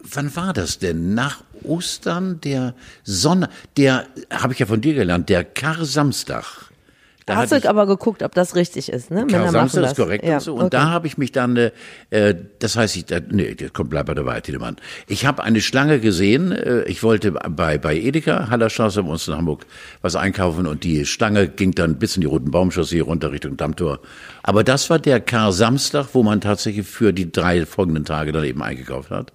wann 0.00 0.34
war 0.34 0.52
das 0.52 0.80
denn? 0.80 1.14
Nach 1.14 1.44
Ostern, 1.62 2.40
der 2.40 2.74
Sonne, 3.04 3.48
der, 3.76 4.08
habe 4.32 4.52
ich 4.52 4.58
ja 4.58 4.66
von 4.66 4.80
dir 4.80 4.94
gelernt, 4.94 5.28
der 5.28 5.44
Kar-Samstag. 5.44 6.69
Da 7.30 7.36
Hast 7.36 7.52
du 7.52 7.68
aber 7.68 7.86
geguckt, 7.86 8.22
ob 8.22 8.34
das 8.34 8.56
richtig 8.56 8.90
ist, 8.90 9.10
ne? 9.10 9.24
Männer 9.24 9.30
Karl 9.30 9.44
machen 9.44 9.52
Samstag 9.52 9.82
das. 9.82 9.92
ist 9.92 9.96
korrekt 9.96 10.24
ja, 10.24 10.34
und 10.34 10.40
so. 10.40 10.54
Und 10.54 10.60
okay. 10.62 10.70
da 10.70 10.90
habe 10.90 11.06
ich 11.06 11.16
mich 11.16 11.32
dann, 11.32 11.56
äh, 11.56 11.70
äh, 12.10 12.34
das 12.58 12.76
heißt, 12.76 12.96
ich, 12.96 13.10
äh, 13.10 13.22
nee, 13.30 13.54
das 13.54 13.72
kommt, 13.72 13.90
bleib 13.90 14.06
bei 14.06 14.14
der 14.14 14.26
Wahrheit, 14.26 14.44
Tiedemann. 14.44 14.76
Ich 15.06 15.26
habe 15.26 15.42
eine 15.44 15.60
Schlange 15.60 16.00
gesehen, 16.00 16.52
äh, 16.52 16.82
ich 16.82 17.02
wollte 17.02 17.32
bei, 17.32 17.78
bei 17.78 17.96
Edeka, 17.96 18.50
Hallerstraße, 18.50 19.02
bei 19.02 19.10
uns 19.10 19.28
in 19.28 19.36
Hamburg, 19.36 19.66
was 20.02 20.16
einkaufen 20.16 20.66
und 20.66 20.84
die 20.84 21.06
Schlange 21.06 21.48
ging 21.48 21.72
dann 21.72 21.98
bis 21.98 22.16
in 22.16 22.22
die 22.22 22.26
Roten 22.26 22.50
Baumchaussee 22.50 23.00
runter 23.00 23.32
Richtung 23.32 23.56
Dammtor. 23.56 24.00
Aber 24.42 24.64
das 24.64 24.90
war 24.90 24.98
der 24.98 25.20
Kar 25.20 25.52
Samstag, 25.52 26.08
wo 26.12 26.22
man 26.22 26.40
tatsächlich 26.40 26.86
für 26.86 27.12
die 27.12 27.30
drei 27.30 27.66
folgenden 27.66 28.04
Tage 28.04 28.32
dann 28.32 28.44
eben 28.44 28.62
eingekauft 28.62 29.10
hat. 29.10 29.32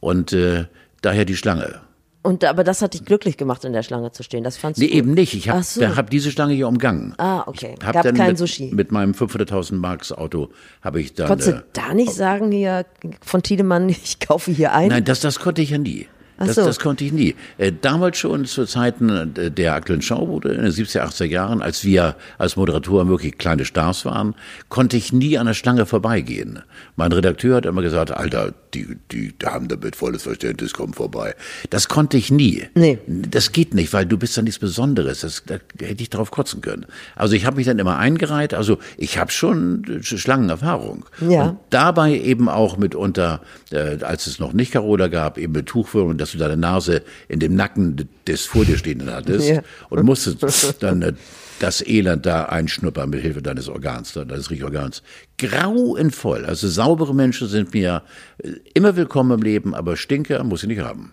Und 0.00 0.32
äh, 0.32 0.66
daher 1.00 1.24
die 1.24 1.36
Schlange. 1.36 1.80
Und 2.24 2.42
aber 2.42 2.64
das 2.64 2.80
hat 2.80 2.94
dich 2.94 3.04
glücklich 3.04 3.36
gemacht, 3.36 3.66
in 3.66 3.74
der 3.74 3.82
Schlange 3.82 4.10
zu 4.10 4.22
stehen. 4.22 4.44
Das 4.44 4.56
fandst 4.56 4.80
Nee, 4.80 4.86
du 4.86 4.92
gut. 4.92 4.98
eben 4.98 5.12
nicht. 5.12 5.34
Ich 5.34 5.50
habe 5.50 5.62
so. 5.62 5.86
hab 5.86 6.08
diese 6.08 6.30
Schlange 6.30 6.54
hier 6.54 6.66
umgangen. 6.66 7.12
Ah, 7.18 7.42
okay. 7.46 7.74
Ich 7.78 7.84
hab 7.86 7.92
Gab 7.92 8.02
dann 8.02 8.14
kein 8.14 8.28
mit, 8.28 8.38
Sushi. 8.38 8.70
Mit 8.72 8.92
meinem 8.92 9.12
500.000 9.12 9.74
Marks 9.74 10.10
Auto 10.10 10.48
habe 10.80 11.02
ich 11.02 11.12
dann. 11.12 11.28
Konntest 11.28 11.50
äh, 11.50 11.52
du 11.52 11.62
da 11.74 11.92
nicht 11.92 12.12
sagen 12.12 12.50
hier 12.50 12.86
von 13.20 13.42
Tiedemann, 13.42 13.88
ich 13.90 14.20
kaufe 14.20 14.50
hier 14.52 14.72
ein? 14.72 14.88
Nein, 14.88 15.04
das, 15.04 15.20
das 15.20 15.38
konnte 15.38 15.60
ich 15.60 15.68
ja 15.70 15.78
nie. 15.78 16.08
Das, 16.38 16.56
so. 16.56 16.64
das 16.64 16.80
konnte 16.80 17.04
ich 17.04 17.12
nie. 17.12 17.34
Äh, 17.58 17.72
damals 17.80 18.18
schon 18.18 18.44
zu 18.44 18.66
Zeiten 18.66 19.34
äh, 19.36 19.50
der 19.50 19.74
aktuellen 19.74 20.02
Schaubude 20.02 20.50
in 20.50 20.62
den 20.62 20.72
70er, 20.72 21.02
80er 21.08 21.24
Jahren, 21.26 21.62
als 21.62 21.84
wir 21.84 22.16
als 22.38 22.56
Moderatoren 22.56 23.08
wirklich 23.08 23.38
kleine 23.38 23.64
Stars 23.64 24.04
waren, 24.04 24.34
konnte 24.68 24.96
ich 24.96 25.12
nie 25.12 25.38
an 25.38 25.46
der 25.46 25.54
Schlange 25.54 25.86
vorbeigehen. 25.86 26.60
Mein 26.96 27.12
Redakteur 27.12 27.56
hat 27.56 27.66
immer 27.66 27.82
gesagt, 27.82 28.10
Alter, 28.10 28.52
die, 28.74 28.96
die 29.12 29.32
haben 29.44 29.68
damit 29.68 29.96
volles 29.96 30.24
Verständnis, 30.24 30.72
komm 30.72 30.92
vorbei. 30.92 31.34
Das 31.70 31.88
konnte 31.88 32.16
ich 32.16 32.30
nie. 32.30 32.64
Nee. 32.74 32.98
Das 33.06 33.52
geht 33.52 33.74
nicht, 33.74 33.92
weil 33.92 34.06
du 34.06 34.18
bist 34.18 34.36
ja 34.36 34.42
nichts 34.42 34.58
Besonderes. 34.58 35.20
Das, 35.20 35.44
da 35.46 35.54
hätte 35.80 36.02
ich 36.02 36.10
drauf 36.10 36.30
kotzen 36.30 36.60
können. 36.60 36.86
Also 37.14 37.34
ich 37.34 37.46
habe 37.46 37.56
mich 37.56 37.66
dann 37.66 37.78
immer 37.78 37.98
eingereiht. 37.98 38.54
Also 38.54 38.78
ich 38.96 39.18
habe 39.18 39.30
schon 39.30 39.84
äh, 39.84 40.02
Schlangenerfahrung. 40.02 41.04
Ja. 41.20 41.44
Und 41.44 41.58
dabei 41.70 42.18
eben 42.18 42.48
auch 42.48 42.76
mitunter, 42.76 43.40
äh, 43.70 44.02
als 44.02 44.26
es 44.26 44.38
noch 44.38 44.52
nicht 44.52 44.72
Carola 44.72 45.08
gab, 45.08 45.38
eben 45.38 45.52
mit 45.52 45.66
Tuchführung, 45.66 46.18
dass 46.24 46.32
du 46.32 46.38
deine 46.38 46.56
Nase 46.56 47.02
in 47.28 47.38
dem 47.38 47.54
Nacken 47.54 48.08
des 48.26 48.46
vor 48.46 48.64
dir 48.64 48.78
Stehenden 48.78 49.10
hattest 49.12 49.48
Ja. 49.48 49.60
und 49.90 50.02
musstest 50.04 50.82
dann 50.82 51.02
äh, 51.02 51.12
das 51.60 51.86
Elend 51.86 52.24
da 52.26 52.46
einschnuppern 52.46 53.10
mit 53.10 53.20
Hilfe 53.20 53.42
deines 53.42 53.68
Organs, 53.68 54.14
deines 54.14 54.50
Riechorgans. 54.50 55.02
Grauenvoll. 55.38 56.46
Also 56.46 56.66
saubere 56.68 57.14
Menschen 57.14 57.46
sind 57.48 57.74
mir 57.74 58.02
äh, 58.38 58.52
immer 58.72 58.96
willkommen 58.96 59.32
im 59.38 59.42
Leben, 59.42 59.74
aber 59.74 59.96
Stinker 59.98 60.42
muss 60.44 60.62
ich 60.62 60.68
nicht 60.68 60.80
haben. 60.80 61.12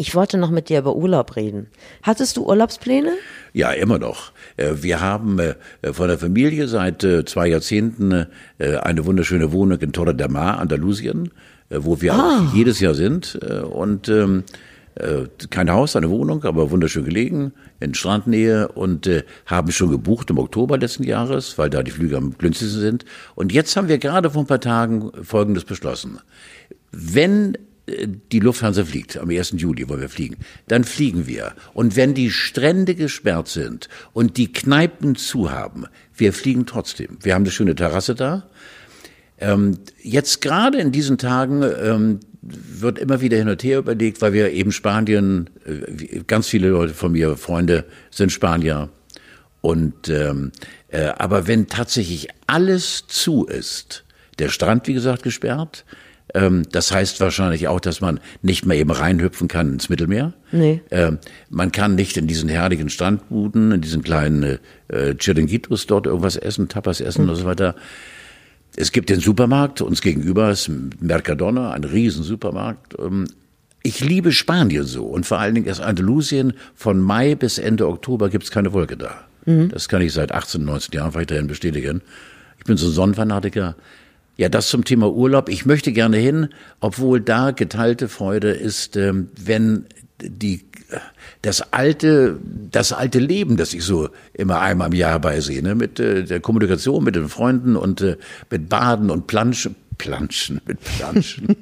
Ich 0.00 0.14
wollte 0.14 0.38
noch 0.38 0.50
mit 0.50 0.70
dir 0.70 0.78
über 0.78 0.96
Urlaub 0.96 1.36
reden. 1.36 1.66
Hattest 2.02 2.38
du 2.38 2.46
Urlaubspläne? 2.46 3.12
Ja, 3.52 3.70
immer 3.72 3.98
noch. 3.98 4.32
Äh, 4.56 4.76
Wir 4.80 5.02
haben 5.02 5.38
äh, 5.38 5.56
von 5.92 6.08
der 6.08 6.16
Familie 6.16 6.68
seit 6.68 7.04
äh, 7.04 7.26
zwei 7.26 7.48
Jahrzehnten 7.48 8.26
eine 8.58 9.04
wunderschöne 9.04 9.52
Wohnung 9.52 9.78
in 9.80 9.92
Torre 9.92 10.14
del 10.14 10.28
Mar, 10.28 10.58
Andalusien, 10.58 11.30
wo 11.68 12.00
wir 12.00 12.14
auch 12.14 12.54
jedes 12.54 12.80
Jahr 12.80 12.94
sind. 12.94 13.36
Und 13.36 14.08
ähm, 14.08 14.44
äh, 14.94 15.24
kein 15.50 15.70
Haus, 15.70 15.96
eine 15.96 16.08
Wohnung, 16.10 16.44
aber 16.44 16.70
wunderschön 16.70 17.04
gelegen, 17.04 17.52
in 17.78 17.94
Strandnähe 17.94 18.68
und 18.68 19.06
äh, 19.06 19.24
haben 19.46 19.70
schon 19.70 19.90
gebucht 19.90 20.30
im 20.30 20.38
Oktober 20.38 20.78
letzten 20.78 21.04
Jahres, 21.04 21.58
weil 21.58 21.70
da 21.70 21.82
die 21.82 21.90
Flüge 21.90 22.16
am 22.16 22.36
günstigsten 22.36 22.80
sind. 22.80 23.04
Und 23.34 23.52
jetzt 23.52 23.76
haben 23.76 23.88
wir 23.88 23.98
gerade 23.98 24.30
vor 24.30 24.42
ein 24.42 24.46
paar 24.46 24.60
Tagen 24.60 25.10
Folgendes 25.22 25.64
beschlossen. 25.64 26.18
Wenn 26.90 27.56
die 28.32 28.40
Lufthansa 28.40 28.84
fliegt, 28.84 29.16
am 29.18 29.30
1. 29.30 29.54
Juli 29.56 29.88
wollen 29.88 30.00
wir 30.00 30.08
fliegen, 30.08 30.36
dann 30.68 30.84
fliegen 30.84 31.26
wir. 31.26 31.52
Und 31.74 31.96
wenn 31.96 32.14
die 32.14 32.30
Strände 32.30 32.94
gesperrt 32.94 33.48
sind 33.48 33.88
und 34.12 34.36
die 34.36 34.52
Kneipen 34.52 35.16
zu 35.16 35.50
haben, 35.50 35.86
wir 36.14 36.32
fliegen 36.32 36.66
trotzdem. 36.66 37.18
Wir 37.22 37.34
haben 37.34 37.42
eine 37.42 37.50
schöne 37.50 37.74
Terrasse 37.74 38.14
da. 38.14 38.46
Ähm, 39.38 39.78
jetzt 40.02 40.40
gerade 40.42 40.78
in 40.78 40.92
diesen 40.92 41.18
Tagen 41.18 41.62
ähm, 41.62 42.20
wird 42.42 42.98
immer 42.98 43.20
wieder 43.20 43.36
hin 43.36 43.48
und 43.48 43.62
her 43.62 43.78
überlegt, 43.78 44.20
weil 44.20 44.32
wir 44.32 44.50
eben 44.50 44.72
Spanien, 44.72 45.50
äh, 45.64 46.20
ganz 46.26 46.48
viele 46.48 46.68
Leute 46.68 46.94
von 46.94 47.12
mir, 47.12 47.36
Freunde, 47.36 47.84
sind 48.10 48.32
Spanier. 48.32 48.90
Und 49.60 50.08
ähm, 50.08 50.52
äh, 50.88 51.06
aber 51.06 51.46
wenn 51.46 51.66
tatsächlich 51.66 52.28
alles 52.46 53.06
zu 53.06 53.44
ist, 53.44 54.04
der 54.38 54.48
Strand, 54.48 54.86
wie 54.86 54.94
gesagt, 54.94 55.22
gesperrt, 55.22 55.84
das 56.70 56.92
heißt 56.92 57.20
wahrscheinlich 57.20 57.68
auch, 57.68 57.80
dass 57.80 58.00
man 58.00 58.20
nicht 58.42 58.64
mehr 58.66 58.76
eben 58.78 58.90
reinhüpfen 58.90 59.48
kann 59.48 59.72
ins 59.72 59.88
Mittelmeer. 59.88 60.32
Nee. 60.52 60.80
Ähm, 60.90 61.18
man 61.48 61.72
kann 61.72 61.94
nicht 61.94 62.16
in 62.16 62.26
diesen 62.26 62.48
herrlichen 62.48 62.88
Strandbuden, 62.88 63.72
in 63.72 63.80
diesen 63.80 64.02
kleinen 64.02 64.58
äh, 64.88 65.14
Chiringuitos 65.18 65.86
dort 65.86 66.06
irgendwas 66.06 66.36
essen, 66.36 66.68
Tapas 66.68 67.00
essen 67.00 67.28
und 67.28 67.36
so 67.36 67.44
weiter. 67.44 67.74
Es 68.76 68.92
gibt 68.92 69.10
den 69.10 69.20
Supermarkt, 69.20 69.80
uns 69.80 70.00
gegenüber 70.00 70.50
ist 70.50 70.70
Mercadona, 71.00 71.72
ein 71.72 71.84
riesen 71.84 72.22
Supermarkt. 72.22 72.94
Ähm, 72.98 73.26
Ich 73.82 74.00
liebe 74.00 74.30
Spanien 74.32 74.84
so 74.84 75.06
und 75.06 75.24
vor 75.26 75.38
allen 75.38 75.54
Dingen 75.54 75.66
ist 75.66 75.80
Andalusien 75.80 76.52
von 76.74 77.00
Mai 77.00 77.34
bis 77.34 77.58
Ende 77.58 77.88
Oktober 77.88 78.28
gibt's 78.28 78.50
keine 78.50 78.72
Wolke 78.72 78.96
da. 78.96 79.24
Das 79.70 79.88
kann 79.88 80.02
ich 80.02 80.12
seit 80.12 80.32
18, 80.32 80.62
19 80.64 80.92
Jahren 80.94 81.14
weiterhin 81.14 81.46
bestätigen. 81.46 82.02
Ich 82.58 82.64
bin 82.64 82.76
so 82.76 82.86
ein 82.88 82.92
Sonnenfanatiker. 82.92 83.74
Ja, 84.40 84.48
das 84.48 84.68
zum 84.68 84.84
Thema 84.84 85.12
Urlaub. 85.12 85.50
Ich 85.50 85.66
möchte 85.66 85.92
gerne 85.92 86.16
hin, 86.16 86.48
obwohl 86.80 87.20
da 87.20 87.50
geteilte 87.50 88.08
Freude 88.08 88.52
ist, 88.52 88.96
ähm, 88.96 89.28
wenn 89.38 89.84
die 90.18 90.64
das 91.42 91.74
alte 91.74 92.40
das 92.72 92.94
alte 92.94 93.18
Leben, 93.18 93.58
das 93.58 93.74
ich 93.74 93.84
so 93.84 94.08
immer 94.32 94.60
einmal 94.60 94.86
im 94.88 94.94
Jahr 94.94 95.18
beisehe, 95.18 95.62
ne? 95.62 95.74
mit 95.74 96.00
äh, 96.00 96.24
der 96.24 96.40
Kommunikation 96.40 97.04
mit 97.04 97.16
den 97.16 97.28
Freunden 97.28 97.76
und 97.76 98.00
äh, 98.00 98.16
mit 98.48 98.70
Baden 98.70 99.10
und 99.10 99.26
Planschen. 99.26 99.76
Planschen, 99.98 100.62
mit 100.64 100.78
Planschen. 100.82 101.54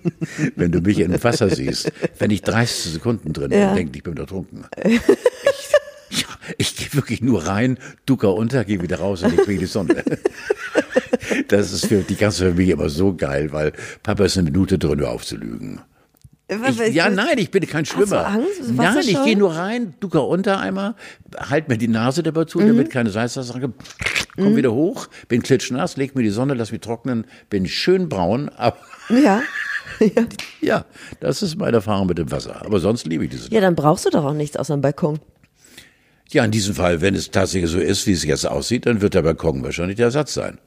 wenn 0.56 0.72
du 0.72 0.80
mich 0.80 0.98
im 0.98 1.22
Wasser 1.22 1.48
siehst, 1.50 1.92
wenn 2.18 2.32
ich 2.32 2.42
30 2.42 2.94
Sekunden 2.94 3.32
drin 3.32 3.50
bin, 3.50 3.60
Ja. 3.60 3.74
denk 3.76 3.90
ich, 3.90 3.98
ich 3.98 4.02
bin 4.02 4.16
ertrunken. 4.16 4.64
Ich, 4.82 5.00
ja, 6.20 6.26
ich 6.58 6.74
gehe 6.74 6.92
wirklich 6.94 7.22
nur 7.22 7.46
rein, 7.46 7.78
ducker 8.06 8.34
unter, 8.34 8.64
gehe 8.64 8.82
wieder 8.82 8.98
raus 8.98 9.22
und 9.22 9.34
ich 9.34 9.40
kriege 9.42 9.60
die 9.60 9.66
Sonne. 9.66 10.02
Das 11.48 11.72
ist 11.72 11.86
für 11.86 12.02
die 12.02 12.16
ganze 12.16 12.48
Familie 12.48 12.74
immer 12.74 12.88
so 12.88 13.14
geil, 13.14 13.52
weil 13.52 13.72
Papa 14.02 14.24
ist 14.24 14.38
eine 14.38 14.50
Minute 14.50 14.78
drin, 14.78 14.98
nur 14.98 15.10
aufzulügen. 15.10 15.80
Ich, 16.46 16.94
ja, 16.94 17.08
nein, 17.08 17.38
ich 17.38 17.50
bin 17.50 17.66
kein 17.66 17.86
Schwimmer. 17.86 18.32
Hast 18.32 18.36
du 18.36 18.42
Angst? 18.42 18.72
Nein, 18.74 18.98
ich 19.06 19.24
gehe 19.24 19.36
nur 19.36 19.54
rein, 19.54 19.94
ducke 20.00 20.20
unter 20.20 20.60
einmal, 20.60 20.94
halt 21.38 21.68
mir 21.68 21.78
die 21.78 21.88
Nase 21.88 22.22
dabei 22.22 22.44
zu, 22.44 22.58
damit 22.58 22.90
keine 22.90 23.10
Salzwasser 23.10 23.58
komm 24.36 24.56
wieder 24.56 24.72
hoch, 24.72 25.08
bin 25.28 25.42
klitschnass, 25.42 25.96
leg 25.96 26.14
mir 26.14 26.22
die 26.22 26.30
Sonne, 26.30 26.54
lass 26.54 26.72
mich 26.72 26.80
trocknen, 26.80 27.24
bin 27.48 27.66
schön 27.66 28.08
braun, 28.08 28.50
aber 28.50 28.76
Ja. 29.08 29.42
ja. 30.00 30.26
ja, 30.60 30.84
das 31.20 31.42
ist 31.42 31.56
meine 31.56 31.76
Erfahrung 31.76 32.06
mit 32.06 32.18
dem 32.18 32.30
Wasser. 32.30 32.64
Aber 32.64 32.80
sonst 32.80 33.06
liebe 33.06 33.24
ich 33.24 33.30
dieses. 33.30 33.50
Ja, 33.50 33.60
dann 33.60 33.74
brauchst 33.74 34.06
du 34.06 34.10
doch 34.10 34.24
auch 34.24 34.32
nichts 34.32 34.56
außer 34.56 34.72
einem 34.72 34.82
Balkon. 34.82 35.20
Ja, 36.30 36.44
in 36.44 36.50
diesem 36.50 36.74
Fall, 36.74 37.00
wenn 37.00 37.14
es 37.14 37.30
tatsächlich 37.30 37.70
so 37.70 37.78
ist, 37.78 38.06
wie 38.06 38.12
es 38.12 38.24
jetzt 38.24 38.46
aussieht, 38.46 38.86
dann 38.86 39.00
wird 39.00 39.14
der 39.14 39.22
Balkon 39.22 39.62
wahrscheinlich 39.62 39.96
der 39.96 40.06
Ersatz 40.06 40.34
sein. 40.34 40.58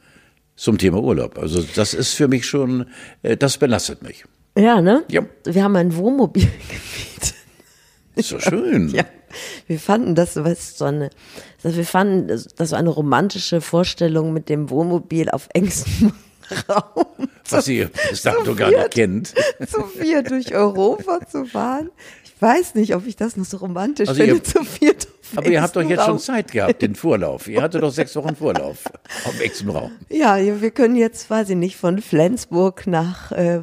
Zum 0.57 0.77
Thema 0.79 1.01
Urlaub. 1.01 1.37
Also 1.37 1.63
das 1.75 1.93
ist 1.93 2.13
für 2.13 2.27
mich 2.27 2.45
schon, 2.45 2.87
äh, 3.21 3.37
das 3.37 3.57
belastet 3.57 4.01
mich. 4.01 4.25
Ja, 4.57 4.81
ne? 4.81 5.03
Ja. 5.07 5.21
Wir 5.45 5.63
haben 5.63 5.75
ein 5.75 5.95
Wohnmobil 5.95 6.43
gemietet. 6.67 7.35
Ist 8.15 8.29
so 8.29 8.39
schön. 8.39 8.89
Ja. 8.89 9.05
Wir 9.67 9.79
fanden 9.79 10.15
das, 10.15 10.35
was 10.35 10.77
so 10.77 10.85
eine, 10.85 11.11
also 11.63 11.77
wir 11.77 11.85
fanden 11.85 12.27
das 12.27 12.71
war 12.71 12.79
eine 12.79 12.89
romantische 12.89 13.61
Vorstellung 13.61 14.33
mit 14.33 14.49
dem 14.49 14.69
Wohnmobil 14.71 15.29
auf 15.29 15.47
engstem 15.53 16.13
Raum. 16.69 17.29
Was 17.49 17.67
ihr 17.67 17.91
bis 18.09 18.23
dato 18.23 18.55
gar 18.55 18.71
nicht 18.71 18.91
kennt. 18.91 19.33
Zu 19.69 19.83
viert 19.83 20.31
durch 20.31 20.55
Europa 20.55 21.19
zu 21.27 21.45
fahren. 21.45 21.91
Ich 22.23 22.41
weiß 22.41 22.75
nicht, 22.75 22.95
ob 22.95 23.05
ich 23.05 23.15
das 23.15 23.35
noch 23.37 23.45
so 23.45 23.57
romantisch 23.57 24.09
Also 24.09 24.23
finde, 24.23 24.41
zu 24.41 24.63
viert 24.63 25.07
auf 25.07 25.16
Aber 25.35 25.47
ihr 25.47 25.61
habt 25.61 25.75
doch 25.75 25.81
jetzt 25.81 26.05
schon. 26.05 26.19
Zeit 26.19 26.51
gehabt, 26.51 26.81
den 26.81 26.95
Vorlauf. 26.95 27.47
Ihr 27.47 27.61
hattet 27.61 27.83
doch 27.83 27.91
sechs 27.91 28.15
Wochen 28.15 28.35
Vorlauf 28.35 28.83
auf 29.25 29.39
engstem 29.39 29.69
Raum. 29.69 29.91
Ja, 30.09 30.37
ja, 30.37 30.61
wir 30.61 30.71
können 30.71 30.95
jetzt, 30.95 31.29
weiß 31.29 31.49
ich 31.49 31.55
nicht, 31.55 31.75
von 31.75 32.01
Flensburg 32.01 32.87
nach 32.87 33.31
äh, 33.31 33.61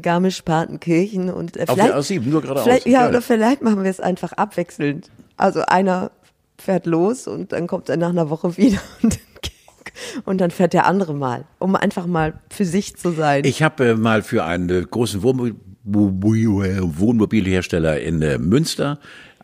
Garmisch-Partenkirchen 0.00 1.30
und 1.30 1.56
äh, 1.56 1.64
Auf 1.66 1.74
vielleicht, 1.74 2.10
der 2.10 2.18
A7, 2.20 2.26
nur 2.26 2.42
geradeaus. 2.42 2.84
ja, 2.84 3.00
Geil. 3.00 3.08
oder 3.10 3.22
vielleicht 3.22 3.62
machen 3.62 3.82
wir 3.82 3.90
es 3.90 4.00
einfach 4.00 4.32
abwechselnd. 4.32 5.10
Also 5.36 5.62
einer 5.66 6.10
fährt 6.58 6.86
los 6.86 7.28
und 7.28 7.52
dann 7.52 7.66
kommt 7.66 7.88
er 7.88 7.96
nach 7.96 8.10
einer 8.10 8.30
Woche 8.30 8.56
wieder 8.56 8.78
und 9.02 9.14
dann, 9.14 10.22
und 10.24 10.40
dann 10.40 10.50
fährt 10.50 10.72
der 10.72 10.86
andere 10.86 11.14
mal, 11.14 11.44
um 11.58 11.76
einfach 11.76 12.06
mal 12.06 12.34
für 12.50 12.64
sich 12.64 12.96
zu 12.96 13.12
sein. 13.12 13.44
Ich 13.44 13.62
habe 13.62 13.90
äh, 13.90 13.94
mal 13.94 14.22
für 14.22 14.44
einen 14.44 14.70
äh, 14.70 14.82
großen 14.82 15.22
Wohnmobil 15.22 15.56
Wohnmobilhersteller 15.86 18.00
in 18.00 18.22
äh, 18.22 18.38
Münster 18.38 18.98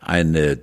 eine, 0.05 0.57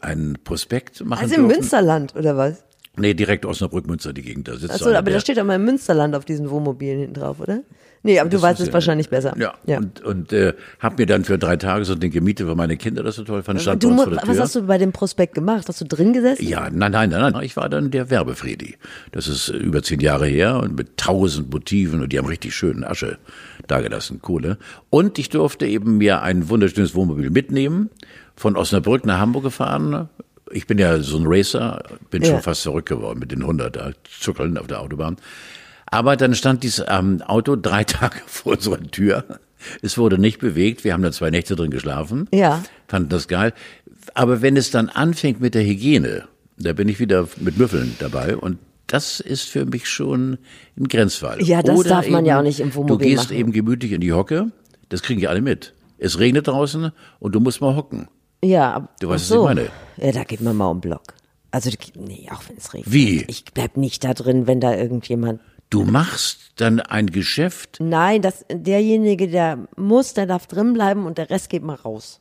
einen 0.00 0.38
Prospekt 0.44 1.04
machen 1.04 1.22
also 1.22 1.34
im 1.34 1.42
dürfen. 1.42 1.58
Münsterland, 1.58 2.14
oder 2.16 2.36
was? 2.36 2.64
Nee, 2.96 3.14
direkt 3.14 3.46
Osnabrück, 3.46 3.86
Münster, 3.86 4.12
die 4.12 4.22
Gegend. 4.22 4.48
Da 4.48 4.56
sitzt 4.56 4.74
Achso, 4.74 4.92
aber 4.92 5.10
da 5.10 5.20
steht 5.20 5.38
auch 5.38 5.44
mal 5.44 5.56
im 5.56 5.64
Münsterland 5.64 6.14
auf 6.14 6.24
diesen 6.24 6.50
Wohnmobilen 6.50 7.00
hinten 7.00 7.14
drauf, 7.14 7.40
oder? 7.40 7.62
Nee, 8.02 8.18
aber 8.18 8.30
du 8.30 8.36
Das 8.36 8.42
weißt 8.42 8.60
ist 8.60 8.68
es 8.68 8.72
wahrscheinlich 8.72 9.10
besser. 9.10 9.34
Ja, 9.38 9.54
ja. 9.66 9.76
und, 9.78 10.02
und 10.02 10.32
äh, 10.32 10.54
habe 10.78 10.96
mir 10.98 11.06
dann 11.06 11.24
für 11.24 11.38
drei 11.38 11.56
Tage 11.56 11.84
so 11.84 11.92
ein 11.92 12.00
Ding 12.00 12.10
gemietet, 12.10 12.46
weil 12.46 12.54
meine 12.54 12.78
Kinder 12.78 13.02
das 13.02 13.16
so 13.16 13.24
toll 13.24 13.42
fanden. 13.42 13.60
Stand 13.60 13.82
du, 13.82 13.94
was 13.94 14.38
hast 14.38 14.54
du 14.54 14.62
bei 14.62 14.78
dem 14.78 14.92
Prospekt 14.92 15.34
gemacht? 15.34 15.68
Hast 15.68 15.82
du 15.82 15.84
drin 15.84 16.14
gesessen? 16.14 16.46
Ja, 16.46 16.70
nein, 16.70 16.92
nein, 16.92 17.10
nein, 17.10 17.32
nein. 17.32 17.42
Ich 17.42 17.56
war 17.56 17.68
dann 17.68 17.90
der 17.90 18.08
Werbefredi. 18.08 18.76
Das 19.12 19.28
ist 19.28 19.50
äh, 19.50 19.56
über 19.56 19.82
zehn 19.82 20.00
Jahre 20.00 20.26
her 20.26 20.60
und 20.60 20.76
mit 20.76 20.96
tausend 20.96 21.52
Motiven 21.52 22.00
und 22.00 22.10
die 22.12 22.18
haben 22.18 22.26
richtig 22.26 22.54
schönen 22.54 22.84
Asche 22.84 23.18
dagelassen, 23.66 24.22
Kohle. 24.22 24.56
Und 24.88 25.18
ich 25.18 25.28
durfte 25.28 25.66
eben 25.66 25.98
mir 25.98 26.22
ein 26.22 26.48
wunderschönes 26.48 26.94
Wohnmobil 26.94 27.28
mitnehmen, 27.28 27.90
von 28.40 28.56
Osnabrück 28.56 29.04
nach 29.04 29.18
Hamburg 29.18 29.44
gefahren. 29.44 30.08
Ich 30.50 30.66
bin 30.66 30.78
ja 30.78 30.98
so 31.00 31.18
ein 31.18 31.24
Racer, 31.26 31.82
bin 32.10 32.22
Ja. 32.22 32.30
schon 32.30 32.40
fast 32.42 32.62
verrückt 32.62 32.88
geworden 32.88 33.18
mit 33.18 33.30
den 33.32 33.42
100 33.42 33.76
da 33.76 33.90
zuckeln 34.18 34.56
auf 34.56 34.66
der 34.66 34.80
Autobahn. 34.80 35.16
Aber 35.86 36.16
dann 36.16 36.34
stand 36.34 36.62
dieses 36.62 36.84
ähm, 36.88 37.20
Auto 37.22 37.54
drei 37.54 37.84
Tage 37.98 38.16
vor 38.26 38.54
unserer 38.54 38.80
Tür. 38.82 39.24
Es 39.82 39.98
wurde 39.98 40.16
nicht 40.18 40.38
bewegt. 40.38 40.84
Wir 40.84 40.94
haben 40.94 41.02
da 41.02 41.12
zwei 41.12 41.28
Nächte 41.30 41.54
drin 41.54 41.70
geschlafen. 41.70 42.28
Ja. 42.32 42.64
Fanden 42.88 43.10
das 43.10 43.28
geil. 43.28 43.52
Aber 44.14 44.40
wenn 44.40 44.56
es 44.56 44.70
dann 44.70 44.88
anfängt 44.88 45.40
mit 45.42 45.54
der 45.54 45.62
Hygiene, 45.64 46.24
da 46.56 46.72
bin 46.72 46.88
ich 46.88 46.98
wieder 46.98 47.28
mit 47.38 47.58
Müffeln 47.58 47.94
dabei 47.98 48.36
und 48.36 48.56
das 48.86 49.20
ist 49.20 49.48
für 49.50 49.66
mich 49.66 49.86
schon 49.88 50.38
ein 50.78 50.88
Grenzfall. 50.88 51.42
Ja, 51.42 51.62
das 51.62 51.82
darf 51.84 52.08
man 52.08 52.24
ja 52.24 52.38
auch 52.38 52.42
nicht 52.42 52.58
im 52.60 52.74
Wohnmobil 52.74 52.96
Du 53.06 53.10
gehst 53.16 53.24
machen. 53.30 53.36
eben 53.36 53.52
gemütlich 53.52 53.92
in 53.92 54.00
die 54.00 54.12
Hocke, 54.14 54.50
das 54.88 55.02
kriegen 55.02 55.20
ja 55.20 55.28
alle 55.28 55.42
mit. 55.42 55.74
Es 55.98 56.18
regnet 56.18 56.48
draußen 56.48 56.90
und 57.18 57.34
du 57.34 57.40
musst 57.40 57.60
mal 57.60 57.76
hocken. 57.76 58.08
Ja, 58.42 58.88
Du 59.00 59.08
weißt, 59.08 59.26
so. 59.28 59.44
was 59.44 59.50
ich 59.50 59.56
meine. 59.56 59.68
Ja, 59.98 60.12
da 60.12 60.24
geht 60.24 60.40
man 60.40 60.56
mal 60.56 60.66
um 60.68 60.80
Block. 60.80 61.14
Also, 61.50 61.70
nee, 61.96 62.28
auch 62.32 62.42
wenn 62.48 62.56
es 62.56 62.72
regnet. 62.72 62.92
Wie? 62.92 63.24
Ich 63.26 63.44
bleib 63.52 63.76
nicht 63.76 64.04
da 64.04 64.14
drin, 64.14 64.46
wenn 64.46 64.60
da 64.60 64.74
irgendjemand. 64.74 65.40
Du 65.68 65.84
machst 65.84 66.52
dann 66.56 66.80
ein 66.80 67.08
Geschäft, 67.08 67.76
Nein, 67.80 68.22
das, 68.22 68.44
derjenige, 68.50 69.28
der 69.28 69.68
muss, 69.76 70.14
der 70.14 70.26
darf 70.26 70.46
drin 70.48 70.72
bleiben 70.72 71.06
und 71.06 71.16
der 71.18 71.30
Rest 71.30 71.48
geht 71.48 71.62
mal 71.62 71.74
raus. 71.76 72.20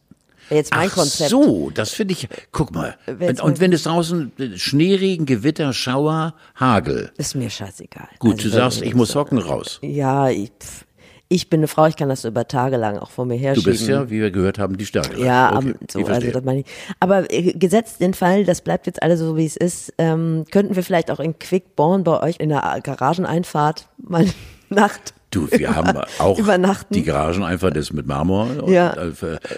Jetzt 0.52 0.72
mein 0.74 0.90
Ach 0.90 0.96
Konzept. 0.96 1.30
so, 1.30 1.70
das 1.72 1.92
finde 1.92 2.14
ich, 2.14 2.28
guck 2.52 2.72
mal. 2.74 2.96
Wer 3.06 3.30
jetzt 3.30 3.42
Und, 3.42 3.60
wenn 3.60 3.72
es 3.74 3.84
draußen 3.84 4.32
äh, 4.40 4.58
Schneeregen, 4.58 5.26
Gewitter, 5.26 5.74
Schauer, 5.74 6.34
Hagel. 6.56 7.12
Ist 7.18 7.36
mir 7.36 7.50
scheißegal. 7.50 8.08
Gut, 8.20 8.34
Also, 8.38 8.44
du 8.44 8.50
sagst, 8.56 8.82
ich 8.82 8.96
muss 8.96 9.16
hocken 9.16 9.38
raus. 9.38 9.80
Ja, 9.84 10.30
ich, 10.30 10.52
pf, 10.60 10.86
ich 11.32 11.50
bin 11.50 11.60
eine 11.60 11.68
Frau, 11.68 11.86
ich 11.86 11.96
kann 11.96 12.10
das 12.10 12.26
über 12.26 12.48
Tage 12.48 12.76
lang 12.78 12.98
auch 12.98 13.12
vor 13.12 13.26
mir 13.26 13.36
Du 13.38 13.42
herschieben. 13.44 13.72
bist 13.72 13.88
ja, 13.88 14.10
wie 14.10 14.20
wir 14.20 14.32
gehört 14.32 14.58
haben, 14.60 14.78
die 14.78 14.86
Stärkere. 14.86 15.24
Ja, 15.24 15.50
okay, 15.56 15.58
am- 15.58 15.76
so, 15.90 16.00
ich 16.00 16.10
also 16.10 16.32
das 16.32 16.44
meine 16.44 16.62
ich. 16.62 16.66
Aber 17.00 17.32
äh, 17.32 17.54
gesetzt 17.54 18.02
den 18.02 18.14
Fall, 18.16 18.46
das 18.46 18.62
bleibt 18.62 18.88
jetzt 18.88 19.02
alles 19.04 19.20
so, 19.20 19.38
wie 19.38 19.46
es 19.46 19.56
ist, 19.56 19.94
ähm, 20.00 20.46
könnten 20.52 20.76
wir 20.76 20.84
vielleicht 20.84 21.12
auch 21.12 21.20
in 21.20 21.38
Quickborn 21.38 22.04
bei 22.04 22.22
euch 22.24 22.38
in 22.40 22.50
der 22.50 22.80
Garageneinfahrt 22.84 23.88
mal 23.98 24.26
Nacht 24.70 25.14
Du, 25.32 25.48
wir 25.52 25.76
haben 25.76 25.96
auch 26.18 26.40
übernachten. 26.40 26.92
die 26.96 27.04
Garagen 27.04 27.44
einfach 27.44 27.70
das 27.70 27.94
mit 27.94 28.08
Marmor. 28.08 28.48
Und, 28.64 28.72
Ja. 28.74 28.94
äh, 28.94 29.12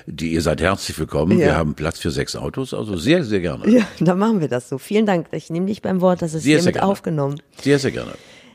die, 0.06 0.34
ihr 0.34 0.42
seid 0.42 0.60
herzlich 0.62 1.00
willkommen. 1.00 1.40
Ja. 1.40 1.46
Wir 1.46 1.56
haben 1.56 1.76
Platz 1.76 2.00
für 2.00 2.12
sechs 2.12 2.36
Autos, 2.36 2.74
also 2.74 2.98
sehr, 2.98 3.24
sehr 3.24 3.40
gerne. 3.40 3.70
Ja, 3.70 3.84
dann 4.02 4.20
machen 4.20 4.42
wir 4.42 4.50
das 4.50 4.68
so. 4.68 4.78
Vielen 4.78 5.06
Dank. 5.06 5.28
Ich 5.32 5.50
nehme 5.50 5.68
dich 5.68 5.82
beim 5.82 6.02
Wort, 6.02 6.22
das 6.22 6.34
ist 6.34 6.44
Sehr, 6.44 6.58
sehr 6.58 6.60
hiermit 6.64 6.74
gerne. 6.76 6.88
aufgenommen. 6.92 7.42
Sehr, 7.62 7.80
sehr 7.80 7.92
gerne. 7.92 8.12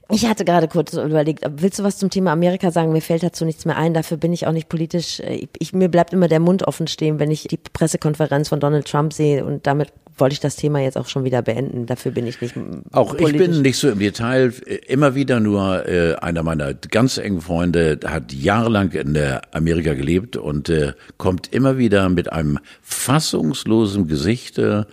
Ich 0.08 0.24
hatte 0.26 0.44
gerade 0.44 0.68
kurz 0.68 0.92
überlegt, 0.92 1.44
willst 1.56 1.80
du 1.80 1.82
was 1.82 1.98
zum 1.98 2.10
Thema 2.10 2.30
Amerika 2.32 2.70
sagen? 2.70 2.92
Mir 2.92 3.02
fällt 3.02 3.24
dazu 3.24 3.44
nichts 3.44 3.64
mehr 3.64 3.76
ein. 3.76 3.92
Dafür 3.92 4.16
bin 4.16 4.32
ich 4.32 4.46
auch 4.46 4.52
nicht 4.52 4.68
politisch. 4.68 5.18
äh, 5.20 5.48
Ich, 5.58 5.72
mir 5.72 5.88
bleibt 5.88 6.12
immer 6.12 6.28
der 6.28 6.38
Mund 6.40 6.62
offen 6.62 6.86
stehen, 6.86 7.18
wenn 7.18 7.30
ich 7.32 7.44
die 7.48 7.56
Pressekonferenz 7.56 8.48
von 8.48 8.60
Donald 8.60 8.86
Trump 8.86 9.12
sehe. 9.12 9.44
Und 9.44 9.66
damit 9.66 9.92
wollte 10.16 10.34
ich 10.34 10.40
das 10.40 10.54
Thema 10.56 10.78
jetzt 10.80 10.96
auch 10.96 11.08
schon 11.08 11.24
wieder 11.24 11.42
beenden. 11.42 11.86
Dafür 11.86 12.12
bin 12.12 12.26
ich 12.26 12.40
nicht 12.40 12.54
Auch 12.92 13.14
ich 13.14 13.20
politisch. 13.20 13.48
bin 13.48 13.62
nicht 13.62 13.78
so 13.78 13.90
im 13.90 13.98
Detail. 13.98 14.52
äh, 14.64 14.76
Immer 14.86 15.16
wieder 15.16 15.40
nur 15.40 15.88
äh, 15.88 16.14
einer 16.14 16.44
meiner 16.44 16.72
ganz 16.74 17.18
engen 17.18 17.40
Freunde 17.40 17.98
hat 18.06 18.32
jahrelang 18.32 18.92
in 18.92 19.16
äh, 19.16 19.40
Amerika 19.50 19.94
gelebt 19.94 20.36
und 20.36 20.68
äh, 20.68 20.92
kommt 21.16 21.52
immer 21.52 21.78
wieder 21.78 22.08
mit 22.10 22.32
einem 22.32 22.60
fassungslosen 22.82 24.06
Gesicht, 24.06 24.58
äh, 24.58 24.84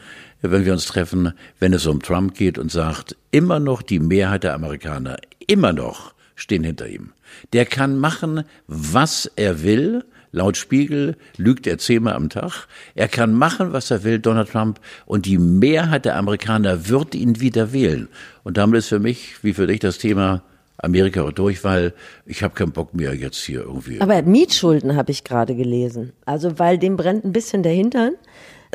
wenn 0.51 0.65
wir 0.65 0.73
uns 0.73 0.85
treffen, 0.85 1.33
wenn 1.59 1.73
es 1.73 1.85
um 1.85 2.01
Trump 2.01 2.35
geht 2.35 2.57
und 2.57 2.71
sagt, 2.71 3.15
immer 3.31 3.59
noch 3.59 3.81
die 3.81 3.99
Mehrheit 3.99 4.43
der 4.43 4.53
Amerikaner, 4.53 5.17
immer 5.47 5.73
noch 5.73 6.13
stehen 6.35 6.63
hinter 6.63 6.87
ihm. 6.87 7.13
Der 7.53 7.65
kann 7.65 7.97
machen, 7.97 8.43
was 8.67 9.31
er 9.35 9.63
will. 9.63 10.03
Laut 10.31 10.57
Spiegel 10.57 11.15
lügt 11.37 11.67
er 11.67 11.77
zehnmal 11.77 12.15
am 12.15 12.29
Tag. 12.29 12.67
Er 12.95 13.07
kann 13.07 13.33
machen, 13.33 13.71
was 13.71 13.91
er 13.91 14.03
will, 14.03 14.19
Donald 14.19 14.49
Trump. 14.49 14.79
Und 15.05 15.25
die 15.25 15.37
Mehrheit 15.37 16.05
der 16.05 16.17
Amerikaner 16.17 16.89
wird 16.89 17.13
ihn 17.13 17.39
wieder 17.39 17.71
wählen. 17.71 18.09
Und 18.43 18.57
damit 18.57 18.79
ist 18.79 18.87
für 18.87 18.99
mich, 18.99 19.43
wie 19.43 19.53
für 19.53 19.67
dich, 19.67 19.79
das 19.79 19.99
Thema 19.99 20.41
Amerika 20.77 21.29
durch, 21.31 21.63
weil 21.63 21.93
ich 22.25 22.43
habe 22.43 22.55
keinen 22.55 22.71
Bock 22.71 22.93
mehr 22.93 23.13
jetzt 23.15 23.43
hier 23.43 23.61
irgendwie. 23.61 24.01
Aber 24.01 24.15
er 24.15 24.23
Mietschulden, 24.23 24.95
habe 24.95 25.11
ich 25.11 25.23
gerade 25.23 25.55
gelesen. 25.55 26.13
Also, 26.25 26.57
weil 26.59 26.77
dem 26.77 26.97
brennt 26.97 27.23
ein 27.23 27.31
bisschen 27.31 27.63
der 27.63 27.73
Hintern. 27.73 28.13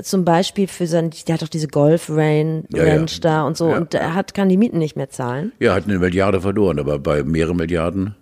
Zum 0.02 0.24
Beispiel 0.24 0.68
für 0.68 0.86
sein, 0.86 1.10
der 1.26 1.34
hat 1.34 1.42
doch 1.42 1.48
diese 1.48 1.68
Golf 1.68 2.08
Rain 2.10 2.64
Ja, 2.74 2.84
ja. 2.84 2.94
Ranch 2.94 3.20
da 3.20 3.42
und 3.46 3.56
so 3.56 3.70
Ja. 3.70 3.76
und 3.78 3.94
er 3.94 4.14
hat, 4.14 4.34
kann 4.34 4.48
die 4.48 4.56
Mieten 4.56 4.78
nicht 4.78 4.96
mehr 4.96 5.10
zahlen. 5.10 5.52
Ja, 5.58 5.74
hat 5.74 5.84
eine 5.84 5.98
Milliarde 5.98 6.40
verloren, 6.40 6.78
aber 6.78 6.98
bei 6.98 7.22
mehreren 7.24 7.56
Milliarden, 7.56 8.14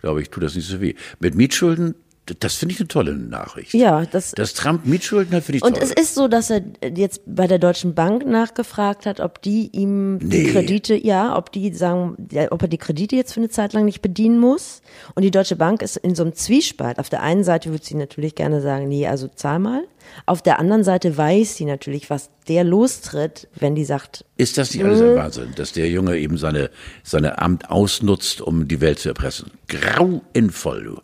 glaube 0.00 0.22
ich, 0.22 0.30
tut 0.30 0.42
das 0.42 0.54
nicht 0.54 0.68
so 0.68 0.80
weh. 0.80 0.94
Mit 1.20 1.34
Mietschulden, 1.34 1.94
das 2.40 2.54
finde 2.54 2.74
ich 2.74 2.80
eine 2.80 2.88
tolle 2.88 3.14
Nachricht. 3.16 3.74
Ja, 3.74 4.04
das, 4.06 4.32
Dass 4.32 4.54
Trump 4.54 4.86
Mietschulden 4.86 5.34
hat, 5.34 5.44
finde 5.44 5.58
ich 5.58 5.62
Und 5.64 5.74
toll. 5.76 5.82
es 5.82 5.90
ist 5.92 6.14
so, 6.14 6.28
dass 6.28 6.50
er 6.50 6.62
jetzt 6.94 7.22
bei 7.26 7.46
der 7.46 7.58
Deutschen 7.58 7.94
Bank 7.94 8.26
nachgefragt 8.26 9.06
hat, 9.06 9.20
ob 9.20 9.42
die 9.42 9.68
ihm 9.72 10.18
die 10.20 10.26
Nee. 10.44 10.52
Kredite, 10.52 10.94
ja, 10.94 11.36
ob 11.36 11.52
die 11.52 11.72
sagen, 11.74 12.16
ob 12.50 12.62
er 12.62 12.68
die 12.68 12.78
Kredite 12.78 13.16
jetzt 13.16 13.32
für 13.34 13.40
eine 13.40 13.48
Zeit 13.48 13.72
lang 13.72 13.84
nicht 13.84 14.02
bedienen 14.02 14.38
muss. 14.38 14.82
Und 15.14 15.22
die 15.22 15.30
Deutsche 15.30 15.56
Bank 15.56 15.82
ist 15.82 15.96
in 15.96 16.14
so 16.14 16.22
einem 16.22 16.34
Zwiespalt. 16.34 16.98
Auf 16.98 17.08
der 17.08 17.22
einen 17.22 17.44
Seite 17.44 17.70
würde 17.70 17.84
sie 17.84 17.94
natürlich 17.94 18.34
gerne 18.34 18.60
sagen, 18.60 18.88
nee, 18.88 19.06
also 19.06 19.28
zahl 19.28 19.58
mal. 19.58 19.84
Auf 20.24 20.40
der 20.40 20.58
anderen 20.58 20.84
Seite 20.84 21.16
weiß 21.16 21.56
sie 21.56 21.66
natürlich, 21.66 22.08
was 22.08 22.30
der 22.48 22.64
lostritt, 22.64 23.46
wenn 23.56 23.74
die 23.74 23.84
sagt, 23.84 24.24
Ist 24.38 24.56
das 24.56 24.72
nicht 24.72 24.82
alles 24.82 25.02
ein 25.02 25.16
Wahnsinn, 25.16 25.52
dass 25.54 25.72
der 25.72 25.88
Junge 25.90 26.16
eben 26.18 26.38
seine, 26.38 26.70
seine 27.02 27.38
Amt 27.42 27.68
ausnutzt, 27.70 28.40
um 28.40 28.66
die 28.68 28.80
Welt 28.80 28.98
zu 29.00 29.10
erpressen? 29.10 29.50
Grauenvoll, 29.68 30.84
du. 30.84 31.00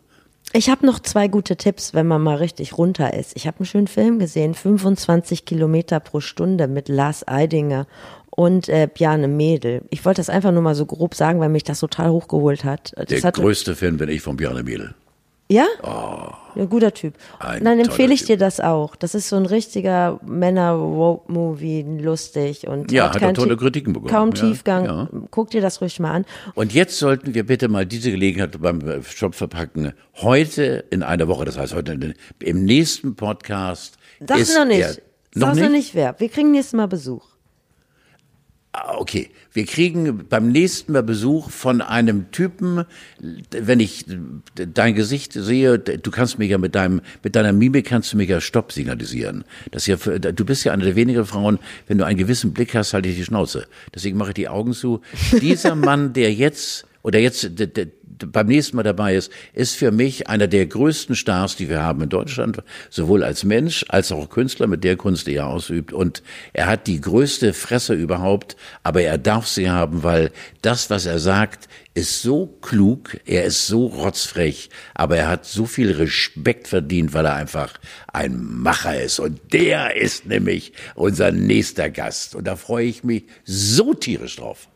Ich 0.55 0.69
habe 0.69 0.85
noch 0.85 0.99
zwei 0.99 1.27
gute 1.27 1.57
Tipps, 1.57 1.93
wenn 1.93 2.07
man 2.07 2.21
mal 2.21 2.37
richtig 2.37 2.77
runter 2.77 3.13
ist. 3.13 3.35
Ich 3.35 3.45
habe 3.45 3.59
einen 3.59 3.65
schönen 3.65 3.87
Film 3.87 4.19
gesehen, 4.19 4.53
25 4.53 5.43
Kilometer 5.43 5.99
pro 5.99 6.21
Stunde 6.21 6.69
mit 6.69 6.87
Lars 6.87 7.27
Eidinger 7.27 7.87
und 8.29 8.69
äh, 8.69 8.87
Bjarne 8.87 9.27
Mädel. 9.27 9.81
Ich 9.89 10.05
wollte 10.05 10.19
das 10.19 10.29
einfach 10.29 10.53
nur 10.53 10.61
mal 10.61 10.73
so 10.73 10.85
grob 10.85 11.13
sagen, 11.13 11.41
weil 11.41 11.49
mich 11.49 11.65
das 11.65 11.81
total 11.81 12.09
hochgeholt 12.09 12.63
hat. 12.63 12.93
Das 12.95 13.07
Der 13.07 13.21
hat 13.21 13.35
größte 13.35 13.75
Fan 13.75 13.97
bin 13.97 14.07
ich 14.07 14.21
von 14.21 14.37
Bjarne 14.37 14.63
Mädel. 14.63 14.95
Ja? 15.49 15.65
Ein 16.55 16.69
guter 16.69 16.93
Typ. 16.93 17.13
Oh. 17.39 17.43
Ein 17.45 17.59
Und 17.59 17.65
dann 17.65 17.79
empfehle 17.79 18.13
ich 18.13 18.23
dir 18.25 18.37
das 18.37 18.59
auch. 18.59 18.95
Das 18.95 19.13
ist 19.13 19.29
so 19.29 19.35
ein 19.35 19.45
richtiger 19.45 20.19
Männer-Movie, 20.25 21.85
lustig 22.01 22.67
und 22.67 22.91
Ja, 22.91 23.05
hat 23.09 23.15
auch 23.15 23.19
kein 23.19 23.35
tolle 23.35 23.57
Kritiken 23.57 23.93
bekommen. 23.93 24.09
Kaum 24.11 24.29
Ja, 24.29 24.41
Tiefgang. 24.41 24.85
ja. 24.85 25.09
Guck 25.31 25.51
dir 25.51 25.61
das 25.61 25.81
ruhig 25.81 25.99
mal 25.99 26.11
an. 26.11 26.25
Und 26.55 26.73
jetzt 26.73 26.97
sollten 26.97 27.33
wir 27.33 27.45
bitte 27.45 27.67
mal 27.67 27.85
diese 27.85 28.11
Gelegenheit 28.11 28.59
beim 28.61 29.03
Shop 29.03 29.35
verpacken. 29.35 29.93
Heute 30.15 30.85
in 30.89 31.03
einer 31.03 31.27
Woche, 31.27 31.45
das 31.45 31.57
heißt 31.57 31.75
heute 31.75 32.13
im 32.39 32.65
nächsten 32.65 33.15
Podcast. 33.15 33.97
Sag's 34.25 34.41
ist 34.41 34.57
noch 34.57 34.65
nicht. 34.65 34.79
Er, 34.79 34.89
noch 35.35 35.47
Sag's 35.47 35.55
nicht? 35.55 35.63
noch 35.65 35.71
nicht 35.71 35.95
wer. 35.95 36.15
Wir 36.19 36.29
kriegen 36.29 36.51
nächstes 36.51 36.73
Mal 36.73 36.87
Besuch. 36.87 37.34
Ah, 38.77 38.95
Okay, 38.97 39.29
wir 39.53 39.65
kriegen 39.65 40.25
beim 40.29 40.51
nächsten 40.51 40.91
Mal 40.91 41.03
Besuch 41.03 41.49
von 41.49 41.81
einem 41.81 42.31
Typen, 42.31 42.83
wenn 43.51 43.79
ich 43.79 44.05
dein 44.55 44.95
Gesicht 44.95 45.31
sehe, 45.31 45.79
du 45.79 46.11
kannst 46.11 46.39
mich 46.39 46.49
ja 46.49 46.57
mit 46.57 46.75
deinem, 46.75 47.01
mit 47.23 47.35
deiner 47.37 47.53
Mimik 47.53 47.85
kannst 47.85 48.11
du 48.11 48.17
mich 48.17 48.29
ja 48.29 48.41
Stopp 48.41 48.73
signalisieren. 48.73 49.45
Das 49.71 49.87
ja 49.87 49.95
du 49.95 50.45
bist 50.45 50.65
ja 50.65 50.73
eine 50.73 50.83
der 50.83 50.95
wenigen 50.95 51.25
Frauen, 51.25 51.59
wenn 51.87 51.97
du 51.97 52.05
einen 52.05 52.17
gewissen 52.17 52.53
Blick 52.53 52.75
hast, 52.75 52.93
halte 52.93 53.07
ich 53.07 53.15
die 53.15 53.23
Schnauze. 53.23 53.67
Deswegen 53.93 54.17
mache 54.17 54.31
ich 54.31 54.35
die 54.35 54.49
Augen 54.49 54.73
zu. 54.73 55.01
Dieser 55.41 55.75
Mann, 55.75 56.11
der 56.11 56.33
jetzt, 56.33 56.85
oder 57.05 57.19
jetzt, 57.19 57.51
beim 58.31 58.47
nächsten 58.47 58.77
Mal 58.77 58.81
dabei 58.81 59.15
ist, 59.15 59.31
ist 59.53 59.75
für 59.75 59.91
mich 59.91 60.27
einer 60.27 60.47
der 60.47 60.65
größten 60.65 61.15
Stars, 61.15 61.55
die 61.55 61.69
wir 61.69 61.83
haben 61.83 62.01
in 62.01 62.09
Deutschland, 62.09 62.63
sowohl 62.89 63.23
als 63.23 63.43
Mensch 63.43 63.85
als 63.89 64.11
auch 64.11 64.27
Künstler 64.27 64.65
mit 64.65 64.83
der 64.83 64.97
Kunst, 64.97 65.27
die 65.27 65.35
er 65.35 65.45
ausübt. 65.45 65.93
Und 65.93 66.23
er 66.53 66.65
hat 66.65 66.87
die 66.87 66.99
größte 66.99 67.53
Fresse 67.53 67.93
überhaupt, 67.93 68.55
aber 68.81 69.03
er 69.03 69.19
darf 69.19 69.45
sie 69.45 69.69
haben, 69.69 70.01
weil 70.01 70.31
das, 70.63 70.89
was 70.89 71.05
er 71.05 71.19
sagt, 71.19 71.69
ist 71.93 72.23
so 72.23 72.47
klug, 72.47 73.17
er 73.27 73.43
ist 73.43 73.67
so 73.67 73.85
rotzfrech, 73.85 74.71
aber 74.95 75.17
er 75.17 75.27
hat 75.27 75.45
so 75.45 75.67
viel 75.67 75.91
Respekt 75.91 76.67
verdient, 76.67 77.13
weil 77.13 77.25
er 77.25 77.35
einfach 77.35 77.79
ein 78.11 78.43
Macher 78.43 78.99
ist. 78.99 79.19
Und 79.19 79.53
der 79.53 79.95
ist 79.95 80.25
nämlich 80.25 80.73
unser 80.95 81.31
nächster 81.31 81.91
Gast. 81.91 82.33
Und 82.33 82.47
da 82.47 82.55
freue 82.55 82.87
ich 82.87 83.03
mich 83.03 83.25
so 83.43 83.93
tierisch 83.93 84.37
drauf. 84.37 84.69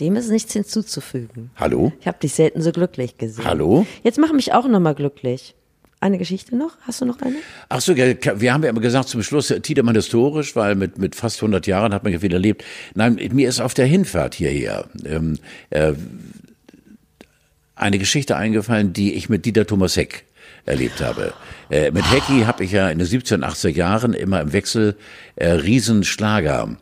Dem 0.00 0.16
ist 0.16 0.30
nichts 0.30 0.52
hinzuzufügen. 0.52 1.50
Hallo? 1.56 1.92
Ich 2.00 2.06
habe 2.06 2.18
dich 2.18 2.34
selten 2.34 2.60
so 2.60 2.70
glücklich 2.72 3.16
gesehen. 3.16 3.44
Hallo? 3.44 3.86
Jetzt 4.02 4.18
mach 4.18 4.32
mich 4.32 4.52
auch 4.52 4.68
nochmal 4.68 4.94
glücklich. 4.94 5.54
Eine 5.98 6.18
Geschichte 6.18 6.54
noch? 6.54 6.76
Hast 6.82 7.00
du 7.00 7.06
noch 7.06 7.20
eine? 7.22 7.36
Ach 7.70 7.80
so, 7.80 7.96
wir 7.96 8.52
haben 8.52 8.62
ja 8.62 8.68
immer 8.68 8.82
gesagt 8.82 9.08
zum 9.08 9.22
Schluss, 9.22 9.50
äh, 9.50 9.60
Tiedemann 9.60 9.94
historisch, 9.94 10.54
weil 10.54 10.74
mit, 10.74 10.98
mit 10.98 11.14
fast 11.14 11.38
100 11.38 11.66
Jahren 11.66 11.94
hat 11.94 12.04
man 12.04 12.12
ja 12.12 12.18
viel 12.18 12.34
erlebt. 12.34 12.64
Nein, 12.94 13.18
mir 13.32 13.48
ist 13.48 13.60
auf 13.60 13.72
der 13.72 13.86
Hinfahrt 13.86 14.34
hierher 14.34 14.84
ähm, 15.06 15.38
äh, 15.70 15.94
eine 17.74 17.98
Geschichte 17.98 18.36
eingefallen, 18.36 18.92
die 18.92 19.14
ich 19.14 19.30
mit 19.30 19.46
Dieter 19.46 19.66
Thomas 19.66 19.96
Heck 19.96 20.24
erlebt 20.66 21.00
habe. 21.00 21.32
Äh, 21.70 21.90
mit 21.92 22.10
Hecki 22.10 22.42
habe 22.42 22.64
ich 22.64 22.72
ja 22.72 22.90
in 22.90 22.98
den 22.98 23.06
17, 23.06 23.42
80er 23.42 23.70
Jahren 23.70 24.12
immer 24.12 24.40
im 24.42 24.52
Wechsel 24.52 24.96
äh, 25.36 25.48
Riesenschlager 25.48 26.76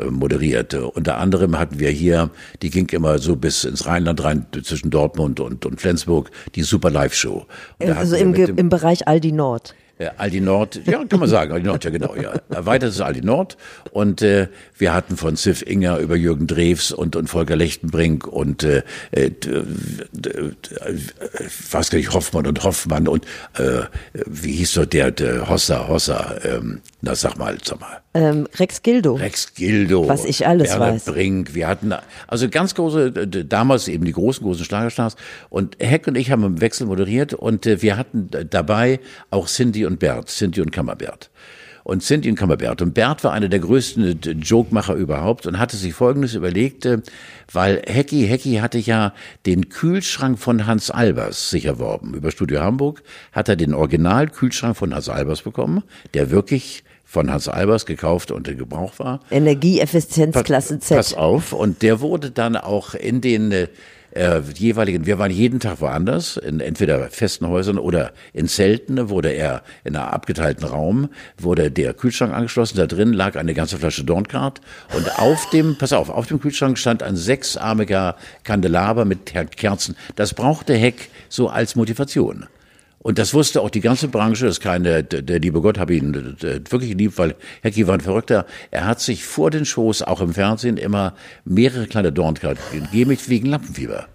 äh, 0.00 0.04
Tourneen 0.04 0.08
äh, 0.08 0.10
moderiert. 0.10 0.74
Unter 0.74 1.18
anderem 1.18 1.58
hatten 1.58 1.78
wir 1.78 1.90
hier, 1.90 2.30
die 2.62 2.70
ging 2.70 2.88
immer 2.90 3.18
so 3.18 3.36
bis 3.36 3.64
ins 3.64 3.86
Rheinland 3.86 4.22
rein, 4.22 4.46
zwischen 4.62 4.90
Dortmund 4.90 5.40
und, 5.40 5.66
und 5.66 5.80
Flensburg, 5.80 6.30
die 6.54 6.62
Super 6.62 6.90
Live 6.90 7.14
Show. 7.14 7.46
Also 7.78 8.16
im, 8.16 8.34
im 8.34 8.68
Bereich 8.68 9.06
Aldi 9.08 9.32
Nord. 9.32 9.74
äh, 10.00 10.10
Aldi 10.16 10.40
Nord, 10.40 10.80
ja, 10.86 11.04
kann 11.04 11.20
man 11.20 11.28
sagen, 11.28 11.52
Aldi 11.52 11.66
Nord, 11.66 11.84
ja 11.84 11.90
genau, 11.90 12.14
ja. 12.16 12.32
Erweitertes 12.48 13.00
Aldi 13.00 13.22
Nord. 13.22 13.56
Und 13.92 14.22
äh, 14.22 14.48
wir 14.78 14.94
hatten 14.94 15.16
von 15.16 15.36
Ziff 15.36 15.62
Inger 15.62 15.98
über 15.98 16.16
Jürgen 16.16 16.46
Drews 16.46 16.90
und, 16.92 17.16
und 17.16 17.28
Volker 17.28 17.56
Lechtenbrink 17.56 18.26
und 18.26 18.62
äh, 18.62 18.82
äh, 19.10 19.30
was 21.70 21.90
kann 21.90 22.00
ich, 22.00 22.12
Hoffmann 22.12 22.46
und 22.46 22.64
Hoffmann 22.64 23.08
und 23.08 23.24
äh, 23.58 23.82
wie 24.26 24.52
hieß 24.52 24.74
doch 24.74 24.86
der, 24.86 25.10
der 25.10 25.48
Hossa, 25.48 25.86
Hossa, 25.88 26.36
ähm, 26.44 26.80
na 27.02 27.14
sag 27.14 27.36
mal, 27.36 27.58
sag 27.62 27.80
mal. 27.80 28.00
Ähm, 28.12 28.48
Rex 28.56 28.82
Gildo. 28.82 29.14
Rex 29.14 29.54
Gildo. 29.54 30.08
Was 30.08 30.24
ich 30.24 30.46
alles 30.46 30.70
Bernhard 30.70 30.94
weiß. 30.94 31.04
Brink. 31.04 31.54
Wir 31.54 31.68
hatten 31.68 31.92
also 32.26 32.48
ganz 32.48 32.74
große, 32.74 33.12
damals 33.12 33.86
eben 33.86 34.04
die 34.04 34.12
großen, 34.12 34.42
großen 34.44 34.64
Schlagerstars. 34.64 35.14
Und 35.48 35.76
Heck 35.78 36.08
und 36.08 36.16
ich 36.16 36.32
haben 36.32 36.42
im 36.42 36.60
Wechsel 36.60 36.88
moderiert 36.88 37.34
und 37.34 37.66
äh, 37.66 37.82
wir 37.82 37.96
hatten 37.96 38.28
dabei 38.50 38.98
auch 39.30 39.46
Cindy 39.46 39.86
und 39.86 40.00
Bert, 40.00 40.28
Cindy 40.28 40.60
und 40.60 40.72
Kammerbert. 40.72 41.30
Und 41.84 42.02
Cindy 42.02 42.28
und 42.28 42.34
Kammerbert. 42.34 42.82
Und 42.82 42.94
Bert 42.94 43.22
war 43.22 43.32
einer 43.32 43.48
der 43.48 43.60
größten 43.60 44.04
äh, 44.04 44.30
Jokemacher 44.32 44.94
überhaupt 44.94 45.46
und 45.46 45.60
hatte 45.60 45.76
sich 45.76 45.94
Folgendes 45.94 46.34
überlegt, 46.34 46.86
äh, 46.86 46.98
weil 47.52 47.80
Hecki, 47.86 48.26
Hecki 48.26 48.56
hatte 48.56 48.78
ja 48.78 49.14
den 49.46 49.68
Kühlschrank 49.68 50.40
von 50.40 50.66
Hans 50.66 50.90
Albers 50.90 51.50
sich 51.50 51.64
erworben. 51.64 52.14
Über 52.14 52.32
Studio 52.32 52.60
Hamburg 52.60 53.04
hat 53.30 53.48
er 53.48 53.54
den 53.54 53.72
Original-Kühlschrank 53.72 54.76
von 54.76 54.92
Hans 54.92 55.08
Albers 55.08 55.42
bekommen, 55.42 55.84
der 56.12 56.32
wirklich 56.32 56.82
von 57.10 57.28
Hans 57.28 57.48
Albers 57.48 57.86
gekauft 57.86 58.30
und 58.30 58.46
in 58.46 58.56
Gebrauch 58.56 59.00
war. 59.00 59.18
Energieeffizienzklasse 59.32 60.78
Z. 60.78 60.96
Pass 60.96 61.12
auf. 61.12 61.52
Und 61.52 61.82
der 61.82 62.00
wurde 62.00 62.30
dann 62.30 62.56
auch 62.56 62.94
in 62.94 63.20
den 63.20 63.50
äh, 64.12 64.40
jeweiligen, 64.54 65.06
wir 65.06 65.18
waren 65.18 65.32
jeden 65.32 65.58
Tag 65.58 65.80
woanders, 65.80 66.36
in 66.36 66.60
entweder 66.60 67.10
festen 67.10 67.48
Häusern 67.48 67.78
oder 67.78 68.12
in 68.32 68.46
Zelten, 68.46 69.08
wurde 69.08 69.30
er 69.30 69.64
in 69.82 69.96
einem 69.96 70.08
abgeteilten 70.08 70.64
Raum, 70.68 71.08
wurde 71.36 71.72
der 71.72 71.94
Kühlschrank 71.94 72.32
angeschlossen, 72.32 72.76
da 72.76 72.86
drin 72.86 73.12
lag 73.12 73.34
eine 73.34 73.54
ganze 73.54 73.78
Flasche 73.78 74.04
Dorncard 74.04 74.60
und 74.96 75.18
auf 75.18 75.50
dem, 75.50 75.76
pass 75.78 75.92
auf, 75.92 76.10
auf 76.10 76.28
dem 76.28 76.40
Kühlschrank 76.40 76.78
stand 76.78 77.02
ein 77.02 77.16
sechsarmiger 77.16 78.14
Kandelaber 78.44 79.04
mit 79.04 79.32
Kerzen. 79.56 79.96
Das 80.14 80.32
brauchte 80.34 80.74
Heck 80.74 81.08
so 81.28 81.48
als 81.48 81.74
Motivation. 81.74 82.46
Und 83.02 83.18
das 83.18 83.32
wusste 83.32 83.62
auch 83.62 83.70
die 83.70 83.80
ganze 83.80 84.08
Branche, 84.08 84.44
das 84.44 84.58
ist 84.58 84.60
keine, 84.60 85.02
der, 85.02 85.22
der 85.22 85.38
liebe 85.38 85.62
Gott 85.62 85.78
habe 85.78 85.94
ihn 85.94 86.14
äh, 86.42 86.60
wirklich 86.70 86.94
lieb, 86.94 87.16
weil 87.16 87.34
Hecki 87.62 87.86
war 87.86 87.94
ein 87.94 88.00
Verrückter. 88.00 88.44
Er 88.70 88.86
hat 88.86 89.00
sich 89.00 89.24
vor 89.24 89.50
den 89.50 89.64
Shows, 89.64 90.02
auch 90.02 90.20
im 90.20 90.34
Fernsehen, 90.34 90.76
immer 90.76 91.14
mehrere 91.44 91.86
kleine 91.86 92.12
Dornkarten 92.12 92.62
gegeben, 92.70 93.16
wegen 93.26 93.46
Lampenfieber. 93.46 94.06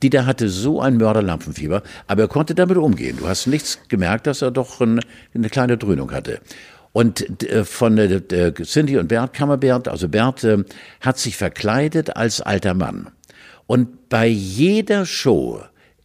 Dieter 0.00 0.26
hatte 0.26 0.48
so 0.48 0.80
ein 0.80 0.96
Mörderlampenfieber, 0.96 1.82
aber 2.06 2.22
er 2.22 2.28
konnte 2.28 2.54
damit 2.54 2.76
umgehen. 2.76 3.16
Du 3.18 3.26
hast 3.26 3.48
nichts 3.48 3.80
gemerkt, 3.88 4.28
dass 4.28 4.42
er 4.42 4.52
doch 4.52 4.80
ein, 4.80 5.00
eine 5.34 5.48
kleine 5.48 5.76
Dröhnung 5.76 6.12
hatte. 6.12 6.40
Und 6.92 7.42
äh, 7.42 7.64
von 7.64 7.98
äh, 7.98 8.14
äh, 8.14 8.52
Cindy 8.62 8.98
und 8.98 9.08
Bert, 9.08 9.32
Kammerbert, 9.32 9.88
also 9.88 10.08
Bert, 10.08 10.44
äh, 10.44 10.58
hat 11.00 11.18
sich 11.18 11.36
verkleidet 11.36 12.16
als 12.16 12.40
alter 12.40 12.74
Mann. 12.74 13.10
Und 13.66 14.08
bei 14.08 14.26
jeder 14.26 15.04
Show 15.04 15.62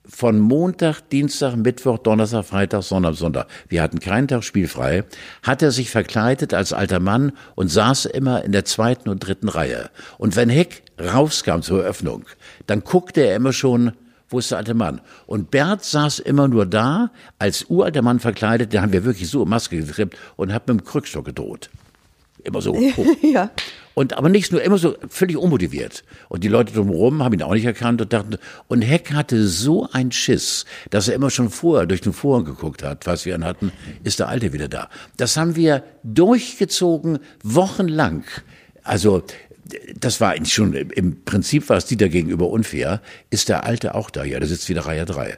von 0.07 0.39
Montag, 0.39 1.01
Dienstag, 1.09 1.55
Mittwoch, 1.55 1.97
Donnerstag, 1.97 2.45
Freitag, 2.45 2.83
Sonntag, 2.83 3.15
Sonntag, 3.15 3.47
wir 3.69 3.81
hatten 3.81 3.99
keinen 3.99 4.27
Tag 4.27 4.43
spielfrei, 4.43 5.03
hat 5.43 5.61
er 5.61 5.71
sich 5.71 5.89
verkleidet 5.89 6.53
als 6.53 6.73
alter 6.73 6.99
Mann 6.99 7.31
und 7.55 7.69
saß 7.69 8.05
immer 8.05 8.43
in 8.43 8.51
der 8.51 8.65
zweiten 8.65 9.09
und 9.09 9.19
dritten 9.19 9.49
Reihe. 9.49 9.89
Und 10.17 10.35
wenn 10.35 10.49
Heck 10.49 10.83
rauskam 10.99 11.61
zur 11.61 11.83
Eröffnung, 11.83 12.25
dann 12.67 12.81
guckte 12.81 13.21
er 13.21 13.35
immer 13.35 13.53
schon, 13.53 13.93
wo 14.29 14.39
ist 14.39 14.51
der 14.51 14.57
alte 14.57 14.73
Mann? 14.73 15.01
Und 15.27 15.51
Bert 15.51 15.83
saß 15.83 16.19
immer 16.19 16.47
nur 16.47 16.65
da, 16.65 17.11
als 17.37 17.65
uralter 17.69 18.01
Mann 18.01 18.19
verkleidet, 18.19 18.73
den 18.73 18.81
haben 18.81 18.91
wir 18.91 19.05
wirklich 19.05 19.29
so 19.29 19.43
in 19.43 19.49
Maske 19.49 19.77
getrippt 19.77 20.17
und 20.35 20.51
hat 20.53 20.67
mit 20.67 20.79
dem 20.79 20.83
Krückstock 20.83 21.25
gedroht. 21.25 21.69
Immer 22.45 22.61
so 22.61 22.73
hoch. 22.75 23.05
Ja. 23.21 23.51
Und 23.95 24.17
aber 24.17 24.29
nicht 24.29 24.51
nur 24.51 24.61
immer 24.61 24.77
so 24.77 24.95
völlig 25.09 25.37
unmotiviert. 25.37 26.03
Und 26.29 26.43
die 26.43 26.49
Leute 26.49 26.73
drumherum 26.73 27.23
haben 27.23 27.33
ihn 27.33 27.41
auch 27.41 27.53
nicht 27.53 27.65
erkannt 27.65 28.01
und 28.01 28.11
dachten, 28.13 28.37
und 28.67 28.81
Heck 28.81 29.13
hatte 29.13 29.47
so 29.47 29.87
ein 29.91 30.11
Schiss, 30.11 30.65
dass 30.89 31.07
er 31.07 31.15
immer 31.15 31.29
schon 31.29 31.49
vorher 31.49 31.87
durch 31.87 32.01
den 32.01 32.13
Vorhang 32.13 32.45
geguckt 32.45 32.83
hat, 32.83 33.07
was 33.07 33.25
wir 33.25 33.35
an 33.35 33.45
hatten, 33.45 33.71
ist 34.03 34.19
der 34.19 34.27
Alte 34.27 34.53
wieder 34.53 34.67
da. 34.67 34.89
Das 35.17 35.37
haben 35.37 35.55
wir 35.55 35.83
durchgezogen, 36.03 37.19
wochenlang. 37.43 38.25
Also, 38.83 39.23
das 39.99 40.21
war 40.21 40.35
schon, 40.45 40.73
im 40.73 41.23
Prinzip 41.23 41.69
war 41.69 41.77
es 41.77 41.85
Dieter 41.85 42.09
gegenüber 42.09 42.49
unfair. 42.49 43.01
Ist 43.29 43.49
der 43.49 43.63
Alte 43.63 43.95
auch 43.95 44.09
da? 44.09 44.23
Ja, 44.23 44.39
der 44.39 44.47
sitzt 44.47 44.69
wieder 44.69 44.85
Reihe 44.85 45.05
3. 45.05 45.37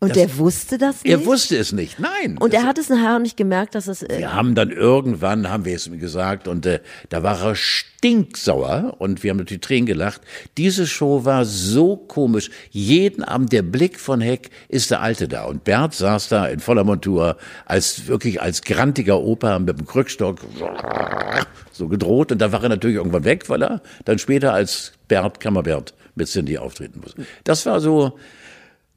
Und 0.00 0.14
der 0.14 0.38
wusste 0.38 0.78
das 0.78 1.02
nicht? 1.02 1.12
Er 1.12 1.26
wusste 1.26 1.56
es 1.56 1.72
nicht, 1.72 1.98
nein. 1.98 2.38
und 2.38 2.54
er 2.54 2.62
hat 2.64 2.78
es 2.78 2.88
nachher 2.88 3.16
auch 3.16 3.20
nicht 3.20 3.36
gemerkt, 3.36 3.74
dass 3.74 3.88
es. 3.88 4.02
Äh, 4.04 4.18
Wir 4.18 4.32
haben 4.32 4.54
dann 4.54 4.70
irgendwann, 4.70 5.50
haben 5.50 5.64
wir 5.64 5.74
es 5.74 5.88
ihm 5.88 5.98
gesagt, 5.98 6.46
und 6.46 6.66
äh, 6.66 6.80
da 7.08 7.24
war 7.24 7.42
er 7.42 7.56
stinksauer 7.56 8.94
und 8.98 9.24
wir 9.24 9.30
haben 9.30 9.38
natürlich 9.38 9.60
Tränen 9.60 9.86
gelacht. 9.86 10.20
Diese 10.56 10.86
Show 10.86 11.24
war 11.24 11.44
so 11.44 11.96
komisch. 11.96 12.50
Jeden 12.70 13.24
Abend 13.24 13.52
der 13.52 13.62
Blick 13.62 13.98
von 13.98 14.20
Heck 14.20 14.50
ist 14.68 14.92
der 14.92 15.00
Alte 15.00 15.26
da. 15.26 15.44
Und 15.46 15.64
Bert 15.64 15.94
saß 15.94 16.28
da 16.28 16.46
in 16.46 16.60
voller 16.60 16.84
Montur, 16.84 17.36
als 17.66 18.06
wirklich 18.06 18.40
als 18.40 18.62
grantiger 18.62 19.20
Opa 19.20 19.58
mit 19.58 19.78
dem 19.80 19.86
Krückstock 19.86 20.38
so 21.72 21.88
gedroht. 21.88 22.30
Und 22.30 22.38
da 22.38 22.52
war 22.52 22.62
er 22.62 22.68
natürlich 22.68 22.96
irgendwann 22.96 23.24
weg, 23.24 23.48
weil 23.48 23.62
er 23.62 23.82
dann 24.04 24.20
später 24.20 24.52
als 24.52 24.92
Bert 25.08 25.40
Kammerbert 25.40 25.92
mit 26.14 26.28
Cindy 26.28 26.56
auftreten 26.58 27.00
muss. 27.02 27.14
Das 27.42 27.66
war 27.66 27.80
so, 27.80 28.18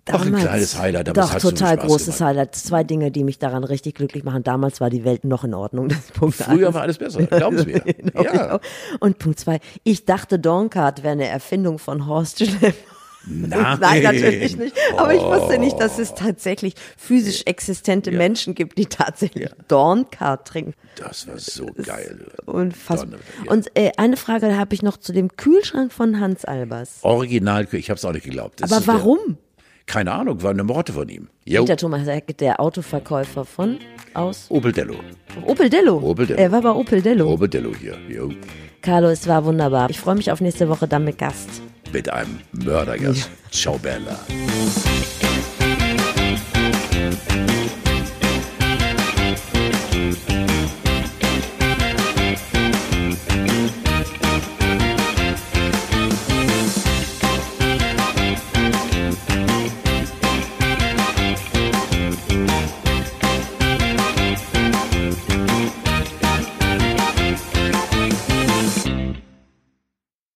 Auch 0.09 0.21
ein 0.21 0.25
Damals- 0.31 0.43
kleines 0.43 0.77
Highlight, 0.79 1.09
aber 1.09 1.21
Doch, 1.21 1.35
total 1.37 1.77
großes 1.77 2.05
gemacht. 2.17 2.21
Highlight. 2.21 2.55
Zwei 2.55 2.83
Dinge, 2.83 3.11
die 3.11 3.23
mich 3.23 3.37
daran 3.37 3.63
richtig 3.63 3.95
glücklich 3.95 4.23
machen. 4.23 4.43
Damals 4.43 4.81
war 4.81 4.89
die 4.89 5.03
Welt 5.05 5.25
noch 5.25 5.43
in 5.43 5.53
Ordnung. 5.53 5.89
Das 5.89 5.97
ist 5.99 6.13
Punkt 6.13 6.35
Früher 6.35 6.67
eins. 6.67 6.75
war 6.75 6.81
alles 6.81 6.97
besser, 6.97 7.23
glauben 7.23 7.57
Sie 7.59 7.65
mir. 7.67 7.79
Genau, 7.81 8.23
ja. 8.23 8.31
genau. 8.31 8.59
Und 8.99 9.19
Punkt 9.19 9.39
zwei, 9.39 9.59
ich 9.83 10.05
dachte, 10.05 10.39
Dorncard 10.39 11.03
wäre 11.03 11.11
eine 11.13 11.27
Erfindung 11.27 11.77
von 11.77 12.07
Horst 12.07 12.39
Schlemmer. 12.39 12.73
Nein. 13.27 13.77
Nein, 13.81 14.01
natürlich 14.01 14.57
nicht. 14.57 14.75
Aber 14.97 15.13
ich 15.13 15.21
wusste 15.21 15.59
nicht, 15.59 15.79
dass 15.79 15.99
Oh. 15.99 16.01
es 16.01 16.15
tatsächlich 16.15 16.73
physisch 16.97 17.43
existente 17.45 18.11
Menschen 18.11 18.55
gibt, 18.55 18.79
die 18.79 18.87
tatsächlich 18.87 19.49
Dorncard 19.67 20.47
trinken. 20.47 20.73
Das 20.95 21.27
war 21.27 21.37
so 21.37 21.67
geil. 21.83 22.25
Unfassbar. 22.47 23.19
Ja. 23.45 23.51
Und 23.51 23.69
äh, 23.77 23.91
eine 23.97 24.17
Frage 24.17 24.57
habe 24.57 24.73
ich 24.73 24.81
noch 24.81 24.97
zu 24.97 25.13
dem 25.13 25.37
Kühlschrank 25.37 25.93
von 25.93 26.19
Hans 26.19 26.43
Albers. 26.45 26.97
Original, 27.03 27.67
ich 27.71 27.91
habe 27.91 27.97
es 27.99 28.05
auch 28.05 28.13
nicht 28.13 28.25
geglaubt. 28.25 28.59
Das 28.61 28.71
Aber 28.71 28.79
ist 28.81 28.87
der- 28.87 28.95
warum? 28.95 29.37
Keine 29.86 30.11
Ahnung, 30.11 30.41
war 30.43 30.51
eine 30.51 30.63
Morte 30.63 30.93
von 30.93 31.09
ihm. 31.09 31.27
Jo, 31.45 31.65
Der 31.65 31.77
Thomas 31.77 32.07
Heck, 32.07 32.38
der 32.38 32.59
Autoverkäufer 32.61 33.45
von 33.45 33.77
aus 34.13 34.45
Opel 34.49 34.71
Dello. 34.71 34.95
Opel 35.45 35.69
Dello. 35.69 35.97
Opel 35.97 36.27
Dello. 36.27 36.39
Er 36.39 36.51
war 36.51 36.61
bei 36.61 36.71
Opel 36.71 37.01
Dello. 37.01 37.32
Opel 37.34 37.47
Dello 37.49 37.71
hier. 37.75 37.97
Jo. 38.09 38.32
Carlo, 38.82 39.09
es 39.09 39.27
war 39.27 39.43
wunderbar. 39.45 39.89
Ich 39.89 39.99
freue 39.99 40.15
mich 40.15 40.32
auf 40.32 40.41
nächste 40.41 40.67
Woche 40.69 40.88
dann 40.88 41.03
mit 41.03 41.17
Gast. 41.17 41.61
Mit 41.91 42.09
einem 42.09 42.39
Mördergast. 42.53 43.29
Ciao, 43.51 43.77
Bella. 43.77 44.17